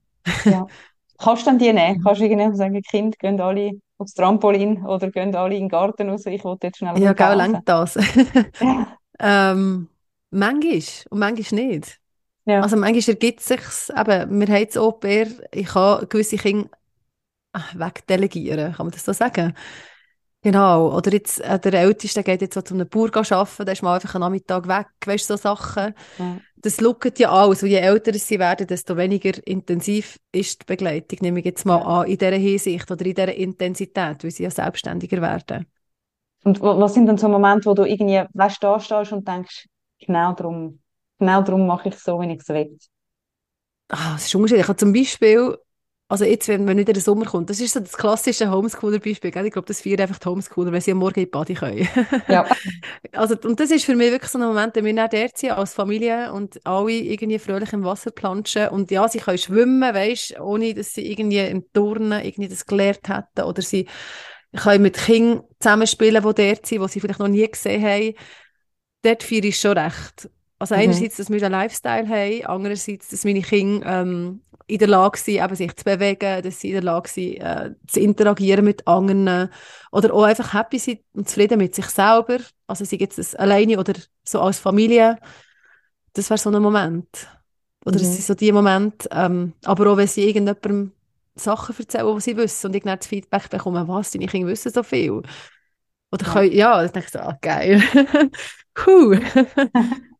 Ja. 0.45 0.67
Kannst 1.21 1.43
du 1.43 1.51
dann 1.51 1.59
die 1.59 1.71
nehmen? 1.71 1.99
Mhm. 1.99 2.03
Kannst 2.03 2.21
du 2.21 2.25
irgendwie 2.25 2.57
sagen, 2.57 2.81
Kind, 2.81 3.19
gehen 3.19 3.39
alle 3.39 3.71
aufs 3.97 4.13
Trampolin 4.13 4.83
oder 4.85 5.11
gehen 5.11 5.35
alle 5.35 5.55
in 5.55 5.63
den 5.63 5.69
Garten 5.69 6.09
raus? 6.09 6.25
Ich 6.25 6.43
wollte 6.43 6.67
jetzt 6.67 6.77
schnell 6.77 6.97
Ja, 6.99 7.13
genau, 7.13 7.33
lenkt 7.35 7.69
das. 7.69 7.95
ähm, 9.19 9.89
manchmal 10.31 10.81
und 11.09 11.19
manchmal 11.19 11.63
nicht. 11.63 11.99
Ja. 12.45 12.61
Also 12.61 12.75
manchmal 12.75 13.15
ergibt 13.15 13.39
es 13.39 13.47
sich 13.47 13.61
eben, 13.89 14.39
wir 14.39 14.47
haben 14.47 14.55
jetzt 14.55 14.79
pair, 14.99 15.27
ich 15.51 15.67
kann 15.67 16.07
gewisse 16.09 16.37
Kinder 16.37 16.69
wegdelegieren, 17.73 18.73
kann 18.73 18.87
man 18.87 18.91
das 18.91 19.05
so 19.05 19.13
sagen? 19.13 19.53
Genau, 20.43 20.95
oder 20.95 21.11
jetzt, 21.13 21.39
äh, 21.41 21.59
der 21.59 21.73
Älteste 21.73 22.23
geht 22.23 22.41
jetzt 22.41 22.55
so 22.55 22.61
zu 22.63 22.73
einem 22.73 22.89
Bauer 22.89 23.11
arbeiten, 23.15 23.65
der 23.65 23.73
ist 23.73 23.83
mal 23.83 23.93
einfach 23.93 24.15
einen 24.15 24.21
Nachmittag 24.21 24.67
weg, 24.67 24.87
weißt 25.05 25.27
so 25.27 25.35
Sachen. 25.35 25.93
Ja. 26.17 26.37
Das 26.55 26.77
schaut 26.77 27.19
ja 27.19 27.31
alles, 27.31 27.61
und 27.61 27.69
je 27.69 27.77
älter 27.77 28.13
sie 28.13 28.39
werden, 28.39 28.65
desto 28.65 28.97
weniger 28.97 29.31
intensiv 29.45 30.17
ist 30.31 30.61
die 30.61 30.65
Begleitung, 30.65 31.19
nehme 31.21 31.39
ich 31.39 31.45
jetzt 31.45 31.65
mal 31.65 31.77
an, 31.77 32.07
in 32.07 32.17
dieser 32.17 32.31
Hinsicht 32.37 32.89
oder 32.89 33.05
in 33.05 33.13
dieser 33.13 33.33
Intensität, 33.35 34.23
weil 34.23 34.31
sie 34.31 34.43
ja 34.43 34.51
selbstständiger 34.51 35.21
werden. 35.21 35.67
Und 36.43 36.59
was 36.59 36.95
sind 36.95 37.05
dann 37.05 37.17
so 37.19 37.29
Momente, 37.29 37.69
wo 37.69 37.75
du 37.75 37.83
irgendwie, 37.83 38.23
weißt, 38.33 38.63
da 38.63 38.79
stehst 38.79 39.11
und 39.11 39.27
denkst, 39.27 39.67
genau 39.99 40.33
darum, 40.33 40.79
genau 41.19 41.43
darum 41.43 41.67
mache 41.67 41.89
ich 41.89 41.95
es 41.95 42.03
so, 42.03 42.19
wie 42.19 42.31
ich 42.31 42.41
es 42.41 42.49
will? 42.49 42.77
Ah, 43.89 44.15
es 44.15 44.25
ist 44.25 44.35
unterschiedlich. 44.35 44.63
Ich 44.63 44.67
habe 44.67 44.77
zum 44.77 44.93
Beispiel 44.93 45.57
also 46.11 46.25
jetzt, 46.25 46.49
wenn, 46.49 46.67
wenn 46.67 46.77
wieder 46.77 46.91
der 46.91 47.01
Sommer 47.01 47.23
kommt, 47.23 47.49
das 47.49 47.61
ist 47.61 47.73
so 47.73 47.79
das 47.79 47.93
klassische 47.93 48.51
Homeschooler-Beispiel. 48.51 49.29
Ich 49.33 49.53
glaube, 49.53 49.65
das 49.65 49.79
feiern 49.79 50.01
einfach 50.01 50.19
die 50.19 50.27
Homeschooler, 50.27 50.69
wenn 50.73 50.81
sie 50.81 50.91
am 50.91 50.97
Morgen 50.97 51.21
in 51.21 51.25
die 51.25 51.31
Body 51.31 51.53
können. 51.53 51.87
ja. 52.27 52.45
also, 53.13 53.37
und 53.45 53.57
das 53.61 53.71
ist 53.71 53.85
für 53.85 53.95
mich 53.95 54.11
wirklich 54.11 54.29
so 54.29 54.37
ein 54.37 54.45
Moment, 54.45 54.75
wenn 54.75 54.83
wir 54.83 54.93
dann 54.93 55.09
dort 55.09 55.37
sind, 55.37 55.51
als 55.51 55.73
Familie 55.73 56.33
und 56.33 56.59
alle 56.65 56.91
irgendwie 56.91 57.39
fröhlich 57.39 57.71
im 57.71 57.85
Wasser 57.85 58.11
planschen 58.11 58.67
und 58.67 58.91
ja, 58.91 59.07
sie 59.07 59.19
können 59.19 59.37
schwimmen, 59.37 59.95
weißt, 59.95 60.37
ohne 60.41 60.73
dass 60.73 60.93
sie 60.93 61.09
irgendwie 61.09 61.39
im 61.39 61.71
Turnen 61.71 62.21
irgendwie 62.25 62.49
das 62.49 62.65
gelernt 62.65 63.07
hätten 63.07 63.47
oder 63.47 63.61
sie 63.61 63.87
können 64.53 64.83
mit 64.83 64.97
Kindern 64.97 65.43
zusammenspielen, 65.61 66.21
die 66.21 66.43
dort 66.43 66.65
sind, 66.65 66.81
die 66.81 66.87
sie 66.89 66.99
vielleicht 66.99 67.19
noch 67.19 67.29
nie 67.29 67.47
gesehen 67.49 67.81
haben. 67.81 68.15
Dort 69.01 69.23
feiere 69.23 69.45
ich 69.45 69.57
schon 69.57 69.77
recht. 69.77 70.29
Also 70.59 70.75
mhm. 70.75 70.81
einerseits, 70.81 71.15
dass 71.15 71.29
wir 71.29 71.41
einen 71.41 71.53
Lifestyle 71.53 72.09
haben, 72.09 72.45
andererseits, 72.47 73.07
dass 73.07 73.23
meine 73.23 73.41
Kinder 73.43 74.01
ähm, 74.01 74.41
in 74.71 74.79
der 74.79 74.87
Lage 74.87 75.17
sind, 75.17 75.43
eben 75.43 75.55
sich 75.55 75.75
zu 75.75 75.83
bewegen, 75.83 76.41
dass 76.41 76.61
sie 76.61 76.69
in 76.69 76.75
der 76.75 76.83
Lage 76.83 77.09
sind, 77.09 77.37
äh, 77.39 77.71
zu 77.87 77.99
interagieren 77.99 78.63
mit 78.63 78.87
anderen 78.87 79.49
oder 79.91 80.13
auch 80.13 80.23
einfach 80.23 80.53
happy 80.53 80.79
sind 80.79 81.01
und 81.13 81.27
zufrieden 81.27 81.57
mit 81.57 81.75
sich 81.75 81.87
selber. 81.87 82.37
Also 82.67 82.85
sie 82.85 82.97
gibt 82.97 83.17
es 83.17 83.35
alleine 83.35 83.77
oder 83.77 83.93
so 84.23 84.39
als 84.39 84.59
Familie. 84.59 85.17
Das 86.13 86.29
wäre 86.29 86.37
so 86.37 86.49
ein 86.49 86.61
Moment. 86.61 87.27
Oder 87.85 87.97
mhm. 87.97 88.05
es 88.05 88.13
sind 88.13 88.23
so 88.23 88.33
die 88.33 88.51
Momente, 88.51 89.09
ähm, 89.11 89.53
aber 89.65 89.91
auch 89.91 89.97
wenn 89.97 90.07
sie 90.07 90.21
irgendjemandem 90.27 90.93
Sachen 91.35 91.75
erzählen, 91.77 92.15
die 92.15 92.21
sie 92.21 92.37
wissen 92.37 92.67
und 92.67 92.75
ich 92.75 92.83
dann 92.83 92.97
das 92.97 93.07
Feedback 93.07 93.49
bekomme, 93.49 93.85
was, 93.87 94.11
deine 94.11 94.27
Kinder 94.27 94.47
wissen 94.47 94.71
so 94.71 94.83
viel. 94.83 95.21
Oder 96.11 96.25
ja, 96.25 96.33
können, 96.33 96.51
ja 96.53 96.81
dann 96.81 96.91
denke 96.93 97.07
ich 97.07 97.11
so, 97.11 97.19
ah, 97.19 97.37
geil. 97.41 97.83
cool. 98.85 99.19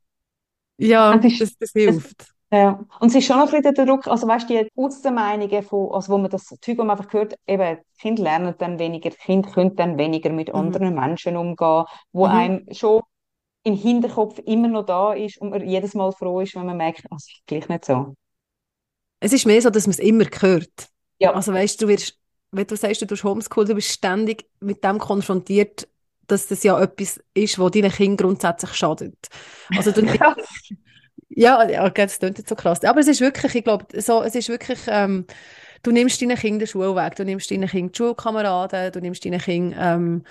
Ja, 0.84 1.16
das, 1.16 1.34
ist, 1.34 1.42
das, 1.42 1.58
das 1.60 1.72
hilft. 1.74 2.34
Ja, 2.54 2.86
und 3.00 3.08
es 3.08 3.16
ist 3.16 3.26
schon 3.26 3.38
noch 3.38 3.46
ein 3.54 3.62
bisschen 3.62 3.74
der 3.76 3.86
Druck, 3.86 4.08
also 4.08 4.28
weißt 4.28 4.50
du, 4.50 4.66
die 4.66 5.12
Meinungen 5.12 5.64
von, 5.64 5.90
also 5.94 6.12
wo 6.12 6.18
man 6.18 6.30
das 6.30 6.48
Zeug, 6.48 6.78
wo 6.78 6.84
man 6.84 6.98
einfach 6.98 7.14
hört, 7.14 7.36
eben, 7.48 7.78
Kinder 7.98 8.24
lernen 8.24 8.56
dann 8.58 8.78
weniger, 8.78 9.10
Kinder 9.10 9.50
können 9.50 9.76
dann 9.78 9.98
weniger 9.98 10.32
mit 10.32 10.50
mhm. 10.50 10.56
anderen 10.56 10.94
Menschen 10.94 11.38
umgehen, 11.38 11.86
wo 12.12 12.28
mhm. 12.28 12.32
einem 12.32 12.66
schon 12.72 13.04
im 13.64 13.76
Hinterkopf 13.76 14.40
immer 14.40 14.68
noch 14.68 14.86
da 14.86 15.14
ist 15.14 15.40
und 15.40 15.52
man 15.52 15.66
jedes 15.66 15.94
Mal 15.94 16.12
froh 16.12 16.42
ist, 16.42 16.56
wenn 16.56 16.66
man 16.66 16.76
merkt, 16.76 17.06
es 17.16 17.28
ist 17.28 17.42
gleich 17.46 17.70
nicht 17.70 17.86
so. 17.86 18.16
Es 19.22 19.32
ist 19.32 19.46
mehr 19.46 19.62
so, 19.62 19.70
dass 19.70 19.88
man 19.88 19.92
es 19.92 20.00
immer 20.00 20.26
hört. 20.26 20.90
Ja. 21.20 21.34
Also 21.34 21.54
weißt 21.54 21.82
du, 21.82 21.88
wirst, 21.88 22.18
wenn 22.52 22.68
du 22.68 22.76
sagst, 22.76 23.02
du 23.02 23.06
tust 23.06 23.24
Homeschool, 23.24 23.66
du 23.66 23.76
bist 23.76 23.90
ständig 23.90 24.46
mit 24.60 24.84
dem 24.84 24.98
konfrontiert, 24.98 25.88
dass 26.28 26.48
das 26.48 26.64
ja 26.64 26.78
etwas 26.82 27.22
ist, 27.34 27.60
was 27.60 27.72
deinen 27.72 27.92
Kindern 27.92 28.28
grundsätzlich 28.28 28.74
schadet. 28.74 29.28
Also 29.78 29.92
du, 29.92 30.02
ja, 31.36 31.68
ja, 31.70 31.90
das 31.90 32.20
klingt 32.20 32.38
jetzt 32.38 32.50
so 32.50 32.56
krass. 32.56 32.84
Aber 32.84 33.00
es 33.00 33.08
ist 33.08 33.22
wirklich, 33.22 33.56
ich 33.56 33.64
glaube, 33.64 33.86
so, 34.02 34.22
es 34.24 34.36
ist 34.36 34.50
wirklich, 34.50 34.80
ähm, 34.88 35.26
du 35.84 35.92
nimmst 35.92 36.22
deinen 36.22 36.38
Kindern 36.38 36.60
den 36.60 36.68
Schule 36.68 36.96
weg, 36.96 37.16
du 37.16 37.24
nimmst 37.24 37.50
deinen 37.52 37.70
Kindern 37.70 37.92
die 37.92 37.98
Schulkameraden, 37.98 38.92
du 38.92 39.00
nimmst 39.00 39.24
deinen 39.24 39.40
Kindern, 39.40 39.80
ähm, 39.80 40.24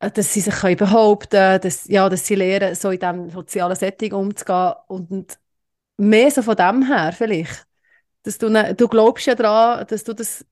dass 0.00 0.32
sie 0.32 0.40
sich 0.40 0.54
können 0.54 0.76
behaupten 0.76 1.60
dass, 1.60 1.88
ja, 1.88 2.08
dass 2.08 2.26
sie 2.26 2.36
lernen, 2.36 2.74
so 2.74 2.90
in 2.90 3.00
diesem 3.00 3.30
sozialen 3.30 3.76
Setting 3.76 4.12
umzugehen 4.12 4.74
und 4.86 5.38
mehr 5.96 6.30
so 6.30 6.42
von 6.42 6.56
dem 6.56 6.86
her 6.86 7.12
vielleicht. 7.12 7.66
Dass 8.22 8.38
du, 8.38 8.48
ne, 8.48 8.74
du 8.74 8.88
glaubst 8.88 9.26
ja 9.26 9.34
daran, 9.34 9.86
dass 9.86 10.04
du 10.04 10.12
das 10.12 10.44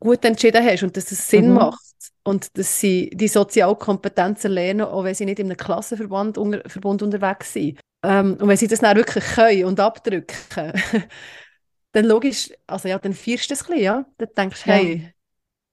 gut 0.00 0.24
entschieden 0.24 0.64
hast 0.64 0.82
und 0.82 0.96
dass 0.96 1.10
es 1.10 1.28
Sinn 1.28 1.48
mhm. 1.48 1.54
macht 1.54 1.80
und 2.24 2.56
dass 2.58 2.80
sie 2.80 3.10
die 3.14 3.28
Sozialkompetenzen 3.28 4.50
lernen, 4.50 4.82
auch 4.82 5.04
wenn 5.04 5.14
sie 5.14 5.24
nicht 5.24 5.38
in 5.38 5.46
einem 5.46 5.56
Klassenverband 5.56 6.36
unter, 6.38 6.68
Verbund 6.68 7.02
unterwegs 7.02 7.52
sind. 7.52 7.78
Ähm, 8.04 8.36
und 8.38 8.48
wenn 8.48 8.56
sie 8.56 8.68
das 8.68 8.80
dann 8.80 8.96
wirklich 8.96 9.24
können 9.24 9.64
und 9.64 9.80
abdrücken, 9.80 10.36
dann 11.92 12.04
logisch, 12.04 12.50
also 12.66 12.88
ja, 12.88 12.98
dann 12.98 13.14
feierst 13.14 13.48
du 13.48 13.54
es 13.54 13.62
ein 13.62 13.66
bisschen, 13.68 13.82
ja. 13.82 14.06
Dann 14.18 14.28
denkst 14.36 14.64
du, 14.64 14.70
ja. 14.70 14.76
hey, 14.76 15.14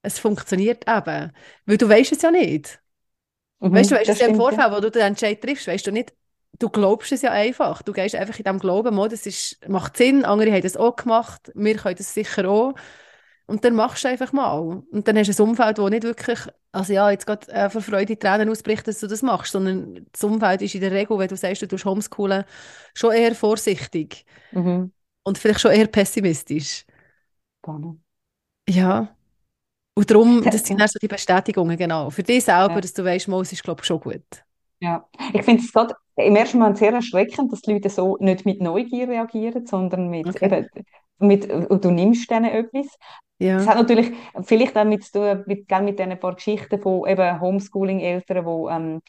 es 0.01 0.17
funktioniert 0.17 0.87
eben. 0.87 1.31
Weil 1.65 1.77
du 1.77 1.89
weißt 1.89 2.11
es 2.11 2.21
ja 2.21 2.31
nicht. 2.31 2.79
Mhm, 3.59 3.73
weißt 3.73 3.91
du, 3.91 3.95
weißt 3.95 4.09
es 4.09 4.19
ja 4.19 4.27
im 4.27 4.35
Vorfeld, 4.35 4.71
ja. 4.71 4.75
wo 4.75 4.79
du 4.79 4.89
den 4.89 5.01
Entscheid 5.01 5.41
triffst, 5.41 5.67
weißt 5.67 5.87
du 5.87 5.91
nicht, 5.91 6.13
du 6.57 6.69
glaubst 6.69 7.11
es 7.11 7.21
ja 7.21 7.31
einfach. 7.31 7.81
Du 7.81 7.91
gehst 7.91 8.15
einfach 8.15 8.37
in 8.37 8.45
dem 8.45 8.59
Glauben, 8.59 8.97
oh, 8.97 9.07
das 9.07 9.25
ist, 9.25 9.67
macht 9.67 9.97
Sinn, 9.97 10.25
andere 10.25 10.51
haben 10.51 10.61
das 10.61 10.77
auch 10.77 10.95
gemacht, 10.95 11.51
wir 11.53 11.75
können 11.75 11.95
das 11.97 12.13
sicher 12.13 12.49
auch. 12.49 12.73
Und 13.51 13.65
dann 13.65 13.75
machst 13.75 14.05
du 14.05 14.07
einfach 14.07 14.31
mal. 14.31 14.81
Und 14.91 15.07
dann 15.09 15.17
hast 15.17 15.27
du 15.27 15.43
ein 15.43 15.49
Umfeld, 15.49 15.77
das 15.77 15.89
nicht 15.89 16.03
wirklich, 16.03 16.39
also 16.71 16.93
ja, 16.93 17.11
jetzt 17.11 17.25
gerade 17.25 17.51
äh, 17.51 17.69
vor 17.69 17.81
Freude 17.81 18.17
Tränen 18.17 18.49
ausbricht, 18.49 18.87
dass 18.87 19.01
du 19.01 19.07
das 19.07 19.21
machst, 19.21 19.51
sondern 19.51 20.07
das 20.09 20.23
Umfeld 20.23 20.61
ist 20.61 20.73
in 20.73 20.79
der 20.79 20.91
Regel, 20.91 21.19
wenn 21.19 21.27
du 21.27 21.35
sagst, 21.35 21.61
du 21.61 21.67
tust 21.67 21.83
Homeschoolen, 21.83 22.45
schon 22.93 23.11
eher 23.11 23.35
vorsichtig. 23.35 24.25
Mhm. 24.53 24.93
Und 25.23 25.37
vielleicht 25.37 25.59
schon 25.59 25.71
eher 25.71 25.87
pessimistisch. 25.87 26.85
Spannend. 27.59 27.99
Ja. 28.69 29.13
Und 29.95 30.09
darum, 30.09 30.41
das 30.43 30.63
sind 30.63 30.81
also 30.81 30.97
die 30.97 31.09
Bestätigungen, 31.09 31.75
genau. 31.75 32.09
Für 32.09 32.23
dich 32.23 32.45
selber, 32.45 32.75
ja. 32.75 32.81
dass 32.81 32.93
du 32.93 33.03
weißt, 33.03 33.27
es 33.27 33.51
ist, 33.51 33.63
glaube 33.63 33.81
ich, 33.81 33.85
schon 33.85 33.99
gut. 33.99 34.45
Ja, 34.79 35.05
ich 35.33 35.43
finde 35.43 35.61
es 35.61 35.73
gerade 35.73 35.93
im 36.15 36.37
ersten 36.37 36.57
Moment 36.57 36.77
sehr 36.77 36.93
erschreckend, 36.93 37.51
dass 37.51 37.61
die 37.61 37.73
Leute 37.73 37.89
so 37.89 38.15
nicht 38.21 38.45
mit 38.45 38.61
Neugier 38.61 39.09
reagieren, 39.09 39.65
sondern 39.67 40.09
mit, 40.09 40.25
okay. 40.27 40.45
eben, 40.45 40.69
mit 41.21 41.49
du 41.49 41.91
nimmst 41.91 42.29
denen 42.29 42.45
etwas. 42.45 42.87
Ja. 43.39 43.57
Das 43.57 43.67
hat 43.67 43.77
natürlich 43.77 44.11
vielleicht 44.43 44.77
auch 44.77 44.85
mit, 44.85 45.03
mit, 45.47 45.69
mit 45.69 45.99
diesen 45.99 46.19
paar 46.19 46.35
Geschichten 46.35 46.79
von 46.79 47.07
eben 47.07 47.41
Homeschooling-Eltern, 47.41 48.45
die 48.45 48.73
ähm, 48.73 49.01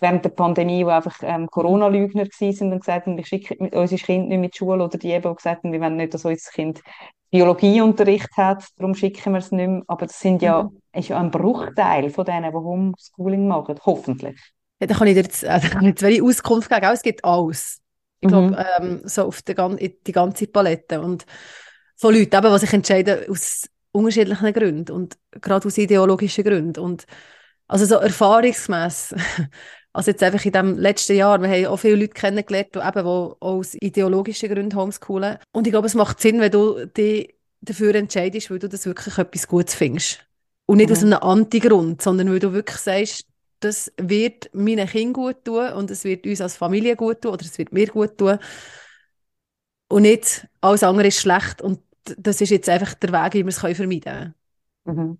während 0.00 0.24
der 0.24 0.30
Pandemie, 0.30 0.84
die 0.84 0.90
einfach 0.90 1.16
ähm, 1.22 1.46
Corona-Lügner 1.46 2.24
waren 2.24 2.72
und 2.72 2.80
gesagt 2.80 3.06
haben, 3.06 3.16
wir 3.16 3.24
schicken 3.24 3.68
unser 3.68 3.96
Kind 3.96 4.28
nicht 4.28 4.40
mit 4.40 4.54
die 4.54 4.58
Schule 4.58 4.84
oder 4.84 4.98
die 4.98 5.10
eben 5.10 5.26
auch 5.26 5.36
gesagt 5.36 5.62
haben, 5.62 5.72
wir 5.72 5.80
wollen 5.80 5.96
nicht, 5.96 6.14
dass 6.14 6.24
unser 6.24 6.50
Kind 6.50 6.82
Biologieunterricht 7.30 8.36
hat, 8.36 8.64
darum 8.76 8.94
schicken 8.94 9.32
wir 9.32 9.38
es 9.38 9.52
nicht 9.52 9.68
mehr. 9.68 9.82
Aber 9.86 10.06
das 10.06 10.18
sind 10.18 10.42
ja, 10.42 10.64
mhm. 10.64 10.80
ist 10.92 11.08
ja 11.08 11.20
ein 11.20 11.30
Bruchteil 11.30 12.10
von 12.10 12.24
denen, 12.24 12.50
die 12.50 12.56
Homeschooling 12.56 13.46
machen, 13.46 13.76
hoffentlich. 13.84 14.40
Ja, 14.80 14.86
da 14.86 14.94
kann 14.94 15.06
ich 15.08 15.14
dir 15.14 15.22
jetzt, 15.22 15.44
äh, 15.44 15.60
kann 15.60 15.82
ich 15.82 15.88
jetzt 15.88 16.02
wenig 16.02 16.22
Auskunft 16.22 16.68
geben, 16.68 16.86
es 16.92 17.02
gibt 17.02 17.24
alles. 17.24 17.80
Ich 18.26 18.32
glaube, 18.32 18.56
mhm. 18.80 19.00
ähm, 19.00 19.00
so 19.04 19.24
auf 19.24 19.42
die, 19.42 19.54
die 20.06 20.12
ganze 20.12 20.46
Palette. 20.46 21.00
Und 21.00 21.24
von 21.96 22.14
Leuten, 22.14 22.36
eben, 22.36 22.52
die 22.52 22.58
sich 22.58 22.72
entscheiden 22.72 23.30
aus 23.30 23.68
unterschiedlichen 23.92 24.52
Gründen 24.52 24.92
und 24.92 25.16
gerade 25.40 25.66
aus 25.66 25.78
ideologischen 25.78 26.44
Gründen. 26.44 26.80
Und 26.80 27.06
also 27.66 27.84
so 27.84 27.96
erfahrungsgemäß, 27.96 29.14
also 29.92 30.10
jetzt 30.10 30.22
einfach 30.22 30.44
in 30.44 30.52
dem 30.52 30.78
letzten 30.78 31.16
Jahr, 31.16 31.40
wir 31.40 31.48
haben 31.48 31.66
auch 31.66 31.78
viele 31.78 31.96
Leute 31.96 32.12
kennengelernt, 32.12 32.74
die 32.74 32.78
eben 32.78 33.04
wo 33.04 33.36
aus 33.40 33.74
ideologischen 33.74 34.50
Gründen 34.50 34.78
homeschoolen. 34.78 35.38
Und 35.52 35.66
ich 35.66 35.72
glaube, 35.72 35.86
es 35.86 35.94
macht 35.94 36.20
Sinn, 36.20 36.40
wenn 36.40 36.52
du 36.52 36.86
dich 36.86 37.34
dafür 37.62 37.94
entscheidest, 37.94 38.50
weil 38.50 38.58
du 38.58 38.68
das 38.68 38.86
wirklich 38.86 39.18
etwas 39.18 39.48
Gutes 39.48 39.74
findest. 39.74 40.20
Und 40.66 40.78
nicht 40.78 40.90
mhm. 40.90 40.96
aus 40.96 41.02
einem 41.02 41.18
Antigrund, 41.18 42.02
sondern 42.02 42.30
weil 42.30 42.40
du 42.40 42.52
wirklich 42.52 42.78
sagst, 42.78 43.26
das 43.60 43.92
wird 43.96 44.50
meinen 44.54 44.88
Kindern 44.88 45.12
gut 45.12 45.44
tun 45.44 45.72
und 45.72 45.90
es 45.90 46.04
wird 46.04 46.26
uns 46.26 46.40
als 46.40 46.56
Familie 46.56 46.96
gut 46.96 47.22
tun 47.22 47.32
oder 47.32 47.44
es 47.44 47.58
wird 47.58 47.72
mir 47.72 47.86
gut 47.86 48.18
tun. 48.18 48.38
Und 49.88 50.02
nicht 50.02 50.46
alles 50.60 50.82
andere 50.82 51.08
ist 51.08 51.20
schlecht 51.20 51.62
und 51.62 51.80
das 52.18 52.40
ist 52.40 52.50
jetzt 52.50 52.68
einfach 52.68 52.94
der 52.94 53.12
Weg, 53.12 53.34
wie 53.34 53.44
wir 53.44 53.48
es 53.48 53.58
vermeiden 53.58 54.34
können. 54.84 54.98
Mhm. 54.98 55.18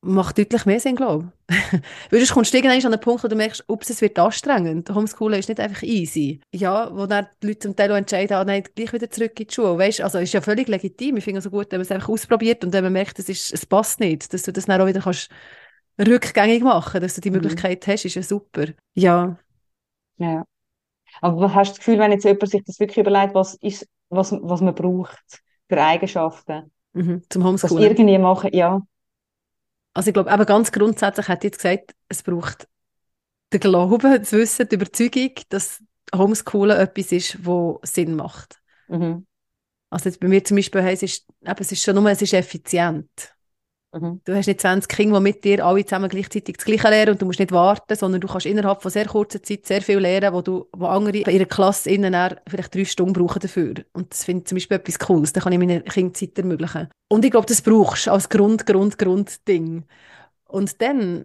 Macht 0.00 0.38
deutlich 0.38 0.64
mehr 0.64 0.78
Sinn, 0.78 0.94
glaube 0.94 1.32
ich. 1.50 1.56
Weil 2.10 2.20
sonst 2.20 2.32
kommst 2.32 2.52
du 2.52 2.58
irgendwann 2.58 2.84
an 2.84 2.92
den 2.92 3.00
Punkt, 3.00 3.24
wo 3.24 3.28
du 3.28 3.34
merkst, 3.34 3.64
ups, 3.66 3.90
es 3.90 4.00
wird 4.00 4.16
anstrengend. 4.16 4.88
Homeschooling 4.90 5.40
ist 5.40 5.48
nicht 5.48 5.58
einfach 5.58 5.82
easy. 5.82 6.40
Ja, 6.54 6.96
wo 6.96 7.06
dann 7.06 7.26
die 7.42 7.48
Leute 7.48 7.58
zum 7.58 7.74
Teil 7.74 7.90
entscheiden, 7.90 8.36
ah, 8.36 8.44
nein, 8.44 8.62
gleich 8.76 8.92
wieder 8.92 9.10
zurück 9.10 9.38
in 9.40 9.48
die 9.48 9.54
Schule. 9.54 9.76
Weißt, 9.76 10.00
also 10.00 10.18
ist 10.18 10.32
ja 10.32 10.40
völlig 10.40 10.68
legitim. 10.68 11.16
Ich 11.16 11.24
finde 11.24 11.38
es 11.38 11.44
so 11.44 11.50
gut, 11.50 11.66
wenn 11.72 11.78
man 11.78 11.84
es 11.84 11.90
einfach 11.90 12.10
ausprobiert 12.10 12.64
und 12.64 12.72
wenn 12.72 12.84
man 12.84 12.92
merkt, 12.92 13.18
es, 13.18 13.28
ist, 13.28 13.52
es 13.52 13.66
passt 13.66 13.98
nicht, 13.98 14.32
dass 14.32 14.44
du 14.44 14.52
das 14.52 14.66
dann 14.66 14.80
auch 14.80 14.86
wieder 14.86 15.00
kannst 15.00 15.30
rückgängig 15.98 16.62
machen, 16.62 17.00
dass 17.00 17.14
du 17.14 17.20
die 17.20 17.30
mhm. 17.30 17.36
Möglichkeit 17.36 17.86
hast, 17.86 18.04
ist 18.04 18.14
ja 18.14 18.22
super. 18.22 18.66
Ja. 18.94 19.38
Ja. 20.18 20.44
Aber 21.20 21.40
was 21.40 21.54
hast 21.54 21.68
du 21.68 21.72
das 21.72 21.78
Gefühl, 21.78 21.98
wenn 21.98 22.12
jetzt 22.12 22.24
jemand 22.24 22.50
sich 22.50 22.62
das 22.64 22.78
wirklich 22.80 22.98
überlegt, 22.98 23.34
was 23.34 23.54
ist, 23.54 23.86
was, 24.08 24.32
was 24.32 24.60
man 24.60 24.74
braucht 24.74 25.42
für 25.68 25.82
Eigenschaften? 25.82 26.70
Mhm. 26.92 27.22
Zum 27.28 27.44
Homeschooling. 27.44 27.78
Was 27.78 27.98
irgendwie 27.98 28.18
machen, 28.18 28.50
ja. 28.52 28.80
Also 29.94 30.08
ich 30.08 30.14
glaube, 30.14 30.30
aber 30.30 30.44
ganz 30.44 30.70
grundsätzlich 30.70 31.28
hat 31.28 31.44
jetzt 31.44 31.56
gesagt, 31.56 31.94
es 32.08 32.22
braucht 32.22 32.68
den 33.52 33.60
Glauben, 33.60 34.00
das 34.00 34.32
Wissen, 34.32 34.68
die 34.68 34.74
Überzeugung, 34.74 35.32
dass 35.48 35.82
Homeschoolen 36.14 36.78
etwas 36.78 37.12
ist, 37.12 37.44
wo 37.44 37.80
Sinn 37.82 38.14
macht. 38.14 38.60
Mhm. 38.88 39.26
Also 39.90 40.08
jetzt 40.08 40.20
bei 40.20 40.28
mir 40.28 40.44
zum 40.44 40.56
Beispiel 40.56 40.82
heisst 40.82 41.02
es, 41.02 41.12
ist, 41.12 41.26
eben, 41.42 41.56
es 41.58 41.72
ist 41.72 41.82
schon 41.82 41.94
nur, 41.94 42.10
es 42.10 42.22
ist 42.22 42.34
effizient. 42.34 43.34
Mhm. 43.92 44.20
Du 44.24 44.34
hast 44.34 44.46
nicht 44.46 44.60
20 44.60 44.88
Kinder, 44.88 45.16
die 45.18 45.22
mit 45.22 45.44
dir 45.44 45.64
alle 45.64 45.84
zusammen 45.84 46.10
gleichzeitig 46.10 46.56
das 46.58 46.66
Gleiche 46.66 46.88
lernen 46.90 47.12
und 47.12 47.22
du 47.22 47.26
musst 47.26 47.38
nicht 47.38 47.52
warten, 47.52 47.96
sondern 47.96 48.20
du 48.20 48.28
kannst 48.28 48.44
innerhalb 48.44 48.82
von 48.82 48.90
sehr 48.90 49.06
kurzer 49.06 49.42
Zeit 49.42 49.64
sehr 49.66 49.80
viel 49.80 49.98
lernen, 49.98 50.34
wo, 50.34 50.42
du, 50.42 50.66
wo 50.76 50.86
andere 50.86 51.16
in 51.16 51.34
ihrer 51.34 51.46
Klasse 51.46 51.90
innen 51.90 52.36
vielleicht 52.46 52.74
drei 52.74 52.84
Stunden 52.84 53.14
brauchen 53.14 53.40
dafür. 53.40 53.74
Und 53.94 54.12
das 54.12 54.24
finde 54.24 54.42
ich 54.42 54.46
zum 54.48 54.56
Beispiel 54.56 54.76
etwas 54.76 54.98
Cooles. 54.98 55.32
Da 55.32 55.40
kann 55.40 55.52
ich 55.54 55.58
meinen 55.58 55.84
Kindern 55.84 56.14
Zeit 56.14 56.36
ermöglichen. 56.38 56.88
Und 57.08 57.24
ich 57.24 57.30
glaube, 57.30 57.46
das 57.46 57.62
brauchst 57.62 58.06
du 58.06 58.10
als 58.12 58.28
Grund, 58.28 58.66
Grund, 58.66 58.98
Grundding. 58.98 59.84
Und 60.44 60.82
dann, 60.82 61.24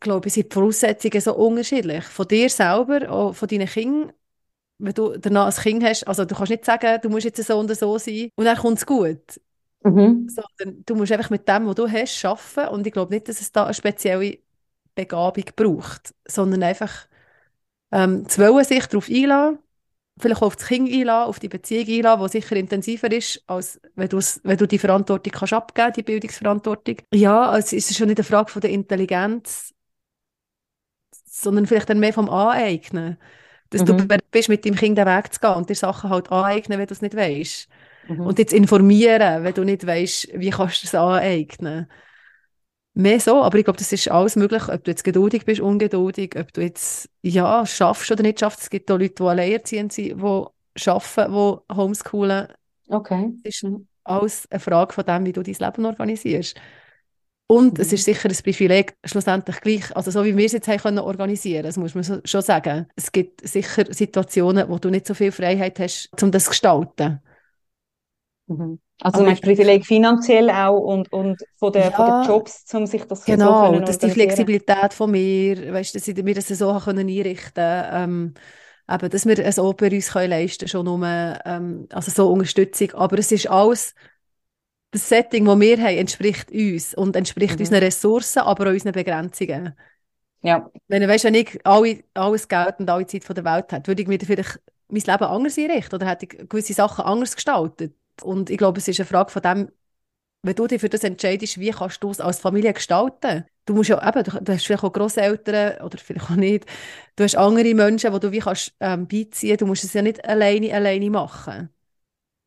glaube 0.00 0.28
ich, 0.28 0.34
sind 0.34 0.50
die 0.52 0.54
Voraussetzungen 0.54 1.20
so 1.20 1.34
unterschiedlich. 1.34 2.04
Von 2.04 2.28
dir 2.28 2.48
selber, 2.50 3.10
auch 3.10 3.34
von 3.34 3.48
deinen 3.48 3.68
Kindern, 3.68 4.12
wenn 4.78 4.94
du 4.94 5.16
danach 5.18 5.46
ein 5.56 5.62
Kind 5.62 5.84
hast, 5.84 6.08
also 6.08 6.24
du 6.24 6.34
kannst 6.34 6.50
nicht 6.50 6.64
sagen, 6.64 7.00
du 7.02 7.10
musst 7.10 7.24
jetzt 7.26 7.42
so 7.44 7.58
und 7.58 7.74
so 7.76 7.98
sein 7.98 8.30
und 8.36 8.44
dann 8.46 8.56
kommt 8.58 8.78
es 8.78 8.86
gut. 8.86 9.40
Mhm. 9.84 10.28
Sondern 10.28 10.84
du 10.86 10.94
musst 10.94 11.12
einfach 11.12 11.30
mit 11.30 11.48
dem, 11.48 11.66
was 11.66 11.74
du 11.74 11.88
hast, 11.88 12.24
arbeiten. 12.24 12.74
Und 12.74 12.86
ich 12.86 12.92
glaube 12.92 13.14
nicht, 13.14 13.28
dass 13.28 13.40
es 13.40 13.52
da 13.52 13.64
eine 13.64 13.74
spezielle 13.74 14.38
Begabung 14.94 15.44
braucht, 15.56 16.14
sondern 16.26 16.62
einfach 16.62 17.06
ähm, 17.90 18.28
zu 18.28 18.40
wollen, 18.40 18.64
sich 18.64 18.86
darauf 18.86 19.08
einlassen, 19.08 19.58
vielleicht 20.18 20.42
auch 20.42 20.46
auf 20.46 20.56
das 20.56 20.66
Kind 20.66 20.92
einlassen, 20.92 21.28
auf 21.28 21.38
die 21.38 21.48
Beziehung 21.48 21.88
einlassen, 21.88 22.26
die 22.26 22.40
sicher 22.40 22.56
intensiver 22.56 23.10
ist, 23.10 23.42
als 23.46 23.80
wenn, 23.94 24.10
wenn 24.10 24.58
du 24.58 24.66
die 24.66 24.78
Verantwortung 24.78 25.32
kannst 25.32 25.52
abgeben, 25.52 25.92
die 25.94 26.02
Bildungsverantwortung. 26.02 26.96
Ja, 27.12 27.56
es 27.56 27.72
ist 27.72 27.96
schon 27.96 28.08
nicht 28.08 28.18
eine 28.18 28.24
Frage 28.24 28.50
von 28.50 28.60
der 28.60 28.70
Intelligenz, 28.70 29.74
sondern 31.24 31.66
vielleicht 31.66 31.88
dann 31.88 32.00
mehr 32.00 32.12
vom 32.12 32.28
Aneignen. 32.28 33.18
Dass 33.70 33.82
mhm. 33.82 34.08
du 34.08 34.18
bist, 34.30 34.48
mit 34.50 34.64
deinem 34.66 34.74
Kind 34.74 34.98
den 34.98 35.06
Weg 35.06 35.32
zu 35.32 35.40
gehen 35.40 35.54
und 35.54 35.70
dir 35.70 35.74
Sachen 35.74 36.10
halt 36.10 36.30
aneignen, 36.30 36.78
wenn 36.78 36.86
du 36.86 36.92
es 36.92 37.00
nicht 37.00 37.16
weißt. 37.16 37.68
Mhm. 38.08 38.20
Und 38.20 38.38
jetzt 38.38 38.52
informieren, 38.52 39.44
wenn 39.44 39.54
du 39.54 39.64
nicht 39.64 39.86
weißt, 39.86 40.28
wie 40.34 40.50
kannst 40.50 40.82
du 40.82 40.86
es 40.86 40.94
aneignen. 40.94 41.88
Mehr 42.94 43.20
so, 43.20 43.42
aber 43.42 43.58
ich 43.58 43.64
glaube, 43.64 43.78
das 43.78 43.92
ist 43.92 44.10
alles 44.10 44.36
möglich, 44.36 44.68
ob 44.68 44.84
du 44.84 44.90
jetzt 44.90 45.04
geduldig 45.04 45.46
bist, 45.46 45.60
ungeduldig, 45.60 46.36
ob 46.38 46.52
du 46.52 46.60
jetzt, 46.60 47.08
ja, 47.22 47.64
schaffst 47.64 48.10
oder 48.10 48.22
nicht 48.22 48.40
schaffst. 48.40 48.62
Es 48.62 48.70
gibt 48.70 48.90
auch 48.90 48.98
Leute, 48.98 49.14
die 49.14 49.22
alleinerziehend 49.22 49.92
sind, 49.92 50.20
die 50.20 50.88
arbeiten, 50.88 51.32
die 51.32 51.74
homeschoolen. 51.74 52.48
Okay. 52.88 53.32
Es 53.44 53.62
ist 53.62 53.72
alles 54.04 54.46
eine 54.50 54.60
Frage 54.60 54.92
von 54.92 55.04
dem, 55.06 55.24
wie 55.24 55.32
du 55.32 55.42
dein 55.42 55.54
Leben 55.54 55.86
organisierst. 55.86 56.60
Und 57.46 57.74
mhm. 57.78 57.82
es 57.82 57.92
ist 57.92 58.04
sicher 58.04 58.28
ein 58.28 58.36
Privileg, 58.36 58.94
schlussendlich 59.04 59.60
gleich, 59.60 59.96
also 59.96 60.10
so 60.10 60.24
wie 60.24 60.36
wir 60.36 60.46
es 60.46 60.52
jetzt 60.52 60.68
haben 60.68 60.78
können 60.78 60.98
organisieren, 60.98 61.64
das 61.64 61.76
muss 61.76 61.94
man 61.94 62.04
so, 62.04 62.20
schon 62.24 62.42
sagen. 62.42 62.86
Es 62.96 63.12
gibt 63.12 63.46
sicher 63.46 63.84
Situationen, 63.92 64.68
wo 64.68 64.78
du 64.78 64.90
nicht 64.90 65.06
so 65.06 65.14
viel 65.14 65.32
Freiheit 65.32 65.78
hast, 65.78 66.10
um 66.22 66.30
das 66.30 66.44
zu 66.44 66.50
gestalten. 66.50 67.20
Mhm. 68.58 68.80
Also 69.00 69.20
du 69.20 69.26
meinst 69.26 69.42
Privileg 69.42 69.84
finanziell 69.84 70.48
auch 70.48 70.78
und, 70.78 71.12
und 71.12 71.42
von, 71.56 71.72
der, 71.72 71.86
ja, 71.86 71.90
von 71.90 72.06
den 72.06 72.28
Jobs, 72.28 72.64
um 72.72 72.86
sich 72.86 73.04
das 73.04 73.24
genau, 73.24 73.66
so 73.66 73.72
Genau, 73.72 73.84
dass 73.84 73.98
die 73.98 74.10
Flexibilität 74.10 74.94
von 74.94 75.10
mir, 75.10 75.72
weißt, 75.72 75.94
dass 75.94 76.06
wir 76.06 76.34
das 76.34 76.48
so 76.48 76.78
können 76.78 77.08
einrichten 77.08 77.52
können, 77.54 77.88
ähm, 77.92 78.34
eben, 78.88 79.10
dass 79.10 79.26
wir 79.26 79.38
es 79.40 79.58
auch 79.58 79.74
bei 79.74 79.90
uns 79.90 80.12
können 80.12 80.30
leisten 80.30 80.58
können, 80.60 80.68
schon 80.68 80.84
nur, 80.84 81.38
ähm, 81.44 81.88
also 81.90 82.10
so 82.12 82.30
Unterstützung. 82.30 82.92
Aber 82.92 83.18
es 83.18 83.32
ist 83.32 83.50
alles, 83.50 83.94
das 84.92 85.08
Setting, 85.08 85.46
das 85.46 85.58
wir 85.58 85.78
haben, 85.78 85.96
entspricht 85.96 86.52
uns 86.52 86.94
und 86.94 87.16
entspricht 87.16 87.56
mhm. 87.56 87.60
unseren 87.60 87.82
Ressourcen, 87.82 88.40
aber 88.40 88.68
auch 88.68 88.72
unseren 88.72 88.92
Begrenzungen. 88.92 89.74
Ja. 90.42 90.70
Wenn, 90.88 91.08
weißt, 91.08 91.24
wenn 91.24 91.34
ich 91.34 91.58
alle, 91.64 92.04
alles 92.14 92.46
Geld 92.46 92.78
und 92.78 92.90
alle 92.90 93.06
Zeit 93.06 93.24
von 93.24 93.34
der 93.34 93.44
Welt 93.44 93.72
hätte, 93.72 93.88
würde 93.88 94.02
ich 94.02 94.08
mir 94.08 94.18
vielleicht 94.20 94.60
mein 94.88 95.02
Leben 95.02 95.24
anders 95.24 95.58
einrichten 95.58 95.94
oder 95.94 96.06
hätte 96.06 96.26
ich 96.26 96.48
gewisse 96.48 96.74
Sachen 96.74 97.04
anders 97.04 97.34
gestaltet. 97.34 97.94
Und 98.24 98.50
ich 98.50 98.58
glaube, 98.58 98.78
es 98.78 98.88
ist 98.88 99.00
eine 99.00 99.06
Frage 99.06 99.30
von 99.30 99.42
dem, 99.42 99.72
wenn 100.42 100.54
du 100.56 100.66
dich 100.66 100.80
für 100.80 100.88
das 100.88 101.04
entscheidest, 101.04 101.60
wie 101.60 101.70
kannst 101.70 102.02
du 102.02 102.10
es 102.10 102.20
als 102.20 102.40
Familie 102.40 102.72
gestalten? 102.72 103.44
Du 103.64 103.74
musst 103.74 103.90
ja 103.90 104.08
eben, 104.08 104.24
du, 104.24 104.52
hast 104.52 104.66
vielleicht 104.66 104.82
auch 104.82 104.92
Großeltern 104.92 105.80
oder 105.84 105.98
vielleicht 105.98 106.30
auch 106.30 106.36
nicht. 106.36 106.66
Du 107.14 107.24
hast 107.24 107.36
andere 107.36 107.74
Menschen, 107.74 108.12
die 108.12 108.20
du 108.20 108.32
wie 108.32 108.40
kannst 108.40 108.74
ähm, 108.80 109.06
beiziehen. 109.06 109.56
Du 109.56 109.66
musst 109.66 109.84
es 109.84 109.92
ja 109.92 110.02
nicht 110.02 110.24
alleine 110.28 110.74
alleine 110.74 111.10
machen. 111.10 111.68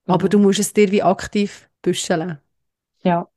Mhm. 0.07 0.13
Aber 0.13 0.29
du 0.29 0.39
musst 0.39 0.59
es 0.59 0.73
dir 0.73 0.91
wie 0.91 1.03
aktiv 1.03 1.69
büscheln. 1.81 2.39
Ja. 3.03 3.27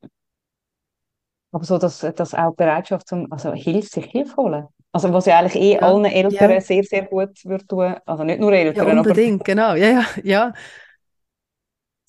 Aber 1.53 1.65
so, 1.65 1.79
dass, 1.79 2.01
dass 2.01 2.35
auch 2.35 2.55
Bereitschaft 2.55 3.09
zum, 3.09 3.33
also 3.33 3.53
Hilfe, 3.53 3.89
sich 3.89 4.05
Hilfe 4.07 4.37
holen. 4.37 4.67
Also 4.93 5.13
was 5.13 5.27
ja 5.27 5.39
eigentlich 5.39 5.63
eh 5.63 5.75
Ja, 5.75 5.81
allen 5.83 6.05
Eltern 6.07 6.53
ja. 6.53 6.61
sehr, 6.61 6.83
sehr 6.83 7.03
gut 7.03 7.45
würde 7.45 7.67
tun. 7.67 7.95
Also 8.07 8.25
nicht 8.25 8.41
nur 8.41 8.53
Ja, 8.53 8.59
Eltern, 8.61 8.99
aber 8.99 9.01
unbedingt, 9.01 9.45
genau. 9.45 9.75
Ja, 9.75 9.89
ja, 9.89 10.05
ja. 10.25 10.53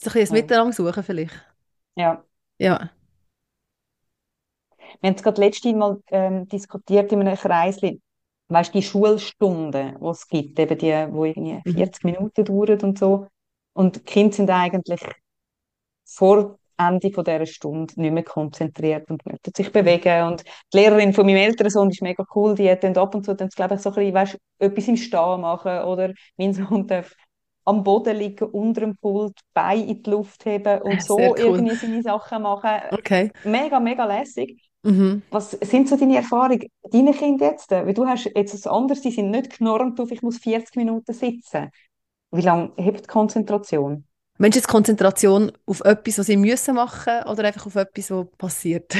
So 0.02 0.10
ein 0.10 0.14
bisschen 0.14 0.36
Ja. 0.36 0.42
Miteinander 0.42 0.74
suchen 0.74 1.04
vielleicht. 1.04 1.36
ja. 1.96 2.24
Ja. 2.58 2.92
Wir 5.02 5.10
haben 5.10 5.16
es 5.16 5.24
gerade 5.24 5.42
letztes 5.42 5.74
Mal 5.74 6.02
ähm, 6.12 6.48
diskutiert 6.48 7.12
in 7.12 7.22
einem 7.22 7.36
Kreisli. 7.38 8.02
Weißt 8.48 8.74
du, 8.74 8.80
die 8.80 8.84
Schulstunden, 8.86 9.98
die 10.00 10.06
es 10.08 10.28
gibt, 10.28 10.60
eben 10.60 10.78
die, 10.78 10.86
die 10.88 10.92
irgendwie 10.92 11.62
Mhm. 11.66 11.74
40 11.74 12.04
Minuten 12.04 12.46
dauern 12.46 12.80
und 12.82 12.98
so. 12.98 13.28
Und 13.74 13.96
die 13.98 14.00
Kinder 14.02 14.36
sind 14.36 14.50
eigentlich 14.50 15.02
vor 16.06 16.58
Ende 16.78 17.12
von 17.12 17.26
dieser 17.26 17.46
Stunde 17.46 17.94
nicht 18.02 18.14
mehr 18.14 18.24
konzentriert 18.24 19.10
und 19.12 19.26
möchten 19.26 19.52
sich 19.56 19.72
bewegen. 19.72 20.24
Und 20.28 20.44
die 20.74 20.78
Lehrerin 20.78 21.14
von 21.14 21.26
meinem 21.26 21.38
älteren 21.38 21.70
Sohn 21.70 21.90
ist 21.90 22.02
mega 22.02 22.26
cool, 22.36 22.56
die 22.56 22.70
hat 22.70 22.84
dann 22.84 22.96
ab 22.98 23.14
und 23.16 23.26
zu, 23.26 23.36
dann, 23.36 23.50
glaube 23.50 23.76
ich, 23.76 23.82
so 23.82 23.90
ein 23.90 23.96
bisschen, 23.96 24.14
weißt, 24.14 24.38
etwas 24.60 24.88
im 24.88 24.96
Stehen 24.98 25.42
machen 25.42 25.82
oder 25.84 26.14
mein 26.38 26.54
Sohn 26.54 26.88
darf 26.88 27.14
am 27.70 27.84
Boden 27.84 28.18
liegen, 28.18 28.46
unter 28.50 28.82
dem 28.82 28.98
Pult, 28.98 29.40
Beine 29.54 29.86
in 29.86 30.04
die 30.04 30.10
Luft 30.10 30.46
heben 30.46 30.82
und 30.82 31.02
so 31.04 31.18
cool. 31.18 31.36
irgendwie 31.38 31.76
seine 31.76 32.02
Sachen 32.02 32.42
machen. 32.42 32.72
Okay. 32.92 33.32
Mega, 33.44 33.80
mega 33.80 34.06
lässig. 34.06 34.70
Mhm. 34.84 35.22
Was 35.30 35.52
sind 35.52 35.90
so 35.90 35.98
deine 35.98 36.18
Erfahrungen, 36.18 36.68
deine 36.92 37.14
Kinder 37.14 37.52
jetzt? 37.52 37.70
Weil 37.72 37.94
du 37.94 38.06
hast 38.08 38.26
jetzt 38.26 38.36
etwas 38.36 38.68
anderes, 38.68 39.02
die 39.02 39.12
sind 39.12 39.30
nicht 39.32 39.58
genormt 39.58 40.00
auf, 40.00 40.12
ich 40.12 40.22
muss 40.22 40.38
40 40.38 40.76
Minuten 40.78 41.14
sitzen. 41.14 41.70
Wie 42.32 42.42
lange 42.42 42.72
hebt 42.78 43.02
die 43.02 43.08
Konzentration? 43.08 44.06
Meinst 44.38 44.56
du 44.56 44.60
jetzt 44.60 44.68
Konzentration 44.70 45.52
auf 45.66 45.82
etwas, 45.82 46.20
was 46.20 46.28
sie 46.28 46.38
müssen 46.38 46.76
machen 46.76 47.24
oder 47.30 47.44
einfach 47.44 47.66
auf 47.66 47.76
etwas, 47.76 48.10
was 48.10 48.26
passiert? 48.38 48.96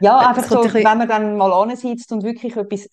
Ja, 0.00 0.18
einfach 0.28 0.44
so, 0.44 0.56
ein 0.56 0.62
bisschen- 0.62 0.84
wenn 0.84 0.98
man 0.98 1.08
dann 1.08 1.36
mal 1.36 1.52
ansitzt 1.52 2.10
und 2.12 2.22
wirklich 2.22 2.56
etwas 2.56 2.88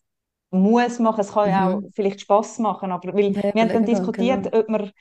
muss 0.51 0.99
machen, 0.99 1.21
es 1.21 1.31
kann 1.33 1.49
ja 1.49 1.69
auch 1.73 1.81
Mhm. 1.81 1.91
vielleicht 1.93 2.21
Spaß 2.21 2.59
machen, 2.59 2.91
aber 2.91 3.13
weil 3.13 3.33
Ja, 3.33 3.51
wir 3.53 3.61
haben 3.61 3.71
dann 3.71 3.85
diskutiert, 3.85 4.47
genau. 4.47 4.55
ob 4.55 4.69
man 4.69 4.91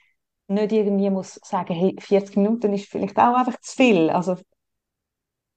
nicht 0.48 0.72
irgendwie 0.72 1.10
muss 1.10 1.40
sagen, 1.44 1.74
hey, 1.74 1.96
40 2.00 2.36
Minuten 2.36 2.72
ist 2.74 2.90
vielleicht 2.90 3.18
auch 3.18 3.36
einfach 3.36 3.60
zu 3.60 3.76
viel. 3.76 4.10
Also 4.10 4.36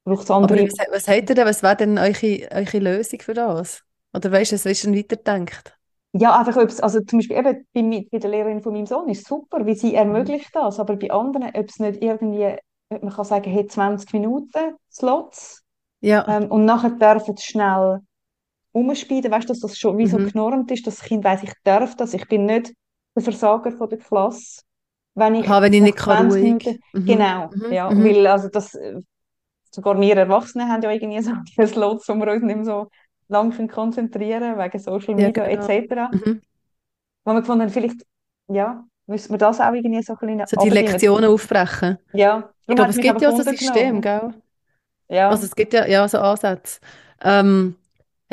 braucht 0.06 0.24
es 0.24 0.32
Aber 0.40 0.56
andere. 0.56 0.62
was, 0.62 0.74
was 0.92 1.08
habt 1.08 1.30
ihr 1.30 1.36
denn, 1.36 1.46
was 1.48 1.64
wäre 1.64 1.76
denn 1.78 1.98
eure, 1.98 2.48
eure 2.52 2.80
Lösung 2.80 3.22
für 3.22 3.34
das? 3.34 3.84
Oder 4.14 4.32
weißt 4.32 4.52
du, 4.52 4.56
was 4.56 4.66
ist 4.66 4.84
denn 4.84 4.96
weiterdenkt? 4.96 5.78
Ja, 6.16 6.38
einfach, 6.38 6.58
ob's, 6.58 6.80
also 6.80 7.02
zum 7.02 7.20
Beispiel 7.20 7.38
eben 7.38 7.66
bei, 7.74 8.08
bei 8.12 8.20
der 8.20 8.30
Lehrerin 8.30 8.62
von 8.62 8.74
meinem 8.74 8.86
Sohn 8.86 9.10
ist 9.10 9.28
super, 9.28 9.66
wie 9.66 9.74
sie 9.74 9.96
ermöglicht 9.96 10.50
das, 10.56 10.80
aber 10.80 10.96
bei 10.96 11.10
anderen, 11.10 11.50
ob 11.56 11.68
es 11.70 11.80
nicht 11.80 12.04
irgendwie, 12.04 12.56
man 12.90 13.10
kann 13.12 13.26
sagen, 13.26 13.50
hey, 13.52 13.66
20 13.66 14.14
Minuten 14.14 14.76
Slots 14.92 15.64
Ja, 16.02 16.28
ähm, 16.28 16.52
und 16.52 16.66
nachher 16.66 16.92
dürfen 16.92 17.38
sie 17.38 17.44
schnell 17.46 18.02
umspielen, 18.74 19.32
weißt 19.32 19.50
du, 19.50 19.54
dass 19.54 19.62
das 19.62 19.80
schon 19.80 20.00
wie 20.00 20.08
so 20.08 20.20
Mhm. 20.20 20.22
genormt 20.22 20.72
ist, 20.72 20.88
dass 20.88 20.98
das 20.98 21.06
Kind 21.08 21.26
weiss, 21.26 21.44
ich 21.44 21.54
darf 21.66 21.96
das, 21.98 22.16
ich 22.16 22.28
bin 22.30 22.48
nicht 22.48 22.74
der 23.16 23.24
Versager 23.24 23.72
von 23.74 23.90
der 23.90 24.00
Klasse, 24.00 24.64
wenn 25.16 25.36
ich 25.36 25.48
Aha, 25.48 25.62
wenn 25.62 25.74
ich 25.74 25.82
nicht 25.82 25.98
kann 25.98 26.18
20 26.18 26.42
ruhig. 26.42 26.68
Minuten, 26.68 26.80
Mhm. 26.94 27.04
genau, 27.06 27.56
Mhm. 27.56 27.66
ja, 27.70 27.96
Mhm. 27.96 27.98
weil 27.98 28.28
also 28.28 28.50
das, 28.50 28.76
äh, 28.76 29.00
sogar 29.72 30.00
wir 30.00 30.18
Erwachsene 30.18 30.68
haben 30.68 30.82
ja 30.84 30.92
irgendwie 30.92 31.22
so 31.22 31.34
Slots, 31.68 32.08
wo 32.10 32.16
wir 32.16 32.32
uns 32.34 32.44
nicht 32.44 32.56
mehr 32.58 32.66
so 32.66 32.90
lang 33.30 33.52
können 33.52 33.70
konzentrieren 33.70 34.58
wegen 34.60 34.80
Social 34.80 35.16
Ja, 35.16 35.30
Media 35.30 35.44
genau. 35.44 35.48
etc. 35.48 36.12
Mhm. 36.12 36.42
Wo 37.26 37.34
wir 37.34 37.42
gefunden 37.42 37.64
haben, 37.64 37.70
vielleicht, 37.72 38.04
ja, 38.48 38.86
müssen 39.08 39.32
wir 39.34 39.38
das 39.38 39.60
auch 39.62 39.74
irgendwie 39.74 40.04
so 40.04 40.14
ein 40.14 40.20
bisschen 40.38 40.46
So 40.46 40.58
die. 40.60 40.70
Lektionen 40.70 41.30
aufbrechen. 41.30 41.98
Ja, 42.14 42.54
Ich 42.68 42.76
glaube, 42.76 42.92
es 42.92 43.00
gibt 43.00 43.22
ja 43.22 43.32
so 43.34 43.44
Wunder 43.44 43.44
System, 43.44 44.02
gell? 44.02 44.34
Ja, 45.10 45.30
Also 45.30 45.46
es 45.46 45.56
gibt 45.56 45.74
ja, 45.74 45.86
ja 45.88 46.08
so 46.08 46.20
Ansätze. 46.20 46.80
Ähm, 47.22 47.76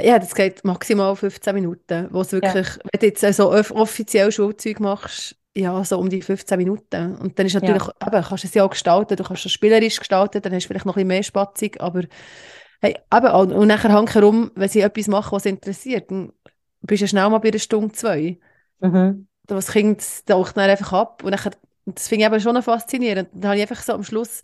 ja, 0.01 0.19
das 0.19 0.35
geht 0.35 0.65
maximal 0.65 1.15
15 1.17 1.55
Minuten, 1.55 2.09
wo 2.11 2.21
es 2.21 2.31
ja, 2.31 2.41
wirklich, 2.41 2.67
wenn 2.93 3.01
du 3.01 3.07
jetzt 3.07 3.37
so 3.37 3.53
off 3.53 3.71
offiziell 3.71 4.31
Schulzeug 4.33 4.81
machst, 4.81 5.37
ja, 5.57 5.83
so 5.85 5.99
um 5.99 6.09
die 6.09 6.23
15 6.23 6.59
Minuten. 6.59 7.17
Und 7.17 7.39
dann 7.39 7.47
ist 7.47 7.55
natürlich, 7.55 7.83
ja, 7.85 8.07
eben, 8.07 8.25
kannst 8.25 8.45
du 8.45 8.49
es 8.49 8.55
ja 8.55 8.65
auch 8.65 8.71
gestalten, 8.71 9.17
du 9.17 9.25
kannst 9.25 9.47
es 9.47 9.53
spielerisch 9.53 9.99
gestalten, 9.99 10.43
dann 10.43 10.53
hast 10.53 10.65
du 10.65 10.69
vielleicht 10.69 10.87
noch 10.87 10.95
ein 10.95 11.01
bisschen 11.01 11.09
mehr 11.09 11.23
Spatzung, 11.23 11.71
aber 11.79 12.03
hey, 12.81 12.97
eben, 13.13 13.27
und, 13.33 13.53
und 13.53 13.69
nachher 13.69 13.91
herum, 13.91 14.51
wenn 14.55 14.69
sie 14.69 14.81
etwas 14.81 15.09
machen, 15.09 15.33
was 15.33 15.43
sie 15.43 15.51
interessiert, 15.51 16.11
dann 16.11 16.33
bist 16.83 17.03
du 17.03 17.09
schnell 17.09 17.29
mal 17.29 17.39
bei 17.39 17.49
einer 17.49 17.59
Stunde, 17.59 17.93
zwei. 17.93 18.39
mhm. 18.81 19.27
Das 19.47 19.73
Kind 19.73 20.05
taucht 20.27 20.57
dann 20.57 20.71
einfach 20.71 20.93
ab 20.93 21.25
und 21.25 21.33
nachher, 21.33 21.51
das 21.85 22.07
finde 22.09 22.25
ich 22.25 22.33
eben 22.33 22.41
schon 22.41 22.63
faszinierend. 22.63 23.31
Dann 23.33 23.51
habe 23.51 23.57
ich 23.57 23.63
einfach 23.63 23.83
so 23.83 23.95
am 23.95 24.05
Schluss, 24.05 24.43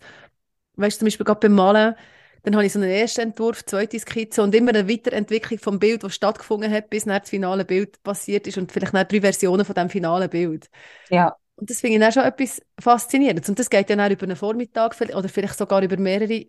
weißt 0.75 0.97
du, 0.97 0.99
zum 0.99 1.05
Beispiel 1.05 1.25
gerade 1.25 1.39
beim 1.39 1.53
Malen, 1.53 1.95
dann 2.43 2.55
habe 2.55 2.65
ich 2.65 2.73
so 2.73 2.79
einen 2.79 2.89
ersten 2.89 3.21
Entwurf, 3.21 3.65
zweite 3.65 3.99
Skizze 3.99 4.41
und 4.43 4.55
immer 4.55 4.69
eine 4.69 4.89
Weiterentwicklung 4.89 5.59
vom 5.59 5.79
Bild, 5.79 6.03
das 6.03 6.15
stattgefunden 6.15 6.71
hat, 6.71 6.89
bis 6.89 7.05
dann 7.05 7.19
das 7.19 7.29
finale 7.29 7.65
Bild 7.65 8.01
passiert 8.03 8.47
ist 8.47 8.57
und 8.57 8.71
vielleicht 8.71 8.93
dann 8.93 9.07
drei 9.07 9.21
Versionen 9.21 9.65
von 9.65 9.75
dem 9.75 9.89
finalen 9.89 10.29
Bild. 10.29 10.69
ja, 11.09 11.37
Und 11.55 11.69
das 11.69 11.81
finde 11.81 11.95
ich 11.95 12.01
dann 12.01 12.11
schon 12.11 12.23
etwas 12.23 12.61
Faszinierendes. 12.79 13.49
Und 13.49 13.59
das 13.59 13.69
geht 13.69 13.89
dann 13.89 13.99
auch 14.01 14.09
über 14.09 14.23
einen 14.23 14.35
Vormittag 14.35 14.95
oder 15.01 15.29
vielleicht 15.29 15.57
sogar 15.57 15.81
über 15.81 15.97
mehrere 15.97 16.47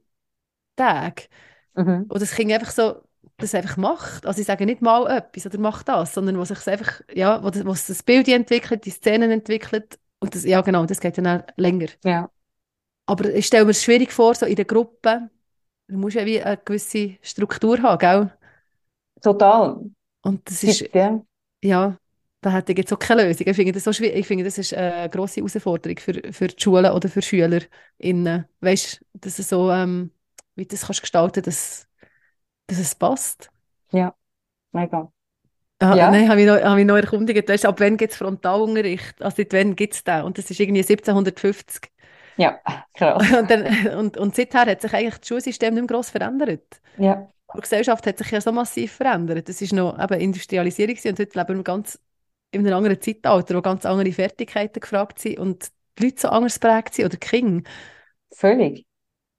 Tage. 0.77 1.25
mhm. 1.77 2.11
Oder 2.11 2.21
das 2.21 2.33
Kind 2.33 2.53
einfach 2.53 2.71
so 2.71 3.03
das 3.39 3.55
einfach 3.55 3.77
macht. 3.77 4.27
Also 4.27 4.41
ich 4.41 4.47
sage 4.47 4.67
nicht 4.67 4.83
mal 4.83 5.07
etwas 5.09 5.47
oder 5.47 5.59
mach 5.59 5.83
das, 5.85 6.15
sondern 6.15 6.39
was 6.39 6.49
sich 6.49 6.67
einfach, 6.69 7.03
ja, 7.15 7.43
wo 7.45 7.51
das, 7.51 7.65
wo 7.65 7.71
das 7.71 8.03
Bild 8.03 8.29
entwickelt, 8.29 8.85
die 8.85 8.91
Szenen 8.91 9.31
entwickelt 9.31 9.99
und 10.21 10.35
das, 10.35 10.45
ja 10.45 10.61
genau, 10.63 10.87
das 10.87 11.01
geht 11.01 11.19
dann 11.19 11.27
auch 11.29 11.45
länger. 11.57 11.89
ja, 12.05 12.31
Aber 13.07 13.33
ich 13.35 13.47
stelle 13.47 13.65
mir 13.65 13.71
es 13.73 13.83
schwierig 13.83 14.13
vor, 14.13 14.35
so 14.35 14.47
in 14.47 14.57
der 14.57 14.65
Gruppe, 14.65 15.31
du 15.89 15.99
musst 15.99 16.17
ja 16.17 16.25
wie 16.27 16.43
eine 16.43 16.57
gewisse 16.59 17.19
Struktur 17.23 17.83
haben, 17.83 17.99
gell? 17.99 18.33
total. 19.21 19.91
Und 20.23 20.49
das 20.51 20.63
ist, 20.65 20.85
ja, 20.95 21.23
ja, 21.63 21.99
da 22.41 22.51
hätte 22.53 22.73
ich 22.73 22.79
jetzt 22.79 22.93
auch 22.93 22.99
keine 22.99 23.25
Lösung. 23.25 23.47
Ich 23.49 23.57
finde 23.57 23.73
das 23.73 23.85
so 23.85 23.93
schwierig. 23.95 24.17
Ich 24.19 24.27
finde, 24.27 24.45
das 24.45 24.59
ist 24.59 24.75
eine 24.75 25.11
grosse 25.11 25.37
Herausforderung 25.41 25.99
für, 25.99 26.15
für 26.33 26.49
die 26.49 26.63
Schulen 26.63 26.93
oder 26.93 27.09
für 27.09 27.23
SchülerInnen. 27.23 28.47
Weißt 28.61 29.01
du, 29.15 29.21
dass 29.21 29.39
es 29.39 29.49
so, 29.51 29.71
ähm, 29.73 30.13
wie 30.57 30.65
du 30.65 30.71
das 30.71 30.87
kannst 30.87 31.03
gestalten, 31.03 31.43
dass, 31.45 31.89
dass 32.67 32.79
es 32.79 32.95
passt. 32.95 33.51
ja, 33.93 34.15
mega. 34.73 35.11
Ah, 35.81 35.97
Ja, 35.97 36.09
nein, 36.09 36.29
habe 36.29 36.41
ich 36.41 36.47
noch, 36.47 36.61
habe 36.61 36.81
ich 36.81 36.87
noch 36.87 36.97
erkundigt. 36.97 37.49
Weißt, 37.49 37.65
ab 37.67 37.79
wann 37.81 37.97
gibt 37.97 38.13
es 38.13 38.19
Frontalunterricht? 38.19 39.23
Also 39.23 39.37
seit 39.39 39.53
wann 39.53 39.77
gibt 39.77 39.95
es 39.95 40.03
den? 40.05 40.23
Und 40.25 40.37
das 40.39 40.51
ist 40.51 40.59
irgendwie 40.59 40.83
1750. 40.83 41.91
ja, 42.39 42.61
krass. 42.95 43.23
Und, 43.39 43.51
dann, 43.51 43.67
und, 43.99 44.17
und 44.17 44.35
seither 44.37 44.67
hat 44.67 44.81
sich 44.83 44.93
eigentlich 44.95 45.19
das 45.19 45.29
Schulsystem 45.29 45.75
nicht 45.75 45.83
mehr 45.83 45.89
gross 45.97 46.11
verändert. 46.11 46.81
Ja, 46.97 47.29
Die 47.57 47.61
Gesellschaft 47.63 48.07
hat 48.07 48.19
sich 48.19 48.31
ja 48.31 48.41
so 48.41 48.53
massiv 48.53 48.93
verändert. 48.93 49.49
Das 49.49 49.63
ist 49.63 49.73
noch 49.73 49.99
eben 50.03 50.21
Industrialisierung 50.21 50.97
und 51.07 51.19
heute 51.19 51.39
leben 51.39 51.57
wir 51.59 51.65
ganz 51.65 51.99
in 52.53 52.67
einem 52.67 52.77
anderen 52.77 53.01
Zeitalter, 53.01 53.57
wo 53.57 53.63
ganz 53.63 53.87
andere 53.87 54.13
Fertigkeiten 54.13 54.81
gefragt 54.81 55.21
sind 55.21 55.39
und 55.39 55.71
die 55.99 56.05
Leute 56.07 56.21
so 56.23 56.29
anders 56.31 56.59
prägt 56.59 56.95
sind 56.95 57.07
oder 57.07 57.17
Kinder. 57.19 57.69
völlig. 58.35 58.87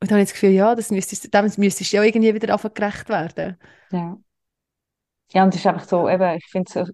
Und 0.02 0.10
dann 0.12 0.16
habe 0.18 0.24
ich 0.24 0.30
das 0.30 0.34
Gefühl, 0.34 0.52
ja, 0.52 0.76
das 0.76 0.92
müsste, 0.92 1.30
dem 1.30 1.52
müsstest 1.58 1.92
du 1.92 1.98
ja 1.98 2.04
irgendwie 2.04 2.34
wieder 2.34 2.54
anfangen 2.54 2.74
gerecht 2.74 3.10
werden. 3.10 3.58
Ja. 3.92 4.18
Ja, 5.32 5.44
und 5.44 5.54
es 5.54 5.60
ist 5.62 5.68
einfach 5.68 5.88
so, 5.88 6.10
eben, 6.10 6.38
ich 6.38 6.46
finde 6.48 6.72
es 6.82 6.92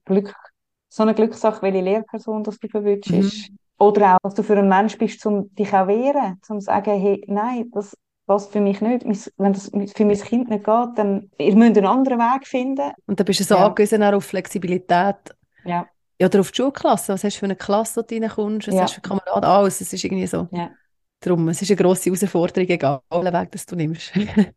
so 0.90 1.04
eine 1.04 1.14
Glückssache, 1.16 1.62
welche 1.62 1.82
Lehrperson 1.82 2.44
das 2.44 2.60
du 2.60 2.68
verwünschst. 2.68 3.52
Mhm. 3.52 3.55
Oder 3.78 4.16
auch, 4.16 4.20
was 4.24 4.36
du 4.36 4.44
für 4.44 4.58
ein 4.58 4.70
Mensch 4.70 4.98
bist, 4.98 5.26
um 5.26 5.54
dich 5.56 5.74
auch 5.74 5.88
wehren, 5.88 6.40
um 6.50 6.60
zu 6.60 6.66
sagen, 6.66 7.00
hey, 7.00 7.24
nein, 7.28 7.70
das 7.74 7.98
passt 8.26 8.52
für 8.52 8.62
mich 8.62 8.82
nicht. 8.82 9.06
Wenn 9.38 9.54
das 9.54 9.70
für 9.96 10.06
mein 10.06 10.18
Kind 10.18 10.50
nicht 10.50 10.64
geht, 10.66 10.90
dann 10.98 11.30
ihr 11.38 11.56
müsst 11.56 11.78
einen 11.78 11.86
anderen 11.86 12.20
Weg 12.20 12.48
finden. 12.48 12.92
Und 13.06 13.20
dann 13.20 13.26
bist 13.26 13.40
du 13.42 13.44
so 13.44 13.56
Ja, 13.56 13.68
angewiesen 13.68 14.02
auch 14.04 14.14
auf 14.14 14.26
Flexibilität. 14.26 15.16
ja, 15.64 15.90
Ja, 16.20 16.28
oder 16.28 16.42
auf 16.42 16.52
die 16.52 16.58
Schulklasse. 16.58 17.14
Was 17.14 17.24
hast 17.24 17.36
du 17.36 17.40
für 17.40 17.46
eine 17.46 17.56
Klasse, 17.58 18.02
wo 18.02 18.04
du 18.08 18.16
reinkommst? 18.16 18.68
Was 18.68 18.80
hast 18.82 18.92
du 18.92 18.96
ja, 18.96 18.96
für 18.96 19.02
Kameraden? 19.02 19.44
Alles. 19.44 19.82
Es 19.82 19.94
ist 19.94 20.04
irgendwie 20.04 20.28
so. 20.28 20.50
ja. 20.52 20.78
Darum, 21.22 21.50
es 21.50 21.62
ist 21.62 21.72
eine 21.72 21.78
grosse 21.78 22.06
Herausforderung, 22.12 22.70
egal 22.70 23.02
welchen 23.10 23.34
Weg 23.34 23.52
das 23.52 23.66
du 23.66 23.76
nimmst. 23.76 24.14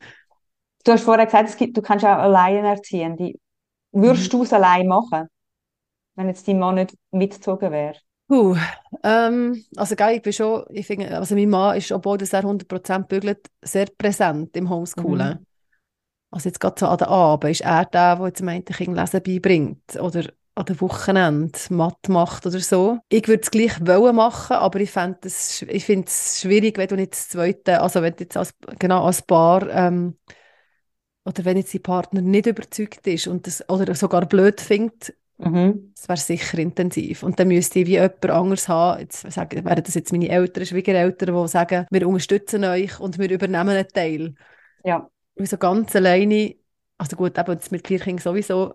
Du 0.85 0.93
hast 0.93 1.05
vorher 1.05 1.27
gesagt, 1.27 1.49
es 1.49 1.57
gibt, 1.57 1.77
du 1.77 1.83
kannst 1.83 2.05
auch 2.05 2.09
Alleinerziehende. 2.19 3.35
Würdest 3.93 4.27
Mhm. 4.27 4.31
du 4.33 4.43
es 4.45 4.53
allein 4.53 4.87
machen, 4.89 5.29
wenn 6.16 6.29
jetzt 6.29 6.49
dein 6.49 6.59
Mann 6.61 6.77
nicht 6.77 6.97
mitgezogen 7.12 7.73
wäre? 7.73 7.99
Puh, 8.29 8.57
ähm, 9.03 9.64
also 9.74 9.97
gell, 9.97 10.16
ich 10.16 10.22
bin 10.22 10.33
schon, 10.35 10.64
ich 10.70 10.87
finde, 10.87 11.16
also 11.16 11.35
mein 11.35 11.49
Mann 11.49 11.79
ist, 11.79 11.91
obwohl 11.93 12.18
das 12.18 12.35
er 12.35 12.45
100% 12.45 13.09
bügelt, 13.09 13.41
sehr 13.62 13.87
präsent 13.87 14.55
im 14.57 14.68
Homeschoolen. 14.68 15.39
Mhm. 15.39 15.47
Also 16.31 16.51
jetzt 16.51 16.61
gerade 16.61 16.79
so 16.79 16.87
an 16.87 16.99
den 16.99 17.09
Abend 17.09 17.51
ist 17.51 17.62
er 17.62 17.87
der, 17.87 18.16
der 18.16 18.26
jetzt 18.26 18.43
meint, 18.43 18.66
Kind 18.66 18.95
Lesen 18.95 19.22
beibringt 19.22 19.97
oder 19.99 20.24
an 20.55 20.64
den 20.66 20.81
Wochenende 20.83 21.59
Mathe 21.70 22.12
macht 22.12 22.45
oder 22.45 22.61
so. 22.61 22.99
Ich 23.09 23.26
würde 23.29 23.43
es 23.43 23.51
gleich 23.51 23.81
wollen 23.87 24.16
machen, 24.16 24.57
aber 24.57 24.81
ich 24.81 24.91
fände 24.91 25.20
es, 25.22 25.62
ich 25.62 25.87
finde 25.87 26.09
es 26.09 26.41
schwierig, 26.41 26.76
wenn 26.76 26.89
du 26.89 26.97
nicht 26.97 27.12
das 27.12 27.31
Zweite, 27.31 27.81
also 27.81 28.03
wenn 28.03 28.14
du 28.14 28.24
jetzt 28.24 28.37
als, 28.37 28.53
genau 28.79 29.05
als 29.05 29.22
Paar 29.22 29.70
ähm, 29.70 30.18
oder 31.24 31.45
wenn 31.45 31.57
jetzt 31.57 31.72
die 31.72 31.79
Partner 31.79 32.20
nicht 32.20 32.47
überzeugt 32.47 33.07
ist 33.07 33.26
und 33.26 33.47
das, 33.47 33.66
oder 33.70 33.95
sogar 33.95 34.26
blöd 34.26 34.61
findet, 34.61 35.14
Mhm. 35.39 35.93
Das 35.95 36.09
wäre 36.09 36.18
sicher 36.18 36.59
intensiv. 36.59 37.22
Und 37.22 37.39
dann 37.39 37.49
müsste 37.49 37.78
ich 37.78 37.86
wie 37.86 37.93
jemand 37.93 38.24
anderes 38.26 38.68
haben, 38.68 39.01
jetzt 39.01 39.30
sagen, 39.32 39.64
wären 39.64 39.82
das 39.82 39.95
jetzt 39.95 40.12
meine 40.12 40.28
Eltern, 40.28 40.66
Schwiegereltern, 40.66 41.34
die 41.34 41.49
sagen, 41.49 41.86
wir 41.91 42.09
unterstützen 42.09 42.64
euch 42.64 42.99
und 42.99 43.18
wir 43.18 43.30
übernehmen 43.30 43.68
einen 43.70 43.89
Teil. 43.89 44.34
Ja. 44.84 45.09
Und 45.36 45.49
so 45.49 45.57
ganz 45.57 45.95
alleine, 45.95 46.57
also 46.99 47.16
gut, 47.16 47.39
eben 47.39 47.59
mit 47.70 47.84
Kleinkind 47.84 48.20
sowieso, 48.20 48.74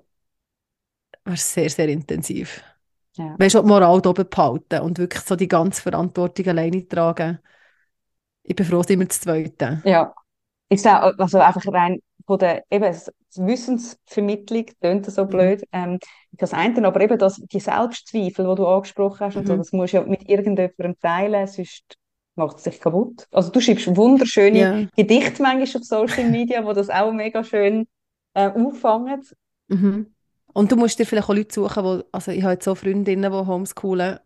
wäre 1.26 1.38
sehr, 1.38 1.70
sehr 1.70 1.90
intensiv. 1.90 2.64
Ja. 3.16 3.36
Weißt 3.38 3.56
du, 3.56 3.62
die 3.62 3.68
Moral 3.68 4.06
oben 4.06 4.28
behalten 4.30 4.80
und 4.80 4.98
wirklich 4.98 5.24
so 5.24 5.36
die 5.36 5.48
ganze 5.48 5.82
Verantwortung 5.82 6.48
alleine 6.48 6.88
tragen. 6.88 7.40
Ich 8.42 8.56
bin 8.56 8.66
froh, 8.66 8.84
sind 8.84 9.00
wir 9.00 9.08
das 9.08 9.22
Zweite. 9.22 9.82
Ja. 9.86 10.14
Ist 10.70 10.88
auch, 10.88 11.14
also 11.18 11.40
einfach 11.40 11.66
rein 11.72 12.00
von 12.26 12.40
der 12.40 12.64
eben, 12.70 12.96
Wissensvermittlung, 13.36 14.66
klingt 14.80 15.06
so 15.06 15.26
mhm. 15.26 15.30
blöd, 15.30 15.64
ähm, 15.72 16.00
das 16.32 16.54
eine, 16.54 16.86
aber 16.88 17.02
eben 17.02 17.18
das, 17.18 17.36
die 17.52 17.60
Selbstzweifel, 17.60 18.48
die 18.48 18.56
du 18.56 18.68
angesprochen 18.68 19.20
hast, 19.22 19.36
mhm. 19.36 19.42
und 19.42 19.48
so, 19.48 19.54
mhm. 19.54 19.58
das 19.58 19.72
musst 19.74 19.94
du 19.94 19.98
ja 19.98 20.04
mit 20.04 20.30
irgendjemandem 20.30 20.96
teilen, 21.02 21.48
sonst 21.48 21.98
macht 22.36 22.58
es 22.58 22.64
sich 22.64 22.80
kaputt. 22.80 23.28
Also 23.32 23.52
du 23.52 23.60
schreibst 23.60 23.96
wunderschöne 23.96 24.60
ja. 24.60 24.88
Gedichte 24.96 25.42
manchmal 25.42 25.82
auf 25.82 25.84
Social 25.84 26.30
Media, 26.30 26.66
wo 26.66 26.74
das 26.74 26.90
auch 26.90 27.12
mega 27.12 27.44
schön 27.44 27.88
äh, 28.34 28.50
auffangen. 28.50 29.22
Mhm. 29.68 30.14
Und 30.54 30.72
du 30.72 30.76
musst 30.76 31.00
dir 31.00 31.06
vielleicht 31.06 31.30
auch 31.30 31.36
Leute 31.36 31.54
suchen, 31.54 31.84
wo, 31.84 32.04
also 32.12 32.32
ich 32.32 32.44
habe 32.44 32.54
jetzt 32.54 32.66
so 32.66 32.76
Freundinnen, 32.76 33.32
die 33.32 33.38
homeschoolen 33.38 34.20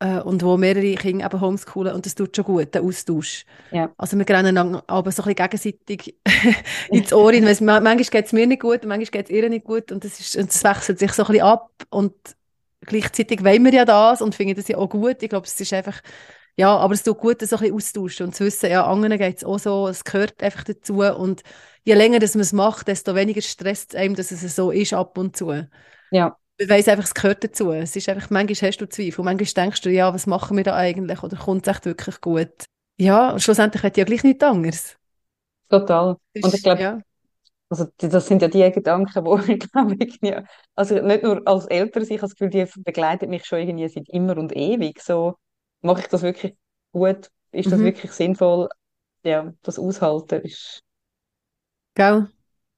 äh, 0.00 0.20
und 0.20 0.42
wo 0.42 0.56
mehrere 0.56 0.94
Kinder 0.94 1.26
eben 1.26 1.40
homeschoolen 1.40 1.94
und 1.94 2.06
das 2.06 2.14
tut 2.14 2.34
schon 2.34 2.44
gut, 2.44 2.74
der 2.74 2.82
Austausch. 2.82 3.44
Ja. 3.70 3.92
Also 3.96 4.18
wir 4.18 4.28
rennen 4.28 4.58
aber 4.58 5.10
so 5.12 5.22
ein 5.22 5.34
bisschen 5.34 5.34
gegenseitig 5.34 6.16
ins 6.90 7.12
Ohr 7.12 7.32
rein, 7.32 7.44
weil 7.44 7.56
manchmal 7.60 7.96
geht 7.96 8.26
es 8.26 8.32
mir 8.32 8.46
nicht 8.46 8.62
gut 8.62 8.82
und 8.82 8.88
manchmal 8.88 9.22
geht 9.22 9.26
es 9.26 9.30
ihr 9.30 9.48
nicht 9.48 9.64
gut 9.64 9.92
und 9.92 10.04
das, 10.04 10.20
ist, 10.20 10.36
und 10.36 10.48
das 10.48 10.64
wechselt 10.64 10.98
sich 10.98 11.12
so 11.12 11.22
ein 11.22 11.28
bisschen 11.28 11.46
ab 11.46 11.70
und 11.90 12.14
gleichzeitig 12.80 13.44
wollen 13.44 13.64
wir 13.64 13.72
ja 13.72 13.84
das 13.84 14.20
und 14.20 14.34
finden 14.34 14.56
das 14.56 14.68
ja 14.68 14.76
auch 14.76 14.88
gut. 14.88 15.22
Ich 15.22 15.30
glaube, 15.30 15.46
es 15.46 15.58
ist 15.58 15.72
einfach, 15.72 16.00
ja, 16.56 16.76
aber 16.76 16.94
es 16.94 17.02
tut 17.02 17.18
gut, 17.18 17.40
so 17.40 17.56
ein 17.56 17.60
bisschen 17.60 17.74
austauschen 17.74 18.26
und 18.26 18.34
zu 18.34 18.44
wissen, 18.44 18.70
ja, 18.70 18.86
anderen 18.86 19.18
geht 19.18 19.38
es 19.38 19.44
auch 19.44 19.58
so, 19.58 19.88
es 19.88 20.04
gehört 20.04 20.42
einfach 20.42 20.64
dazu 20.64 21.02
und 21.02 21.42
je 21.84 21.94
länger 21.94 22.18
dass 22.18 22.34
man 22.34 22.42
es 22.42 22.52
macht, 22.52 22.88
desto 22.88 23.14
weniger 23.14 23.42
stresst 23.42 23.94
es 23.94 24.00
einem, 24.00 24.14
dass 24.16 24.30
es 24.30 24.56
so 24.56 24.70
ist 24.70 24.92
ab 24.92 25.16
und 25.18 25.36
zu. 25.36 25.66
Ja. 26.10 26.36
Ich 26.56 26.68
weiss 26.68 26.86
einfach, 26.88 27.04
es 27.04 27.14
gehört 27.14 27.42
dazu. 27.42 27.72
Es 27.72 27.96
ist 27.96 28.08
einfach, 28.08 28.30
manchmal 28.30 28.70
hast 28.70 28.80
du 28.80 28.88
Zweifel, 28.88 29.24
manchmal 29.24 29.64
denkst 29.64 29.80
du, 29.80 29.90
ja, 29.90 30.14
was 30.14 30.26
machen 30.26 30.56
wir 30.56 30.64
da 30.64 30.76
eigentlich 30.76 31.22
oder 31.22 31.36
kommt 31.36 31.66
es 31.66 31.74
echt 31.74 31.84
wirklich 31.84 32.20
gut? 32.20 32.64
Ja, 32.96 33.38
schlussendlich 33.38 33.82
hat 33.82 33.96
ja 33.96 34.04
gleich 34.04 34.22
nichts 34.22 34.44
anderes. 34.44 34.96
Total. 35.68 36.16
Ist, 36.32 36.44
und 36.44 36.54
ich 36.54 36.62
glaube, 36.62 36.82
ja. 36.82 37.00
also 37.68 37.86
das 37.96 38.28
sind 38.28 38.40
ja 38.40 38.48
die 38.48 38.70
Gedanken, 38.70 39.24
wo 39.24 39.36
ich 39.48 39.58
glaube, 39.58 39.96
ich, 39.98 40.18
ja, 40.22 40.44
also 40.76 40.94
nicht 41.00 41.24
nur 41.24 41.42
als 41.44 41.66
Eltern, 41.66 42.04
ich 42.04 42.10
habe 42.10 42.20
das 42.20 42.36
Gefühl, 42.36 42.50
die 42.50 42.66
begleiten 42.82 43.30
mich 43.30 43.44
schon 43.44 43.58
irgendwie 43.58 43.88
seit 43.88 44.08
immer 44.10 44.36
und 44.36 44.54
ewig. 44.54 45.00
So, 45.02 45.34
mache 45.80 46.02
ich 46.02 46.06
das 46.06 46.22
wirklich 46.22 46.54
gut? 46.92 47.30
Ist 47.50 47.72
das 47.72 47.80
mhm. 47.80 47.84
wirklich 47.84 48.12
sinnvoll? 48.12 48.68
Ja, 49.24 49.52
das 49.62 49.78
Aushalten 49.78 50.42
ist 50.42 50.84
Gell? 51.94 52.28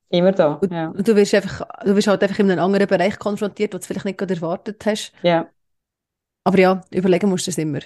Immer 0.09 0.32
da. 0.32 0.54
Und, 0.54 0.72
ja. 0.72 0.88
und 0.88 1.07
du 1.07 1.16
wirst 1.16 1.34
einfach, 1.34 1.62
du 1.84 1.96
wirst 1.96 2.09
halt 2.09 2.22
einfach 2.22 2.38
in 2.38 2.50
einem 2.50 2.62
anderen 2.62 2.86
Bereich 2.86 3.18
konfrontiert, 3.18 3.74
wo 3.74 3.78
du 3.78 3.84
vielleicht 3.84 4.04
nicht 4.04 4.18
gerade 4.18 4.34
erwartet 4.34 4.84
hast. 4.86 5.12
Ja. 5.22 5.48
Aber 6.44 6.59
ja, 6.59 6.80
überlegen 6.90 7.28
musst 7.28 7.46
du 7.46 7.50
es 7.50 7.59
immer. 7.59 7.80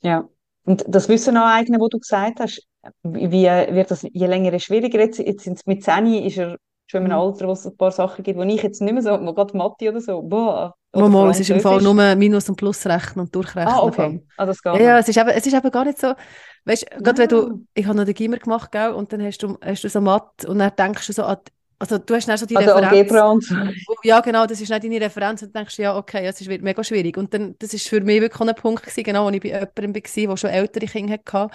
Ja. 0.00 0.28
Und 0.64 0.84
das 0.86 1.08
Wissen 1.08 1.36
aneignen, 1.36 1.80
wo 1.80 1.88
du 1.88 1.98
gesagt 1.98 2.40
hast, 2.40 2.66
wie 3.02 3.42
wird 3.42 3.90
das 3.90 4.02
je 4.02 4.26
länger 4.26 4.52
je 4.52 4.60
schwieriger? 4.60 4.98
Jetzt, 4.98 5.18
jetzt 5.18 5.44
sind 5.44 5.66
mit 5.66 5.82
10 5.82 6.06
ist 6.24 6.38
er 6.38 6.56
schon 6.86 7.04
in 7.04 7.12
einem 7.12 7.20
mhm. 7.20 7.26
Alter, 7.26 7.48
wo 7.48 7.52
es 7.52 7.66
ein 7.66 7.76
paar 7.76 7.90
Sachen 7.90 8.22
gibt, 8.22 8.38
wo 8.38 8.42
ich 8.42 8.62
jetzt 8.62 8.80
nicht 8.80 8.92
mehr 8.92 9.02
so, 9.02 9.10
wo 9.10 9.34
gerade 9.34 9.56
Mathe 9.56 9.90
oder 9.90 10.00
so, 10.00 10.22
boah. 10.22 10.74
Oder 10.94 11.08
Mama, 11.08 11.30
es 11.30 11.40
ist 11.40 11.50
im 11.50 11.60
Fall 11.60 11.82
nur 11.82 11.94
Minus- 12.14 12.48
und 12.48 12.56
Plusrechnen 12.56 13.26
und 13.26 13.34
Durchrechnen. 13.34 13.74
Ah, 13.74 13.82
okay. 13.82 14.24
Ah, 14.38 14.46
das 14.46 14.62
geht 14.62 14.74
ja, 14.76 14.80
ja, 14.80 14.98
es 14.98 15.08
ist, 15.08 15.18
eben, 15.18 15.28
es 15.28 15.46
ist 15.46 15.54
eben 15.54 15.70
gar 15.70 15.84
nicht 15.84 15.98
so, 15.98 16.14
weißt 16.64 16.86
du, 16.90 17.02
gerade 17.02 17.18
wenn 17.18 17.28
du, 17.28 17.66
ich 17.74 17.86
habe 17.86 17.96
noch 17.96 18.06
den 18.06 18.14
Gimmer 18.14 18.38
gemacht, 18.38 18.72
gell, 18.72 18.92
und 18.92 19.12
dann 19.12 19.22
hast 19.22 19.42
du, 19.42 19.58
hast 19.60 19.84
du 19.84 19.88
so 19.90 20.00
Mathe 20.00 20.48
und 20.48 20.58
dann 20.58 20.72
denkst 20.76 21.06
du 21.06 21.12
so 21.12 21.24
an, 21.24 21.38
also 21.78 21.98
du 21.98 22.14
hast 22.14 22.28
dann 22.28 22.36
so 22.36 22.46
die 22.46 22.56
also 22.56 22.74
Referenz. 22.74 23.54
Ja, 24.02 24.20
genau, 24.20 24.46
das 24.46 24.60
ist 24.60 24.68
nicht 24.68 24.82
deine 24.82 25.00
Referenz 25.00 25.42
und 25.42 25.54
denkst 25.54 25.78
ja, 25.78 25.96
okay, 25.96 26.26
es 26.26 26.46
wird 26.48 26.62
mega 26.62 26.82
schwierig. 26.82 27.16
Und 27.16 27.32
dann, 27.32 27.54
das 27.58 27.72
ist 27.72 27.88
für 27.88 28.00
mich 28.00 28.20
wirklich 28.20 28.48
ein 28.48 28.54
Punkt 28.56 28.82
gewesen, 28.82 29.04
genau, 29.04 29.26
wo 29.26 29.30
ich 29.30 29.40
bei 29.40 29.48
jemandem 29.48 29.94
war, 29.94 30.02
der 30.02 30.36
schon 30.36 30.50
ältere 30.50 30.86
Kinder 30.86 31.12
hatte, 31.12 31.54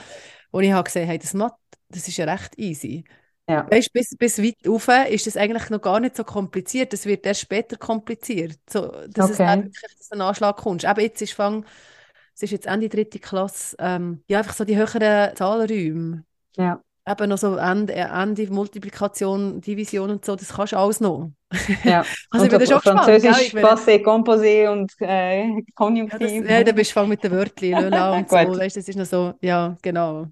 wo 0.51 0.59
ich 0.61 0.71
habe 0.71 0.86
gesehen, 0.86 1.07
hey, 1.07 1.17
das 1.17 1.34
Mathe, 1.34 1.57
das 1.89 2.07
ist 2.07 2.17
ja 2.17 2.26
recht 2.26 2.57
easy. 2.57 3.03
Ja. 3.49 3.69
Weißt, 3.69 3.91
bis, 3.91 4.15
bis 4.17 4.41
weit 4.41 4.55
rauf 4.65 4.88
ist 5.09 5.28
das 5.28 5.36
eigentlich 5.36 5.69
noch 5.69 5.82
gar 5.82 5.99
nicht 5.99 6.15
so 6.15 6.24
kompliziert. 6.24 6.93
Das 6.93 7.05
wird 7.05 7.26
erst 7.26 7.41
später 7.41 7.76
kompliziert, 7.76 8.57
so, 8.69 8.88
dass 9.09 9.26
okay. 9.26 9.32
es 9.32 9.38
dann 9.38 9.63
wirklich 9.65 9.95
dass 9.97 10.11
ein 10.11 10.21
Anschlag 10.21 10.55
kommt. 10.55 10.86
Aber 10.86 11.01
jetzt 11.01 11.21
ist 11.21 11.34
Fang, 11.34 11.65
es 12.34 12.43
ist 12.43 12.51
jetzt 12.51 12.65
Ende 12.65 12.88
dritte 12.88 13.19
Klasse, 13.19 13.76
ähm, 13.80 14.24
ja, 14.30 14.39
einfach 14.39 14.53
so 14.53 14.63
die 14.63 14.78
höheren 14.78 15.36
Zahlenräume. 15.36 16.24
Ja. 16.55 16.82
Eben 17.06 17.30
noch 17.30 17.38
so 17.38 17.58
Ende, 17.58 17.93
Ende 17.93 18.47
Multiplikation, 18.51 19.60
Division 19.60 20.10
und 20.10 20.24
so, 20.24 20.38
das 20.38 20.54
kannst 20.54 20.72
du 20.72 20.78
alles 20.78 21.01
noch. 21.01 21.32
Ja. 21.84 22.06
also 22.30 22.45
und 22.45 22.54
ich 22.54 22.58
bin 22.60 22.68
schon 22.68 22.80
Französisch, 22.80 23.51
gespannt, 23.51 23.80
Passé, 23.80 24.01
Composé 24.01 24.72
und 24.72 24.93
äh, 25.01 25.62
Konjunktiv. 25.76 26.45
Ja, 26.45 26.60
ja, 26.60 26.64
da 26.64 26.72
bist 26.72 26.95
du 26.95 27.06
mit 27.06 27.22
den 27.22 27.32
Wörtern, 27.32 27.93
und 28.20 28.30
so. 28.30 28.36
Weißt, 28.36 28.78
das 28.78 28.88
ist 28.88 28.95
noch 28.95 29.06
so, 29.06 29.34
ja, 29.41 29.76
genau. 29.82 30.28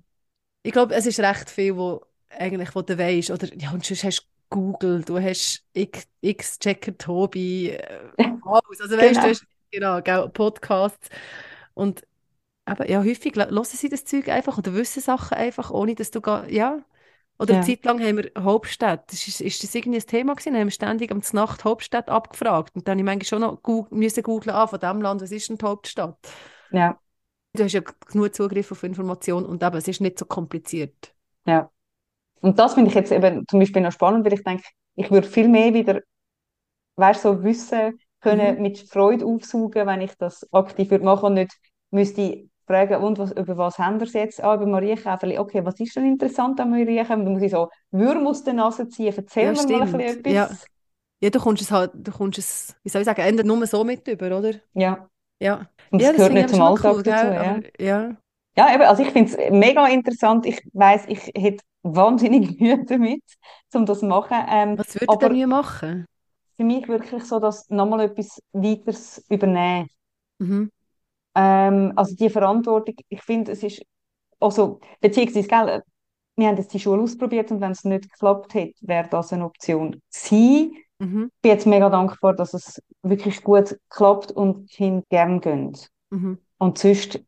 Ich 0.64 0.72
glaube, 0.72 0.96
es 0.96 1.06
ist 1.06 1.20
recht 1.20 1.50
viel, 1.50 1.76
wo 1.76 2.02
eigentlich, 2.30 2.74
wo 2.74 2.82
du 2.82 2.98
weißt, 2.98 3.32
oder 3.32 3.48
ja, 3.56 3.72
und 3.72 3.86
sonst 3.86 4.06
hast 4.06 4.20
du 4.22 4.26
Google, 4.50 5.02
du 5.02 5.20
hast 5.20 5.66
X-Checker 5.74 6.98
Tobi, 6.98 7.72
äh, 7.72 8.00
alles. 8.18 8.82
Also 8.82 8.98
weißt 8.98 9.14
genau. 9.16 9.22
du, 9.22 9.30
hast, 9.30 9.46
genau, 9.72 10.02
genau 10.02 10.28
Podcasts. 10.30 11.10
Und 11.74 12.04
aber 12.72 12.90
ja, 12.90 13.04
häufig 13.04 13.36
hören 13.36 13.64
sie 13.66 13.90
das 13.90 14.06
Zeug 14.06 14.30
einfach 14.30 14.58
oder 14.58 14.74
wissen 14.74 15.02
Sachen 15.02 15.38
einfach, 15.38 15.72
ohne 15.72 15.94
dass 15.94 16.10
du 16.10 16.22
gar, 16.22 16.48
ja. 16.50 16.80
Oder 17.38 17.56
ja. 17.56 17.60
eine 17.60 17.68
Zeit 17.68 17.84
lang 17.84 18.00
haben 18.00 18.18
wir 18.18 18.32
Hauptstadt. 18.38 19.12
Das 19.12 19.28
ist, 19.28 19.42
ist 19.42 19.62
das 19.62 19.76
irgendwie 19.76 20.00
ein 20.00 20.06
Thema 20.06 20.36
gewesen? 20.36 20.56
Haben 20.56 20.68
wir 20.68 20.72
ständig 20.72 21.12
am 21.12 21.22
Nacht 21.34 21.66
Hauptstadt 21.66 22.08
abgefragt. 22.10 22.76
Und 22.76 22.88
dann 22.88 22.94
habe 22.94 23.02
ich 23.02 23.06
manchmal 23.06 23.26
schon 23.26 23.42
noch 23.42 23.62
goog 23.62 23.92
müssen 23.92 24.24
googeln, 24.24 24.56
ah, 24.56 24.68
von 24.68 24.80
diesem 24.80 25.02
Land, 25.02 25.22
was 25.22 25.32
ist 25.32 25.50
denn 25.50 25.58
die 25.58 25.66
Hauptstadt? 25.66 26.18
Ja. 26.72 26.98
Du 27.54 27.64
hast 27.64 27.74
ja 27.74 27.82
genug 27.82 28.34
Zugriff 28.34 28.72
auf 28.72 28.84
Informationen 28.84 29.46
und 29.46 29.62
eben, 29.62 29.76
es 29.76 29.88
ist 29.88 30.00
nicht 30.00 30.18
so 30.18 30.26
kompliziert. 30.26 31.14
Ja. 31.46 31.70
Und 32.40 32.58
das 32.58 32.76
finde 32.76 32.90
ich 32.90 32.96
jetzt 32.96 33.12
eben 33.12 33.46
zum 33.50 33.60
Beispiel 33.60 33.82
noch 33.82 33.92
spannend, 33.92 34.24
weil 34.24 34.34
ich 34.34 34.44
denke, 34.44 34.64
ich 34.96 35.12
würde 35.12 35.28
viel 35.28 35.50
mehr 35.50 35.74
wieder, 35.74 36.00
weißt 36.96 37.24
so 37.24 37.44
Wissen 37.44 38.00
können 38.22 38.56
mhm. 38.56 38.62
mit 38.62 38.80
Freude 38.80 39.26
aufsaugen, 39.26 39.88
wenn 39.88 40.02
ich 40.02 40.16
das 40.18 40.48
aktiv 40.54 40.90
würde 40.92 41.04
machen 41.04 41.26
und 41.26 41.34
nicht 41.34 41.58
müsste 41.90 42.50
fragen, 42.72 43.04
und 43.04 43.20
was, 43.20 43.32
über 43.32 43.58
was 43.58 43.78
haben 43.78 44.00
wir 44.00 44.08
es 44.08 44.14
jetzt? 44.14 44.44
Ah, 44.44 44.56
über 44.56 44.66
Marienkäferli. 44.66 45.38
Okay, 45.38 45.64
was 45.66 45.80
ist 45.80 45.96
denn 45.96 46.06
interessant 46.06 46.60
an 46.60 46.70
Marienkäferli? 46.70 47.24
Dann 47.24 47.34
muss 47.34 47.42
ich 47.42 47.52
so 47.52 47.70
Würm 47.92 48.26
aus 48.28 48.44
der 48.44 48.54
Nase 48.54 48.88
ziehen. 48.88 49.14
Erzähl 49.16 49.44
ja, 49.44 49.52
mir 49.52 49.58
stimmt. 49.58 49.72
mal 49.72 49.82
ein 49.82 49.92
bisschen 49.92 50.20
etwas. 50.20 50.34
Ja. 50.34 50.50
ja, 51.22 51.30
du 51.30 51.40
kommst 51.40 51.62
es 51.62 51.72
halt, 51.72 51.92
du 51.94 52.12
kommst 52.12 52.40
es, 52.40 52.76
wie 52.84 52.90
soll 52.90 53.02
ich 53.02 53.06
sagen, 53.06 53.22
ändert 53.22 53.46
nur 53.46 53.66
so 53.68 53.84
mit 53.84 54.08
über, 54.08 54.38
oder? 54.38 54.54
Ja. 54.74 55.08
Ja. 55.40 55.68
Und 55.90 56.02
das 56.02 56.10
ja, 56.10 56.14
gehört 56.14 56.34
nicht 56.34 56.50
zum 56.50 56.62
Alltag 56.62 56.96
cool, 56.96 57.04
dazu, 57.04 57.26
ja. 57.26 57.42
Aber, 57.42 57.62
ja. 57.80 58.18
Ja, 58.58 58.74
eben, 58.74 58.84
also 58.84 59.04
ich 59.04 59.12
finde 59.12 59.32
es 59.32 59.52
mega 59.52 59.88
interessant. 59.88 60.46
Ich 60.46 60.62
weiß, 60.74 61.06
ich 61.08 61.32
hätte 61.36 61.64
wahnsinnig 61.84 62.52
Mühe 62.60 62.84
damit, 62.86 63.24
um 63.74 63.86
das 63.86 64.00
zu 64.00 64.06
machen. 64.06 64.38
Ähm, 64.48 64.78
Was 64.78 65.00
würdet 65.00 65.22
ihr 65.22 65.30
Mühe 65.30 65.48
machen? 65.48 66.06
Für 66.58 66.64
mich 66.64 66.88
wirklich 66.88 67.24
so, 67.24 67.40
dass 67.40 67.70
nochmal 67.70 68.02
etwas 68.02 68.40
weiteres 68.54 69.26
übernehmen. 69.30 69.88
Mhm. 70.40 70.72
Ähm, 71.36 71.94
also 71.96 72.16
die 72.16 72.30
Verantwortung, 72.30 72.96
ich 73.10 73.22
finde, 73.22 73.52
es 73.54 73.64
ist, 73.64 73.82
also, 74.40 74.80
beziehungsweise, 75.00 75.48
gell, 75.48 75.84
wir 76.36 76.48
haben 76.48 76.58
jetzt 76.58 76.74
die 76.74 76.80
Schule 76.80 77.04
ausprobiert 77.04 77.52
und 77.52 77.62
wenn 77.62 77.72
es 77.72 77.84
nicht 77.84 78.12
geklappt 78.12 78.54
hätte, 78.54 78.76
wäre 78.82 79.08
das 79.10 79.34
eine 79.34 79.46
Option 79.46 80.02
gewesen. 80.12 80.76
Mhm. 81.00 81.32
Ich 81.36 81.42
bin 81.42 81.52
jetzt 81.52 81.68
mega 81.68 81.90
dankbar, 81.90 82.34
dass 82.36 82.54
es 82.54 82.82
wirklich 83.02 83.44
gut 83.44 83.78
klappt 83.90 84.32
und 84.32 84.72
die 84.72 84.76
Kinder 84.76 85.04
gerne 85.10 85.40
gehen. 85.40 85.78
Mhm. 86.10 86.40
Und 86.58 86.78
sonst, 86.78 87.20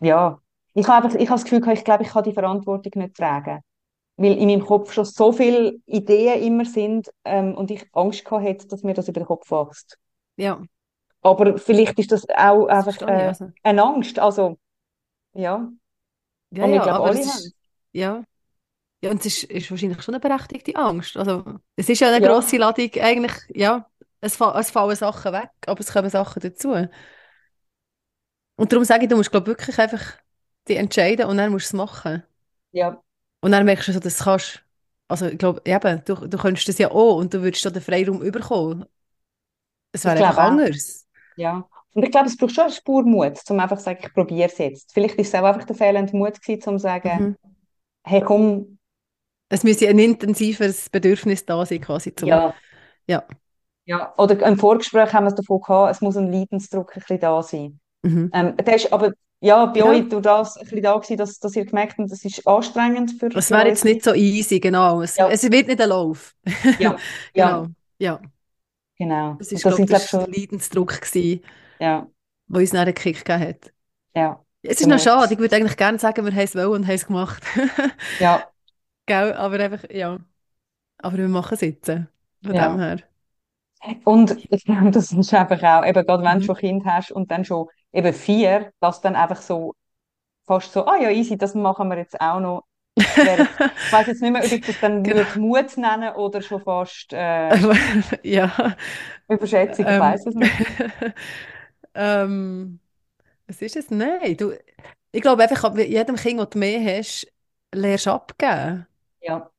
ja, 0.00 0.40
ich 0.74 0.88
habe, 0.88 1.08
ich 1.08 1.28
habe 1.28 1.40
das 1.40 1.44
Gefühl, 1.44 1.66
ich 1.72 1.84
glaube, 1.84 2.02
ich 2.02 2.10
kann 2.10 2.24
die 2.24 2.32
Verantwortung 2.32 2.92
nicht 2.96 3.16
tragen. 3.16 3.60
Weil 4.16 4.38
in 4.38 4.46
meinem 4.46 4.64
Kopf 4.64 4.92
schon 4.92 5.04
so 5.04 5.32
viele 5.32 5.74
Ideen 5.86 6.42
immer 6.42 6.64
sind 6.64 7.10
ähm, 7.24 7.54
und 7.54 7.70
ich 7.70 7.84
Angst 7.92 8.24
gehabt 8.24 8.44
hätte, 8.44 8.68
dass 8.68 8.82
mir 8.82 8.94
das 8.94 9.08
über 9.08 9.20
den 9.20 9.26
Kopf 9.26 9.50
wächst. 9.50 9.98
Ja. 10.36 10.62
Aber 11.24 11.56
vielleicht 11.56 11.98
ist 11.98 12.12
das 12.12 12.28
auch 12.28 12.68
das 12.68 12.86
einfach 12.86 13.08
äh, 13.08 13.26
also. 13.28 13.50
eine 13.62 13.82
Angst. 13.82 14.18
Also, 14.18 14.58
ja. 15.32 15.72
Ja, 16.50 16.64
und 16.64 16.70
ich 16.70 16.76
ja, 16.76 16.82
glaube, 16.82 17.08
alle 17.08 17.18
haben 17.18 17.52
Ja. 17.92 18.24
Ja, 19.02 19.10
und 19.10 19.20
es 19.20 19.26
ist, 19.26 19.44
ist, 19.44 19.70
wahrscheinlich 19.70 20.02
schon 20.02 20.14
eine 20.14 20.20
berechtigte 20.20 20.76
Angst. 20.76 21.16
Also, 21.16 21.44
es 21.76 21.88
ist 21.88 22.00
ja 22.00 22.08
eine 22.08 22.24
ja. 22.24 22.30
grosse 22.30 22.58
Ladung, 22.58 22.90
eigentlich, 23.00 23.32
ja, 23.54 23.88
es, 24.20 24.38
es 24.38 24.70
fallen 24.70 24.96
Sachen 24.96 25.32
weg, 25.32 25.50
aber 25.66 25.80
es 25.80 25.92
kommen 25.92 26.10
Sachen 26.10 26.40
dazu. 26.40 26.74
Und 28.56 28.72
darum 28.72 28.84
sage 28.84 29.04
ich, 29.04 29.08
du 29.08 29.16
musst, 29.16 29.30
glaube 29.30 29.46
wirklich 29.46 29.78
einfach 29.78 30.18
dich 30.68 30.76
entscheiden 30.76 31.26
und 31.26 31.38
dann 31.38 31.52
musst 31.52 31.72
du 31.72 31.76
es 31.76 31.78
machen. 31.78 32.22
Ja. 32.72 33.02
Und 33.40 33.52
dann 33.52 33.64
merkst 33.64 33.88
du 33.88 33.92
so, 33.92 34.00
dass 34.00 34.18
du 34.18 34.24
kannst. 34.24 34.62
Also, 35.08 35.26
ich 35.26 35.38
glaube, 35.38 35.62
eben, 35.64 36.02
du, 36.04 36.14
du 36.14 36.38
könntest 36.38 36.68
das 36.68 36.78
ja 36.78 36.90
auch 36.90 37.16
und 37.16 37.32
du 37.32 37.42
würdest 37.42 37.64
da 37.64 37.70
den 37.70 37.82
Freiraum 37.82 38.22
überkommen. 38.22 38.86
Es 39.92 40.04
wäre 40.04 40.16
einfach 40.16 40.38
anders. 40.38 41.03
Ja. 41.36 41.68
Und 41.94 42.02
ich 42.02 42.10
glaube, 42.10 42.26
es 42.26 42.36
braucht 42.36 42.54
schon 42.54 42.64
eine 42.64 42.72
Spur 42.72 43.04
Mut, 43.04 43.38
um 43.48 43.60
einfach 43.60 43.78
zu 43.78 43.84
sagen, 43.84 44.00
ich 44.02 44.12
probiere 44.12 44.48
es 44.48 44.58
jetzt. 44.58 44.92
Vielleicht 44.92 45.14
ist 45.16 45.28
es 45.28 45.34
auch 45.34 45.44
einfach 45.44 45.64
der 45.64 45.76
fehlende 45.76 46.16
Mut 46.16 46.40
gewesen, 46.40 46.68
um 46.68 46.78
zu 46.78 46.82
sagen, 46.82 47.22
mhm. 47.22 47.36
hey, 48.04 48.20
komm. 48.20 48.78
Es 49.48 49.62
müsste 49.62 49.88
ein 49.88 49.98
intensiveres 49.98 50.90
Bedürfnis 50.90 51.46
da 51.46 51.64
sein, 51.64 51.80
quasi. 51.80 52.14
Zum, 52.14 52.28
ja. 52.28 52.54
ja. 53.06 53.24
Ja, 53.86 54.14
oder 54.16 54.40
im 54.46 54.58
Vorgespräch 54.58 55.12
haben 55.12 55.24
wir 55.24 55.28
es 55.28 55.34
davon 55.34 55.60
gehabt, 55.60 55.92
es 55.92 56.00
muss 56.00 56.16
ein 56.16 56.32
Leidensdruck 56.32 56.96
ein 56.96 57.00
bisschen 57.00 57.20
da 57.20 57.42
sein. 57.42 57.80
Mhm. 58.02 58.30
Ähm, 58.32 58.56
der 58.56 58.76
ist 58.76 58.92
aber 58.92 59.12
ja, 59.40 59.66
bei 59.66 59.80
ja. 59.80 59.84
euch 59.84 60.08
durch 60.08 60.22
das 60.22 60.56
ein 60.56 60.64
bisschen 60.64 60.82
da 60.82 60.94
gewesen, 60.94 61.18
dass, 61.18 61.38
dass 61.38 61.54
ihr 61.54 61.66
gemerkt 61.66 61.98
habt, 61.98 62.10
das 62.10 62.24
ist 62.24 62.46
anstrengend 62.46 63.12
für 63.20 63.26
Es 63.26 63.50
wäre 63.50 63.68
jetzt 63.68 63.84
nicht 63.84 64.02
so 64.02 64.14
easy, 64.14 64.58
genau. 64.58 65.02
Es, 65.02 65.18
ja. 65.18 65.28
es 65.28 65.42
wird 65.50 65.68
nicht 65.68 65.80
ein 65.82 65.88
Lauf. 65.90 66.34
Ja, 66.78 66.96
genau. 67.34 67.66
Ja. 67.98 68.20
Genau. 69.04 69.34
Das 69.34 69.52
war, 69.52 69.72
glaube 69.72 69.96
ich, 69.96 70.08
schon 70.08 70.32
Leidensdruck, 70.32 71.00
gewesen, 71.00 71.42
ja. 71.78 72.06
wo 72.46 72.58
uns 72.58 72.72
nachher 72.72 72.86
einen 72.86 72.94
Kick 72.94 73.24
gegeben 73.24 73.48
hat. 73.48 73.72
Ja. 74.14 74.40
Es 74.62 74.80
ist 74.80 74.86
noch 74.86 74.98
schade, 74.98 75.34
ich 75.34 75.38
würde 75.38 75.56
eigentlich 75.56 75.76
gerne 75.76 75.98
sagen, 75.98 76.24
wir 76.24 76.32
haben 76.32 76.40
es 76.40 76.54
wollen 76.54 76.70
und 76.70 76.86
haben 76.86 76.94
es 76.94 77.06
gemacht. 77.06 77.42
ja. 78.18 78.48
Gell, 79.04 79.34
aber 79.34 79.60
einfach, 79.60 79.90
ja. 79.90 80.18
Aber 80.98 81.18
wir 81.18 81.28
machen 81.28 81.54
es 81.54 81.60
jetzt. 81.60 81.86
Von 81.86 82.54
ja. 82.54 82.68
dem 82.68 82.78
her. 82.78 82.98
Und 84.04 84.42
ich 84.50 84.64
glaube, 84.64 84.90
das 84.90 85.12
ist 85.12 85.34
einfach 85.34 85.62
auch, 85.62 85.86
eben 85.86 86.06
gerade 86.06 86.24
wenn 86.24 86.38
du 86.38 86.40
mhm. 86.40 86.46
schon 86.46 86.56
Kind 86.56 86.84
hast 86.86 87.12
und 87.12 87.30
dann 87.30 87.44
schon 87.44 87.68
eben 87.92 88.14
vier, 88.14 88.72
dass 88.80 89.02
dann 89.02 89.16
einfach 89.16 89.42
so 89.42 89.74
fast 90.46 90.72
so, 90.72 90.86
ah 90.86 90.96
ja, 90.96 91.10
easy, 91.10 91.36
das 91.36 91.54
machen 91.54 91.88
wir 91.88 91.98
jetzt 91.98 92.18
auch 92.18 92.40
noch. 92.40 92.64
Ich 92.96 93.06
weiß 93.92 94.06
jetzt 94.06 94.22
nicht 94.22 94.32
mehr, 94.32 94.44
ob 94.44 94.52
ich 94.52 94.60
das 94.60 94.80
dann 94.80 95.02
genau. 95.02 95.24
Mut 95.36 95.76
nennen 95.76 96.14
oder 96.14 96.40
schon 96.42 96.60
fast 96.62 97.12
äh, 97.12 97.56
ja. 98.22 98.76
Überschätzung, 99.28 99.86
ich 99.86 99.92
ähm, 99.92 100.00
weiß 100.00 100.26
es 100.26 100.34
nicht. 100.34 100.52
ähm, 101.94 102.78
was 103.46 103.60
ist 103.60 103.76
es? 103.76 103.90
Nein, 103.90 104.36
du, 104.36 104.52
ich 105.12 105.22
glaube 105.22 105.42
einfach, 105.42 105.72
mit 105.72 105.88
jedem 105.88 106.16
Kind, 106.16 106.40
das 106.40 106.50
du 106.50 106.58
mehr 106.58 106.98
hast, 106.98 107.26
lernst 107.74 108.06
du 108.06 108.10
abgeben. 108.10 108.86
Ja. 109.20 109.50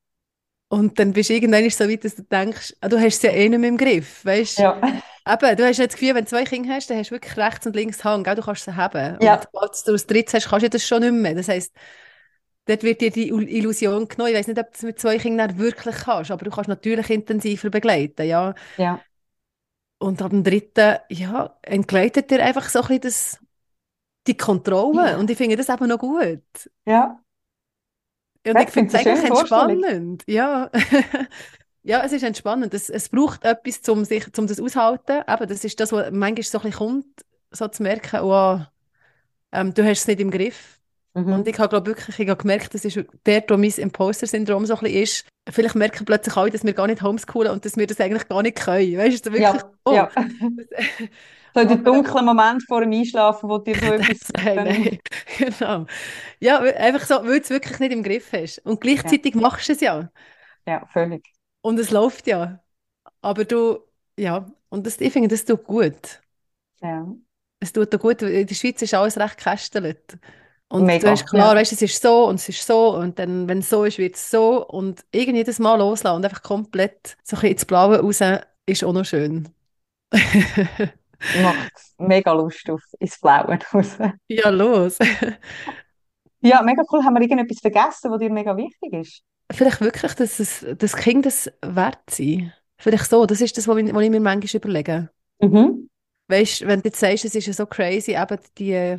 Und 0.70 0.98
dann 0.98 1.14
bist 1.14 1.30
du 1.30 1.34
irgendwann 1.34 1.70
so 1.70 1.88
weit, 1.88 2.04
dass 2.04 2.16
du 2.16 2.24
denkst, 2.24 2.76
ah, 2.82 2.90
du 2.90 2.98
hast 2.98 3.18
es 3.18 3.22
ja 3.22 3.32
eh 3.32 3.48
nicht 3.50 3.60
mehr 3.60 3.70
im 3.70 3.78
Griff, 3.78 4.26
weißt 4.26 4.60
Ja. 4.60 4.82
Eben, 5.28 5.58
du 5.58 5.66
hast 5.66 5.80
das 5.80 5.94
Gefühl, 5.94 6.16
wenn 6.16 6.26
du 6.26 6.30
zwei 6.30 6.44
Kinder 6.44 6.74
hast, 6.74 6.90
dann 6.90 6.98
hast 6.98 7.10
du 7.10 7.16
wirklich 7.16 7.38
rechts 7.38 7.66
und 7.66 7.76
links 7.76 8.04
Hang, 8.04 8.24
du 8.24 8.42
kannst 8.42 8.66
sie 8.66 8.76
haben. 8.76 9.18
Ja. 9.22 9.36
Und 9.36 9.44
sobald 9.44 9.88
du 9.88 9.92
das 9.92 10.08
dritte 10.08 10.38
hast, 10.38 10.50
kannst 10.50 10.66
du 10.66 10.70
das 10.70 10.88
schon 10.88 11.02
nicht 11.02 11.14
mehr. 11.14 11.36
Das 11.36 11.48
heisst, 11.48 11.74
dort 12.66 12.84
wird 12.84 13.02
dir 13.02 13.12
die 13.12 13.30
Illusion 13.30 14.08
genommen. 14.08 14.32
Ich 14.32 14.38
weiß 14.38 14.48
nicht, 14.48 14.60
ob 14.60 14.68
du 14.68 14.74
es 14.74 14.84
mit 14.84 15.00
zwei 15.00 15.18
Kindern 15.18 15.58
wirklich 15.58 15.96
kannst, 15.96 16.32
aber 16.32 16.46
du 16.46 16.52
kannst 16.52 16.68
natürlich 16.68 17.10
intensiver 17.10 17.70
begleiten, 17.70 18.28
ja. 18.28 18.54
Ja. 18.78 19.02
Und 19.98 20.22
ab 20.22 20.32
dem 20.32 20.44
dritten, 20.44 20.98
ja, 21.10 21.58
entgleitet 21.62 22.30
dir 22.30 22.44
einfach 22.44 22.68
so 22.70 22.82
ein 22.82 22.88
bisschen 22.88 23.02
das, 23.02 23.40
die 24.28 24.38
Kontrolle. 24.38 25.12
Ja. 25.12 25.18
Und 25.18 25.30
ich 25.30 25.38
finde 25.38 25.56
das 25.56 25.70
eben 25.70 25.88
noch 25.88 26.00
gut. 26.00 26.44
Ja. 26.86 27.20
Und 28.46 28.60
ich 28.60 28.70
finde 28.70 28.96
es 28.96 29.06
eigentlich 29.06 29.30
entspannend. 29.30 30.24
Ja. 30.28 30.70
ja, 31.84 32.04
es 32.04 32.12
ist 32.12 32.24
entspannend. 32.24 32.74
Es, 32.74 32.90
es 32.90 33.10
braucht 33.10 33.44
etwas, 33.44 33.88
um, 33.90 34.06
sich, 34.06 34.26
um 34.38 34.48
das 34.48 34.60
auszuhalten. 34.60 35.24
Eben, 35.28 35.48
das 35.48 35.64
ist 35.64 35.80
das, 35.80 35.92
was 35.92 36.12
manchmal 36.12 36.44
so 36.44 36.60
ein 36.60 36.64
bisschen 36.64 36.78
kommt, 36.78 37.26
so 37.52 37.68
zu 37.68 37.82
merken, 37.82 38.20
oh, 38.22 38.60
ähm, 39.52 39.74
du 39.74 39.84
hast 39.84 40.02
es 40.02 40.08
nicht 40.08 40.20
im 40.20 40.30
Griff. 40.30 40.80
Mhm. 41.16 41.32
Und 41.32 41.48
ich 41.48 41.58
habe 41.60 41.70
glaube 41.70 41.88
wirklich 41.88 42.20
ich 42.20 42.30
habe 42.30 42.42
gemerkt, 42.42 42.74
das 42.74 42.84
ist 42.84 43.00
der, 43.26 43.44
wo 43.48 43.56
mein 43.56 43.72
Imposter-Syndrom 43.72 44.66
so 44.66 44.76
ein 44.76 44.82
bisschen 44.82 45.02
ist. 45.02 45.26
Vielleicht 45.50 45.76
merken 45.76 46.04
plötzlich 46.04 46.36
alle, 46.36 46.52
dass 46.52 46.66
wir 46.66 46.74
gar 46.74 46.88
nicht 46.88 47.02
homeschoolen 47.02 47.54
und 47.54 47.64
dass 47.64 47.78
wir 47.78 47.88
das 47.88 48.02
eigentlich 48.02 48.28
gar 48.28 48.42
nicht 48.42 48.58
können. 48.58 48.98
Weißt 48.98 49.26
du, 49.26 49.32
wirklich, 49.32 49.44
ja, 49.44 49.72
oh. 49.86 49.94
ja. 49.94 50.12
so 51.54 51.62
in 51.62 51.68
den 51.70 51.84
dunklen 51.86 52.26
Moment 52.26 52.64
vor 52.68 52.82
dem 52.82 52.92
Einschlafen, 52.92 53.50
wo 53.50 53.60
dir 53.60 53.76
so 53.76 53.86
etwas... 53.94 54.28
nein, 54.44 54.56
nein. 54.56 55.00
genau. 55.38 55.86
Ja, 56.42 56.60
einfach 56.60 57.06
so, 57.06 57.16
weil 57.24 57.40
du 57.40 57.44
es 57.44 57.50
wirklich 57.50 57.80
nicht 57.80 57.94
im 57.94 58.04
Griff 58.04 58.34
hast. 58.34 58.60
Und 58.66 58.82
gleichzeitig 58.82 59.36
ja. 59.36 59.42
machst 59.42 59.70
du 59.70 59.74
es 59.74 59.80
ja. 59.80 60.10
Ja, 60.68 60.86
völlig. 60.92 61.24
Und 61.62 61.80
es 61.80 61.92
läuft 61.92 62.28
ja. 62.28 62.60
Aber 63.22 63.46
du, 63.46 63.80
ja, 64.20 64.52
und 64.68 64.86
das, 64.86 65.00
ich 65.00 65.14
finde, 65.14 65.30
das 65.30 65.46
tut 65.46 65.64
gut. 65.64 66.22
Ja. 66.82 67.08
Es 67.62 67.72
tut 67.72 67.96
auch 67.96 68.00
gut, 68.00 68.22
in 68.22 68.46
der 68.46 68.56
Schweiz 68.56 68.82
ist 68.82 68.94
alles 68.94 69.18
recht 69.18 69.38
kästelt. 69.38 70.18
Und 70.68 70.86
Mega, 70.86 71.06
du 71.06 71.12
hast 71.12 71.30
klar, 71.30 71.54
ja. 71.54 71.60
weißt, 71.60 71.74
es 71.74 71.82
ist 71.82 72.02
so 72.02 72.26
und 72.28 72.36
es 72.36 72.50
ist 72.50 72.66
so 72.66 72.96
und 72.96 73.20
dann, 73.20 73.48
wenn 73.48 73.60
es 73.60 73.70
so 73.70 73.84
ist, 73.84 73.98
wird 73.98 74.16
es 74.16 74.32
so 74.32 74.66
und 74.66 75.06
irgendwie 75.12 75.38
jedes 75.38 75.60
Mal 75.60 75.76
loslassen 75.76 76.16
und 76.16 76.26
einfach 76.26 76.42
komplett 76.42 77.18
so 77.24 77.38
ein 77.38 77.52
ins 77.52 77.66
Blaue 77.66 78.00
raus 78.00 78.20
ist 78.66 78.84
auch 78.84 78.94
noch 78.94 79.06
schön. 79.06 79.48
Macht 81.42 81.72
mega 81.98 82.34
Lust 82.34 82.70
auf 82.70 82.82
ins 83.00 83.20
Blaue 83.20 83.60
raus. 83.74 83.98
Ja, 84.28 84.50
los. 84.50 84.98
ja, 86.42 86.62
mega 86.64 86.84
cool. 86.92 87.04
Haben 87.04 87.16
wir 87.16 87.22
irgendetwas 87.22 87.60
vergessen, 87.60 88.12
was 88.12 88.20
dir 88.20 88.32
mega 88.32 88.58
wichtig 88.58 88.94
ist? 88.94 89.22
Vielleicht 89.52 89.82
wirklich, 89.82 90.14
dass 90.14 90.40
es, 90.40 90.66
das 90.78 90.96
Kind 90.96 91.26
das 91.28 91.52
wert 91.62 92.10
sein. 92.10 92.54
Vielleicht 92.78 93.10
so, 93.10 93.26
das 93.26 93.42
ist 93.42 93.58
das, 93.58 93.68
was 93.68 93.78
ich, 93.78 93.94
was 93.94 94.04
ich 94.04 94.10
mir 94.10 94.20
manchmal 94.20 94.62
überlege. 94.62 95.10
Mhm. 95.40 95.90
Weißt 96.28 96.62
du, 96.62 96.68
wenn 96.68 96.82
du 96.82 96.90
jetzt 96.90 97.00
sagst, 97.00 97.26
es 97.26 97.36
ist 97.36 97.46
ja 97.46 97.54
so 97.54 97.66
crazy, 97.68 98.16
eben 98.16 98.40
die 98.58 98.98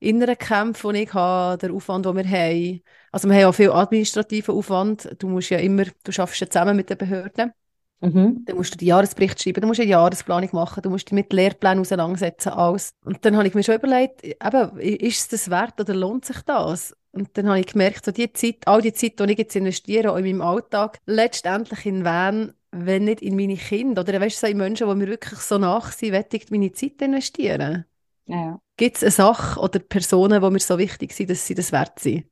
inneren 0.00 0.36
Kämpfe, 0.36 0.92
die 0.92 1.02
ich 1.02 1.14
habe, 1.14 1.58
der 1.58 1.72
Aufwand, 1.72 2.06
den 2.06 2.16
wir 2.16 2.28
haben. 2.28 2.82
Also 3.12 3.28
wir 3.28 3.36
haben 3.36 3.44
auch 3.44 3.54
viel 3.54 3.70
administrativen 3.70 4.54
Aufwand. 4.54 5.14
Du 5.18 5.28
musst 5.28 5.50
ja 5.50 5.58
immer, 5.58 5.84
du 6.02 6.12
schaffst 6.12 6.40
ja 6.40 6.48
zusammen 6.48 6.76
mit 6.76 6.90
den 6.90 6.98
Behörden. 6.98 7.52
Mhm. 8.00 8.44
Dann 8.46 8.56
musst 8.56 8.72
du 8.72 8.78
den 8.78 8.88
Jahresbericht 8.88 9.42
schreiben, 9.42 9.60
du 9.60 9.66
musst 9.66 9.80
eine 9.80 9.90
Jahresplanung 9.90 10.48
machen, 10.52 10.82
du 10.82 10.88
musst 10.88 11.08
dich 11.08 11.12
mit 11.12 11.32
Lehrplänen 11.32 11.80
auseinandersetzen, 11.80 12.48
alles. 12.48 12.94
Und 13.04 13.24
dann 13.24 13.36
habe 13.36 13.46
ich 13.46 13.54
mir 13.54 13.62
schon 13.62 13.74
überlegt, 13.74 14.24
eben, 14.24 14.78
ist 14.78 15.18
es 15.18 15.28
das 15.28 15.50
wert 15.50 15.78
oder 15.78 15.94
lohnt 15.94 16.24
sich 16.24 16.40
das? 16.42 16.96
Und 17.12 17.36
dann 17.36 17.48
habe 17.48 17.60
ich 17.60 17.66
gemerkt, 17.66 18.04
so 18.04 18.12
die 18.12 18.32
Zeit, 18.32 18.66
all 18.66 18.80
die 18.80 18.94
Zeit, 18.94 19.18
die 19.20 19.32
ich 19.32 19.38
jetzt 19.38 19.56
investiere, 19.56 20.12
auch 20.12 20.16
in 20.16 20.24
meinem 20.24 20.40
Alltag, 20.40 20.98
letztendlich 21.04 21.84
in 21.84 22.04
wen, 22.04 22.54
wenn 22.70 23.04
nicht 23.04 23.20
in 23.20 23.36
meine 23.36 23.56
Kinder 23.56 24.02
oder 24.02 24.20
weißt 24.20 24.42
du, 24.42 24.46
so 24.46 24.50
in 24.50 24.56
Menschen, 24.56 24.88
die 24.88 24.94
mir 24.94 25.08
wirklich 25.08 25.40
so 25.40 25.58
nach 25.58 25.92
sind, 25.92 26.12
wette 26.12 26.36
ich 26.36 26.50
meine 26.50 26.72
Zeit 26.72 27.02
investieren. 27.02 27.84
Ja. 28.26 28.60
Gibt 28.80 28.96
es 28.96 29.02
eine 29.02 29.10
Sache 29.10 29.60
oder 29.60 29.78
Personen, 29.78 30.40
die 30.40 30.50
mir 30.50 30.58
so 30.58 30.78
wichtig 30.78 31.12
sind, 31.12 31.28
dass 31.28 31.46
sie 31.46 31.54
das 31.54 31.70
wert 31.70 31.98
sind? 31.98 32.24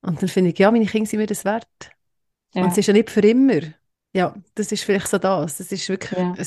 Und 0.00 0.22
dann 0.22 0.28
finde 0.28 0.52
ich, 0.52 0.58
ja, 0.60 0.70
meine 0.70 0.86
Kinder 0.86 1.10
sind 1.10 1.18
mir 1.18 1.26
das 1.26 1.44
wert. 1.44 1.66
Ja. 2.54 2.62
Und 2.62 2.70
es 2.70 2.78
ist 2.78 2.86
ja 2.86 2.92
nicht 2.92 3.10
für 3.10 3.18
immer. 3.18 3.62
Ja, 4.12 4.36
das 4.54 4.70
ist 4.70 4.84
vielleicht 4.84 5.08
so 5.08 5.18
das. 5.18 5.58
Das 5.58 5.72
ist 5.72 5.88
wirklich 5.88 6.12
ja. 6.12 6.34
ein, 6.34 6.46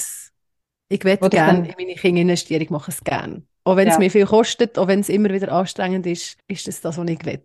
ich 0.87 1.03
würde 1.03 1.29
gerne 1.29 1.67
in 1.67 1.75
meine 1.77 1.95
Kinder 1.95 2.21
investieren, 2.21 2.61
ich 2.61 2.69
mache 2.69 2.91
es 2.91 3.03
gerne. 3.03 3.43
Auch 3.65 3.75
wenn 3.75 3.89
es 3.89 3.95
ja. 3.95 3.99
mir 3.99 4.09
viel 4.09 4.25
kostet, 4.25 4.77
auch 4.77 4.87
wenn 4.87 5.01
es 5.01 5.09
immer 5.09 5.31
wieder 5.31 5.51
anstrengend 5.51 6.07
ist, 6.07 6.37
ist 6.47 6.69
das 6.69 6.79
das, 6.79 6.97
was 6.97 7.09
ich 7.09 7.25
will. 7.25 7.43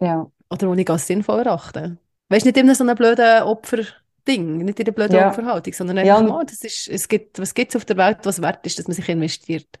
Ja. 0.00 0.30
Oder 0.50 0.68
was 0.68 0.76
ich 0.76 0.90
als 0.90 1.06
sinnvoll 1.06 1.40
erachte. 1.40 1.96
Weißt 2.28 2.44
du, 2.44 2.50
nicht 2.50 2.58
immer 2.58 2.74
so 2.74 2.84
ein 2.84 2.94
blöden 2.94 3.44
Opferding, 3.44 4.58
nicht 4.58 4.78
in 4.78 4.84
der 4.84 4.92
blöden 4.92 5.16
ja. 5.16 5.30
Opferhaltung, 5.30 5.72
sondern 5.72 5.96
einfach, 5.96 6.20
ja. 6.20 6.36
oh, 6.36 6.42
das 6.42 6.62
ist, 6.64 6.86
es 6.86 7.08
gibt, 7.08 7.38
was 7.38 7.54
gibt 7.54 7.70
es 7.70 7.76
auf 7.76 7.86
der 7.86 7.96
Welt, 7.96 8.18
was 8.24 8.42
wert 8.42 8.66
ist, 8.66 8.78
dass 8.78 8.88
man 8.88 8.94
sich 8.94 9.08
investiert. 9.08 9.78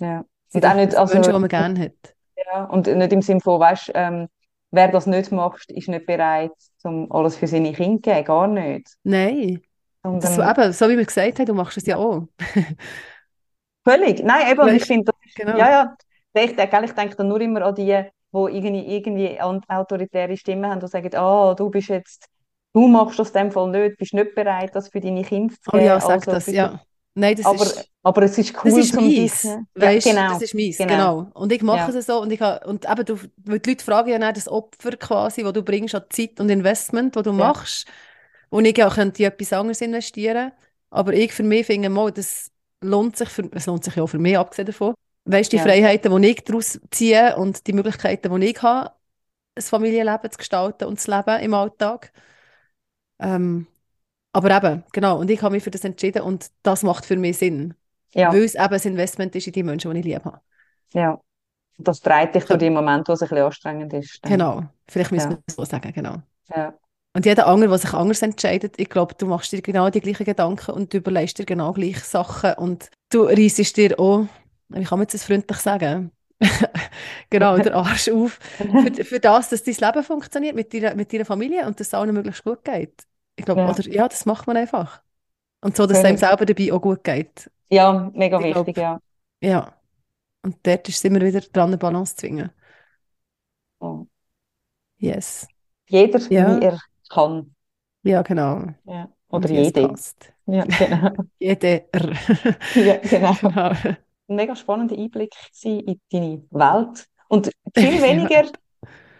Ja. 0.00 0.22
Und 0.52 0.64
auch 0.64 0.74
nicht, 0.74 0.94
also, 0.94 1.14
Wünsche, 1.14 1.32
die 1.32 1.38
man 1.38 1.48
gerne 1.48 1.80
hat. 1.80 2.14
Ja, 2.36 2.64
und 2.64 2.86
nicht 2.86 3.12
im 3.12 3.22
Sinne 3.22 3.40
von, 3.40 3.60
weißt, 3.60 3.92
ähm, 3.94 4.28
wer 4.70 4.88
das 4.88 5.06
nicht 5.06 5.32
macht, 5.32 5.70
ist 5.70 5.88
nicht 5.88 6.06
bereit, 6.06 6.52
um 6.84 7.10
alles 7.10 7.36
für 7.36 7.46
seine 7.46 7.72
Kinder 7.72 8.02
zu 8.02 8.10
geben, 8.10 8.24
gar 8.24 8.46
nicht. 8.46 8.94
Nein. 9.02 9.62
Und, 10.02 10.22
das, 10.22 10.38
ähm, 10.38 10.48
eben, 10.48 10.72
so 10.72 10.88
wie 10.88 10.96
wir 10.96 11.04
gesagt 11.04 11.38
haben, 11.38 11.46
du 11.46 11.54
machst 11.54 11.76
es 11.76 11.86
ja 11.86 11.96
auch. 11.96 12.28
Völlig. 13.84 14.22
Nein, 14.22 14.50
eben, 14.50 14.60
weißt, 14.60 14.76
ich 14.76 14.84
finde, 14.84 15.12
genau. 15.34 15.56
ja, 15.56 15.70
ja, 15.70 15.96
ich, 16.34 16.52
ich, 16.52 16.58
ich 16.58 16.92
denke 16.92 17.16
dann 17.16 17.28
nur 17.28 17.40
immer 17.40 17.62
an 17.62 17.74
die, 17.74 17.84
die 17.84 18.10
irgendwie, 18.32 18.96
irgendwie 18.96 19.40
autoritäre 19.40 20.36
Stimmen 20.36 20.70
haben 20.70 20.80
und 20.80 20.88
sagen, 20.88 21.14
ah, 21.14 21.50
oh, 21.50 21.54
du 21.54 21.70
bist 21.70 21.88
jetzt, 21.88 22.26
du 22.72 22.86
machst 22.86 23.18
das 23.18 23.30
in 23.30 23.34
dem 23.34 23.52
Fall 23.52 23.70
nicht, 23.70 23.96
bist 23.96 24.14
nicht 24.14 24.34
bereit, 24.34 24.74
das 24.74 24.88
für 24.88 25.00
deine 25.00 25.22
Kinder 25.22 25.54
zu 25.54 25.70
geben. 25.70 25.82
Oh 25.82 25.86
ja, 25.86 26.00
sag 26.00 26.10
also, 26.10 26.30
das, 26.32 26.46
ja. 26.46 26.80
Nein, 27.18 27.34
das 27.34 27.46
aber, 27.46 27.64
ist... 27.64 27.90
Aber 28.02 28.22
es 28.22 28.38
ist 28.38 28.54
cool, 28.62 28.70
das 28.70 28.78
ist 28.78 28.94
mies, 28.94 29.42
ja, 29.42 29.58
genau, 29.74 30.32
das 30.34 30.42
ist 30.42 30.54
mies, 30.54 30.78
genau. 30.78 31.22
genau. 31.22 31.30
Und 31.32 31.50
ich 31.50 31.62
mache 31.62 31.90
ja. 31.90 31.98
es 31.98 32.06
so 32.06 32.20
und 32.20 32.30
ich 32.30 32.40
habe, 32.40 32.64
und 32.68 32.88
eben, 32.88 33.04
du, 33.04 33.18
weil 33.44 33.58
die 33.58 33.70
Leute 33.70 33.84
fragen 33.84 34.10
ja 34.10 34.18
nicht 34.18 34.36
das 34.36 34.48
Opfer 34.48 34.92
quasi, 34.92 35.44
wo 35.44 35.50
du 35.50 35.62
bringst 35.62 35.94
an 35.94 36.04
Zeit 36.10 36.38
und 36.38 36.50
Investment, 36.50 37.16
wo 37.16 37.22
du 37.22 37.30
ja. 37.30 37.36
machst, 37.36 37.88
wo 38.50 38.60
ich 38.60 38.76
ja 38.76 38.90
könnte 38.90 39.22
in 39.22 39.28
etwas 39.30 39.52
anderes 39.54 39.80
investieren, 39.80 40.52
aber 40.90 41.14
ich 41.14 41.32
für 41.32 41.42
mich 41.42 41.66
finde 41.66 41.88
mal, 41.88 42.12
das 42.12 42.52
lohnt 42.82 43.16
sich, 43.16 43.30
für, 43.30 43.48
es 43.52 43.66
lohnt 43.66 43.82
sich 43.82 43.96
ja 43.96 44.02
auch 44.02 44.08
für 44.08 44.18
mich, 44.18 44.38
abgesehen 44.38 44.66
davon. 44.66 44.94
Weißt 45.24 45.52
du, 45.52 45.56
die 45.56 45.62
ja. 45.62 45.64
Freiheiten, 45.64 46.22
die 46.22 46.28
ich 46.28 46.44
daraus 46.44 46.78
ziehe 46.90 47.34
und 47.36 47.66
die 47.66 47.72
Möglichkeiten, 47.72 48.40
die 48.40 48.46
ich 48.46 48.62
habe, 48.62 48.92
ein 49.56 49.62
Familienleben 49.62 50.30
zu 50.30 50.38
gestalten 50.38 50.84
und 50.84 51.00
zu 51.00 51.10
leben 51.10 51.40
im 51.40 51.54
Alltag. 51.54 52.12
Ähm, 53.18 53.66
aber 54.36 54.54
eben, 54.54 54.84
genau, 54.92 55.18
und 55.18 55.30
ich 55.30 55.40
habe 55.40 55.54
mich 55.54 55.64
für 55.64 55.70
das 55.70 55.82
entschieden 55.82 56.20
und 56.20 56.50
das 56.62 56.82
macht 56.82 57.06
für 57.06 57.16
mich 57.16 57.38
Sinn. 57.38 57.72
Ja. 58.12 58.30
Weil 58.30 58.44
es 58.44 58.54
eben 58.54 58.74
ein 58.74 58.80
Investment 58.82 59.34
ist 59.34 59.46
in 59.46 59.52
die 59.54 59.62
Menschen, 59.62 59.90
die 59.94 60.00
ich 60.00 60.04
liebe 60.04 60.24
habe. 60.24 60.40
Ja, 60.92 61.18
das 61.78 62.00
treibt 62.00 62.34
dich 62.34 62.44
durch 62.44 62.58
die 62.58 62.68
Momente, 62.68 63.08
wo 63.08 63.12
es 63.14 63.22
ein 63.22 63.28
bisschen 63.28 63.44
anstrengend 63.44 63.92
ist. 63.94 64.18
Dann. 64.22 64.32
Genau, 64.32 64.62
vielleicht 64.88 65.10
müssen 65.10 65.30
ja. 65.30 65.36
wir 65.36 65.42
es 65.46 65.54
so 65.54 65.64
sagen, 65.64 65.90
genau. 65.90 66.16
Ja. 66.54 66.74
Und 67.14 67.24
jeder 67.24 67.46
andere, 67.46 67.70
der 67.70 67.78
sich 67.78 67.94
anders 67.94 68.20
entscheidet, 68.20 68.74
ich 68.76 68.90
glaube, 68.90 69.14
du 69.16 69.24
machst 69.24 69.52
dir 69.52 69.62
genau 69.62 69.88
die 69.88 70.00
gleichen 70.00 70.26
Gedanken 70.26 70.72
und 70.72 70.92
du 70.92 70.98
überlegst 70.98 71.38
dir 71.38 71.46
genau 71.46 71.72
gleiche 71.72 72.00
Sachen 72.00 72.52
und 72.58 72.90
du 73.08 73.22
reissest 73.22 73.78
dir 73.78 73.98
auch, 73.98 74.26
wie 74.68 74.84
kann 74.84 74.98
man 74.98 75.04
jetzt 75.04 75.14
das 75.14 75.24
freundlich 75.24 75.58
sagen? 75.58 76.10
genau, 77.30 77.56
der 77.56 77.74
Arsch 77.74 78.10
auf, 78.10 78.38
für, 78.58 79.04
für 79.04 79.20
das, 79.20 79.48
dass 79.48 79.62
dein 79.62 79.76
Leben 79.76 80.04
funktioniert 80.04 80.54
mit 80.54 80.74
deiner, 80.74 80.94
mit 80.94 81.10
deiner 81.10 81.24
Familie 81.24 81.66
und 81.66 81.80
dass 81.80 81.86
es 81.86 81.94
allen 81.94 82.12
möglichst 82.12 82.44
gut 82.44 82.62
geht. 82.62 83.06
Ich 83.36 83.44
glaube, 83.44 83.60
ja. 83.60 83.70
oder 83.70 83.88
ja, 83.88 84.08
das 84.08 84.26
macht 84.26 84.46
man 84.46 84.56
einfach. 84.56 85.02
Und 85.60 85.76
so, 85.76 85.86
dass 85.86 85.98
es 85.98 86.04
einem 86.04 86.16
selber 86.16 86.46
dabei 86.46 86.72
auch 86.72 86.80
gut 86.80 87.04
geht. 87.04 87.50
Ja, 87.68 88.10
mega 88.14 88.38
ich 88.38 88.54
wichtig, 88.54 88.74
glaub, 88.76 89.00
ja. 89.42 89.48
Ja. 89.48 89.72
Und 90.42 90.56
dort 90.62 90.88
ist 90.88 90.96
es 90.96 91.04
immer 91.04 91.20
wieder 91.20 91.40
dran, 91.40 91.70
eine 91.70 91.78
Balance 91.78 92.14
zu 92.14 92.20
zwingen. 92.20 92.50
Oh. 93.80 94.06
Yes. 94.98 95.48
Jeder, 95.88 96.20
ja. 96.30 96.60
wie 96.60 96.64
er 96.64 96.80
kann. 97.08 97.54
Ja, 98.02 98.22
genau. 98.22 98.66
Ja. 98.84 99.08
Oder 99.28 99.50
jede. 99.50 99.94
Ja, 100.46 100.64
genau. 100.64 101.10
Jeder. 101.38 101.72
ja, 102.74 102.96
genau. 102.98 103.34
genau. 103.40 103.72
Ein 104.28 104.36
mega 104.36 104.56
spannender 104.56 104.96
Einblick 104.96 105.34
in 105.62 106.00
deine 106.10 106.42
Welt. 106.50 107.06
Und 107.28 107.50
viel 107.76 108.02
weniger. 108.02 108.50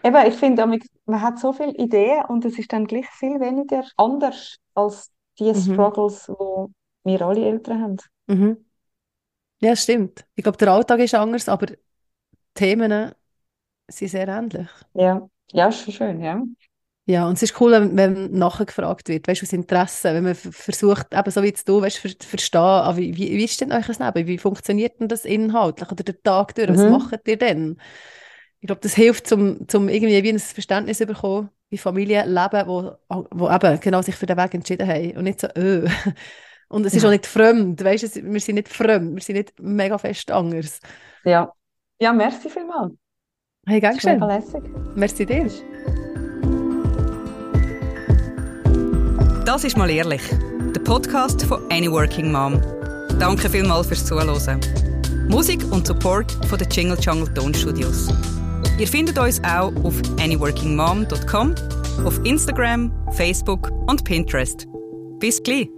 Eben, 0.03 0.27
ich 0.27 0.35
finde, 0.35 0.79
man 1.05 1.21
hat 1.21 1.39
so 1.39 1.53
viele 1.53 1.73
Ideen 1.73 2.25
und 2.25 2.45
es 2.45 2.57
ist 2.57 2.71
dann 2.71 2.85
gleich 2.85 3.07
viel 3.07 3.39
weniger 3.39 3.83
anders 3.97 4.57
als 4.73 5.11
die 5.39 5.51
mhm. 5.51 5.55
Struggles, 5.55 6.25
die 6.27 6.73
wir 7.03 7.21
alle 7.21 7.45
Eltern 7.45 7.81
haben. 7.81 7.97
Mhm. 8.27 8.65
Ja, 9.59 9.75
stimmt. 9.75 10.25
Ich 10.35 10.43
glaube, 10.43 10.57
der 10.57 10.71
Alltag 10.71 10.99
ist 10.99 11.15
anders, 11.15 11.49
aber 11.49 11.67
die 11.67 11.77
Themen 12.53 13.11
sind 13.87 14.09
sehr 14.09 14.27
ähnlich. 14.27 14.67
Ja, 14.93 15.27
ja, 15.51 15.67
ist 15.67 15.91
schön, 15.91 16.21
ja. 16.21 16.41
Ja, 17.09 17.25
und 17.25 17.35
es 17.35 17.43
ist 17.43 17.61
cool, 17.61 17.71
wenn, 17.71 17.95
wenn 17.95 18.31
nachher 18.33 18.65
gefragt 18.65 19.07
wird, 19.07 19.29
weißt 19.29 19.41
du, 19.41 19.45
aus 19.45 19.53
Interesse, 19.53 20.13
wenn 20.13 20.25
man 20.25 20.35
versucht, 20.35 21.13
eben 21.13 21.31
so 21.31 21.41
wie 21.41 21.47
jetzt 21.47 21.69
du, 21.69 21.81
weißt 21.81 22.01
zu 22.01 22.27
verstehen, 22.27 22.59
ah, 22.59 22.97
wie, 22.97 23.15
wie, 23.15 23.31
wie 23.31 23.45
ist 23.45 23.61
denn 23.61 23.71
euch 23.71 23.87
das 23.87 23.99
Leben? 23.99 24.27
Wie 24.27 24.37
funktioniert 24.37 24.99
denn 24.99 25.07
das 25.07 25.23
inhaltlich 25.23 25.89
oder 25.89 26.03
der 26.03 26.21
Tag 26.21 26.53
durch? 26.55 26.67
Was 26.67 26.79
mhm. 26.79 26.91
macht 26.91 27.25
ihr 27.25 27.37
denn? 27.37 27.79
Ich 28.67 28.69
glaube, 28.69 28.81
das 28.81 28.95
hilft, 28.95 29.31
um 29.31 29.65
zum 29.69 29.87
irgendwie 29.87 30.21
wie 30.21 30.29
ein 30.29 30.39
Verständnis 30.39 30.97
zu 30.97 31.05
bekommen, 31.05 31.49
wie 31.69 31.77
Familien 31.77 32.27
leben, 32.27 32.67
wo, 32.67 32.97
wo 33.31 33.49
eben 33.49 33.79
genau 33.79 34.01
sich 34.01 34.13
für 34.13 34.25
den 34.25 34.35
Weg 34.35 34.53
entschieden 34.53 34.85
haben 34.85 35.15
und 35.15 35.23
nicht 35.23 35.39
so, 35.39 35.47
öh. 35.55 35.87
Und 36.67 36.85
es 36.85 36.93
ist 36.93 37.03
ja. 37.03 37.07
auch 37.07 37.13
nicht 37.13 37.25
fremd, 37.25 37.81
weißt 37.81 38.17
du, 38.17 38.23
wir 38.25 38.41
sind 38.41 38.55
nicht 38.55 38.67
fremd, 38.67 39.15
wir 39.15 39.21
sind 39.21 39.37
nicht 39.37 39.53
mega 39.57 39.97
fest 39.97 40.29
anders. 40.31 40.81
Ja, 41.23 41.49
ja 41.97 42.11
merci 42.11 42.49
vielmals. 42.49 42.91
Hey, 43.65 43.79
gern 43.79 43.97
schön. 43.97 44.21
Merci 44.95 45.25
dir. 45.25 45.49
Das 49.45 49.63
ist 49.63 49.77
mal 49.77 49.89
ehrlich, 49.89 50.23
der 50.75 50.81
Podcast 50.81 51.41
von 51.43 51.63
Any 51.71 51.89
Working 51.89 52.33
Mom. 52.33 52.61
Danke 53.17 53.49
vielmals 53.49 53.87
fürs 53.87 54.05
Zuhören. 54.05 54.59
Musik 55.29 55.63
und 55.71 55.87
Support 55.87 56.33
von 56.47 56.59
den 56.59 56.69
Jingle 56.69 56.97
Jungle 56.99 57.33
Tonstudios. 57.33 58.09
Ihr 58.77 58.87
findet 58.87 59.17
uns 59.17 59.43
auch 59.43 59.73
auf 59.83 59.95
anyworkingmom.com, 60.19 61.55
auf 62.05 62.19
Instagram, 62.23 62.91
Facebook 63.11 63.71
und 63.87 64.03
Pinterest. 64.03 64.67
Bis 65.19 65.41
gleich! 65.41 65.69